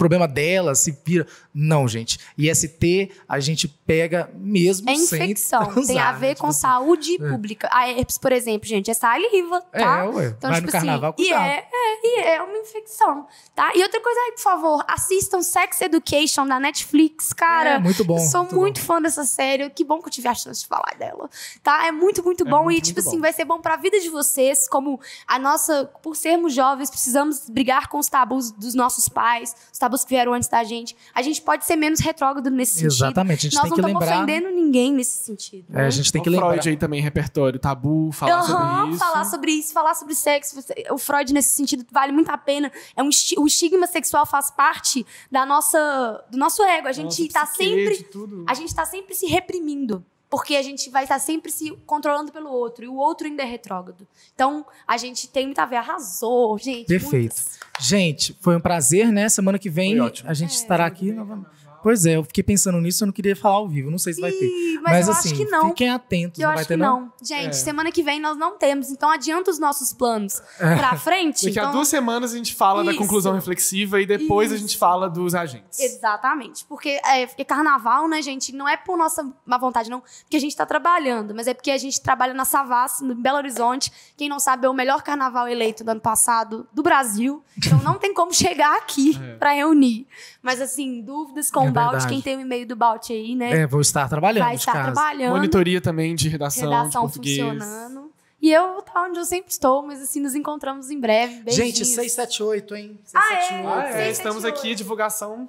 problema 0.00 0.26
dela, 0.26 0.74
se 0.74 0.96
vira. 1.04 1.26
Não, 1.52 1.88
gente. 1.88 2.18
IST 2.38 3.10
a 3.28 3.40
gente 3.40 3.66
pega 3.68 4.30
mesmo 4.34 4.88
é 4.88 4.94
infecção. 4.94 5.66
Transar, 5.66 5.86
tem 5.86 5.98
a 5.98 6.12
ver 6.12 6.28
né? 6.28 6.34
com 6.36 6.48
tipo, 6.48 6.60
saúde 6.60 7.14
é. 7.14 7.28
pública. 7.28 7.68
A 7.72 7.88
herpes, 7.90 8.18
por 8.18 8.32
exemplo, 8.32 8.68
gente, 8.68 8.90
é 8.90 8.94
saliva, 8.94 9.60
tá? 9.62 10.04
É, 10.04 10.08
ué. 10.08 10.26
Então, 10.28 10.50
Vai 10.50 10.60
tipo 10.60 10.66
no 10.66 10.72
carnaval, 10.72 11.14
assim, 11.18 11.28
e 11.28 11.32
é, 11.32 11.68
é, 11.72 12.06
e 12.06 12.20
é 12.20 12.42
uma 12.42 12.56
infecção, 12.56 13.26
tá? 13.54 13.72
E 13.74 13.82
outra 13.82 14.00
coisa 14.00 14.20
aí, 14.20 14.32
por 14.32 14.42
favor, 14.42 14.84
assistam 14.86 15.42
Sex 15.42 15.80
Education 15.80 16.44
na 16.44 16.60
Netflix, 16.60 17.32
cara. 17.32 17.70
É, 17.70 17.78
muito 17.78 18.04
bom. 18.04 18.18
sou 18.18 18.42
muito, 18.42 18.56
muito 18.56 18.80
fã 18.80 19.02
dessa 19.02 19.24
série. 19.24 19.68
Que 19.70 19.84
bom 19.84 20.00
que 20.00 20.06
eu 20.06 20.12
tive 20.12 20.28
a 20.28 20.34
chance 20.34 20.62
de 20.62 20.68
falar 20.68 20.94
dela, 20.98 21.28
tá? 21.62 21.86
É 21.86 21.92
muito, 21.92 22.22
muito 22.22 22.46
é 22.46 22.50
bom. 22.50 22.64
Muito, 22.64 22.78
e, 22.78 22.80
tipo 22.80 23.00
assim, 23.00 23.16
bom. 23.16 23.22
vai 23.22 23.32
ser 23.32 23.44
bom 23.44 23.60
pra 23.60 23.76
vida 23.76 23.98
de 23.98 24.08
vocês, 24.08 24.68
como 24.68 25.00
a 25.26 25.38
nossa... 25.38 25.90
Por 26.02 26.14
sermos 26.16 26.54
jovens, 26.54 26.90
precisamos 26.90 27.48
brigar 27.48 27.88
com 27.88 27.98
os 27.98 28.08
tabus 28.08 28.50
dos 28.52 28.74
nossos 28.74 29.08
pais, 29.08 29.54
os 29.72 29.78
tabus 29.78 30.04
que 30.04 30.10
vieram 30.10 30.32
antes 30.32 30.48
da 30.48 30.62
gente. 30.62 30.96
A 31.14 31.22
gente 31.22 31.39
pode 31.40 31.64
ser 31.64 31.76
menos 31.76 32.00
retrógrado 32.00 32.50
nesse 32.50 32.74
sentido. 32.74 32.92
Exatamente. 32.92 33.38
A 33.38 33.50
gente 33.50 33.54
Nós 33.54 33.64
tem 33.64 33.72
que 33.72 33.80
lembrar... 33.80 33.92
não 33.92 34.02
estamos 34.02 34.22
ofendendo 34.22 34.54
ninguém 34.54 34.92
nesse 34.92 35.24
sentido. 35.24 35.66
É, 35.72 35.86
a 35.86 35.90
gente 35.90 36.12
tem 36.12 36.22
que 36.22 36.30
lembrar. 36.30 36.48
Freud 36.50 36.68
aí 36.68 36.76
também, 36.76 37.00
repertório, 37.00 37.58
tabu, 37.58 38.10
falar 38.12 38.40
uhum, 38.40 38.46
sobre 38.46 38.90
isso. 38.90 38.98
falar 38.98 39.24
sobre 39.24 39.50
isso, 39.52 39.72
falar 39.72 39.94
sobre 39.94 40.14
sexo. 40.14 40.60
O 40.90 40.98
Freud, 40.98 41.32
nesse 41.32 41.52
sentido, 41.52 41.84
vale 41.90 42.12
muito 42.12 42.30
a 42.30 42.38
pena. 42.38 42.70
É 42.96 43.02
um 43.02 43.10
o 43.38 43.46
estigma 43.46 43.86
sexual 43.86 44.26
faz 44.26 44.50
parte 44.50 45.04
da 45.30 45.44
nossa, 45.46 46.24
do 46.30 46.38
nosso 46.38 46.62
ego. 46.62 46.88
A 46.88 46.92
gente 46.92 47.26
está 47.26 47.46
sempre... 47.46 48.02
Tudo. 48.04 48.44
A 48.48 48.54
gente 48.54 48.68
está 48.68 48.84
sempre 48.84 49.14
se 49.14 49.26
reprimindo 49.26 50.04
porque 50.30 50.54
a 50.54 50.62
gente 50.62 50.88
vai 50.88 51.02
estar 51.02 51.18
sempre 51.18 51.50
se 51.50 51.72
controlando 51.84 52.30
pelo 52.30 52.50
outro, 52.50 52.84
e 52.84 52.88
o 52.88 52.94
outro 52.94 53.26
ainda 53.26 53.42
é 53.42 53.46
retrógrado. 53.46 54.06
Então, 54.32 54.64
a 54.86 54.96
gente 54.96 55.28
tem 55.28 55.46
muito 55.46 55.58
a 55.58 55.66
ver, 55.66 55.76
arrasou, 55.76 56.56
gente. 56.56 56.86
Perfeito. 56.86 57.34
Muitas. 57.34 57.58
Gente, 57.80 58.36
foi 58.40 58.56
um 58.56 58.60
prazer, 58.60 59.10
né? 59.10 59.28
Semana 59.28 59.58
que 59.58 59.68
vem 59.68 59.98
a 60.00 60.34
gente 60.34 60.52
é, 60.52 60.54
estará 60.54 60.86
aqui 60.86 61.10
novamente. 61.10 61.48
Pois 61.82 62.06
é, 62.06 62.16
eu 62.16 62.24
fiquei 62.24 62.42
pensando 62.42 62.80
nisso, 62.80 63.04
eu 63.04 63.06
não 63.06 63.12
queria 63.12 63.34
falar 63.34 63.56
ao 63.56 63.68
vivo, 63.68 63.90
não 63.90 63.98
sei 63.98 64.12
se 64.12 64.20
vai 64.20 64.32
ter. 64.32 64.50
Mas, 64.82 64.92
mas 64.92 65.06
eu 65.06 65.12
assim, 65.12 65.28
acho 65.28 65.36
que 65.36 65.44
não. 65.46 65.68
fiquem 65.68 65.90
atentos, 65.90 66.38
eu 66.38 66.46
não 66.46 66.54
vai 66.54 66.60
acho 66.60 66.68
ter 66.68 66.74
que 66.74 66.80
não? 66.80 67.00
não. 67.00 67.12
Gente, 67.22 67.48
é. 67.48 67.52
semana 67.52 67.92
que 67.92 68.02
vem 68.02 68.20
nós 68.20 68.36
não 68.36 68.56
temos, 68.56 68.90
então 68.90 69.10
adianta 69.10 69.50
os 69.50 69.58
nossos 69.58 69.92
planos 69.92 70.42
é. 70.58 70.76
pra 70.76 70.96
frente. 70.96 71.44
Daqui 71.44 71.58
então... 71.58 71.68
a 71.70 71.72
duas 71.72 71.88
semanas 71.88 72.32
a 72.32 72.36
gente 72.36 72.54
fala 72.54 72.82
Isso. 72.82 72.92
da 72.92 72.98
conclusão 72.98 73.32
reflexiva 73.34 74.00
e 74.00 74.06
depois 74.06 74.50
Isso. 74.50 74.56
a 74.56 74.58
gente 74.58 74.78
fala 74.78 75.08
dos 75.08 75.34
agentes. 75.34 75.78
Exatamente, 75.78 76.64
porque, 76.66 77.00
é, 77.04 77.26
porque 77.26 77.44
carnaval, 77.44 78.08
né, 78.08 78.22
gente, 78.22 78.54
não 78.54 78.68
é 78.68 78.76
por 78.76 78.96
nossa 78.96 79.30
má 79.44 79.58
vontade, 79.58 79.90
não, 79.90 80.00
porque 80.22 80.36
a 80.36 80.40
gente 80.40 80.56
tá 80.56 80.66
trabalhando, 80.66 81.34
mas 81.34 81.46
é 81.46 81.54
porque 81.54 81.70
a 81.70 81.78
gente 81.78 82.00
trabalha 82.00 82.34
na 82.34 82.44
Savassi, 82.44 83.04
no 83.04 83.14
Belo 83.14 83.38
Horizonte. 83.38 83.92
Quem 84.16 84.28
não 84.28 84.38
sabe, 84.38 84.66
é 84.66 84.68
o 84.68 84.74
melhor 84.74 85.02
carnaval 85.02 85.48
eleito 85.48 85.84
do 85.84 85.90
ano 85.90 86.00
passado 86.00 86.66
do 86.72 86.82
Brasil. 86.82 87.42
Então 87.56 87.78
não 87.82 87.98
tem 87.98 88.12
como 88.14 88.32
chegar 88.32 88.76
aqui 88.76 89.18
é. 89.22 89.36
pra 89.36 89.52
reunir. 89.52 90.06
Mas 90.42 90.60
assim, 90.60 91.02
dúvidas 91.02 91.50
com 91.50 91.66
é 91.66 91.68
o 91.68 91.72
balde, 91.72 92.06
quem 92.06 92.20
tem 92.20 92.36
o 92.36 92.40
e-mail 92.40 92.66
do 92.66 92.74
Balt 92.74 93.10
aí, 93.10 93.34
né? 93.34 93.60
É, 93.62 93.66
vou 93.66 93.80
estar 93.80 94.08
trabalhando. 94.08 94.44
Vai 94.44 94.54
estar 94.54 94.72
casa. 94.72 94.92
trabalhando. 94.92 95.34
Monitoria 95.34 95.80
também 95.80 96.14
de 96.14 96.28
redação. 96.28 96.70
Redação 96.70 97.06
de 97.06 97.12
funcionando. 97.12 98.10
E 98.40 98.50
eu 98.50 98.68
vou 98.70 98.78
estar 98.78 99.02
onde 99.02 99.18
eu 99.18 99.24
sempre 99.24 99.50
estou, 99.52 99.82
mas 99.82 100.00
assim, 100.00 100.18
nos 100.18 100.34
encontramos 100.34 100.90
em 100.90 100.98
breve. 100.98 101.42
Beijinhos. 101.42 101.76
Gente, 101.76 101.84
678, 101.84 102.74
hein? 102.74 102.98
678. 103.04 103.14
Ah, 103.14 103.82
é? 103.82 103.82
Ah, 103.82 103.88
é. 103.88 104.12
678. 104.12 104.12
Estamos 104.12 104.44
aqui, 104.46 104.74
divulgação. 104.74 105.48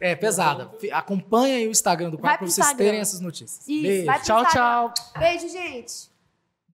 É, 0.00 0.16
pesada. 0.16 0.70
Acompanha 0.92 1.56
aí 1.56 1.68
o 1.68 1.70
Instagram 1.70 2.10
do 2.10 2.18
quadro 2.18 2.38
para 2.38 2.46
vocês 2.48 2.72
terem 2.72 3.00
essas 3.00 3.20
notícias. 3.20 3.60
Isso, 3.68 4.06
Beijo. 4.06 4.24
Tchau, 4.24 4.46
tchau. 4.46 4.94
Beijo, 5.16 5.48
gente. 5.48 6.13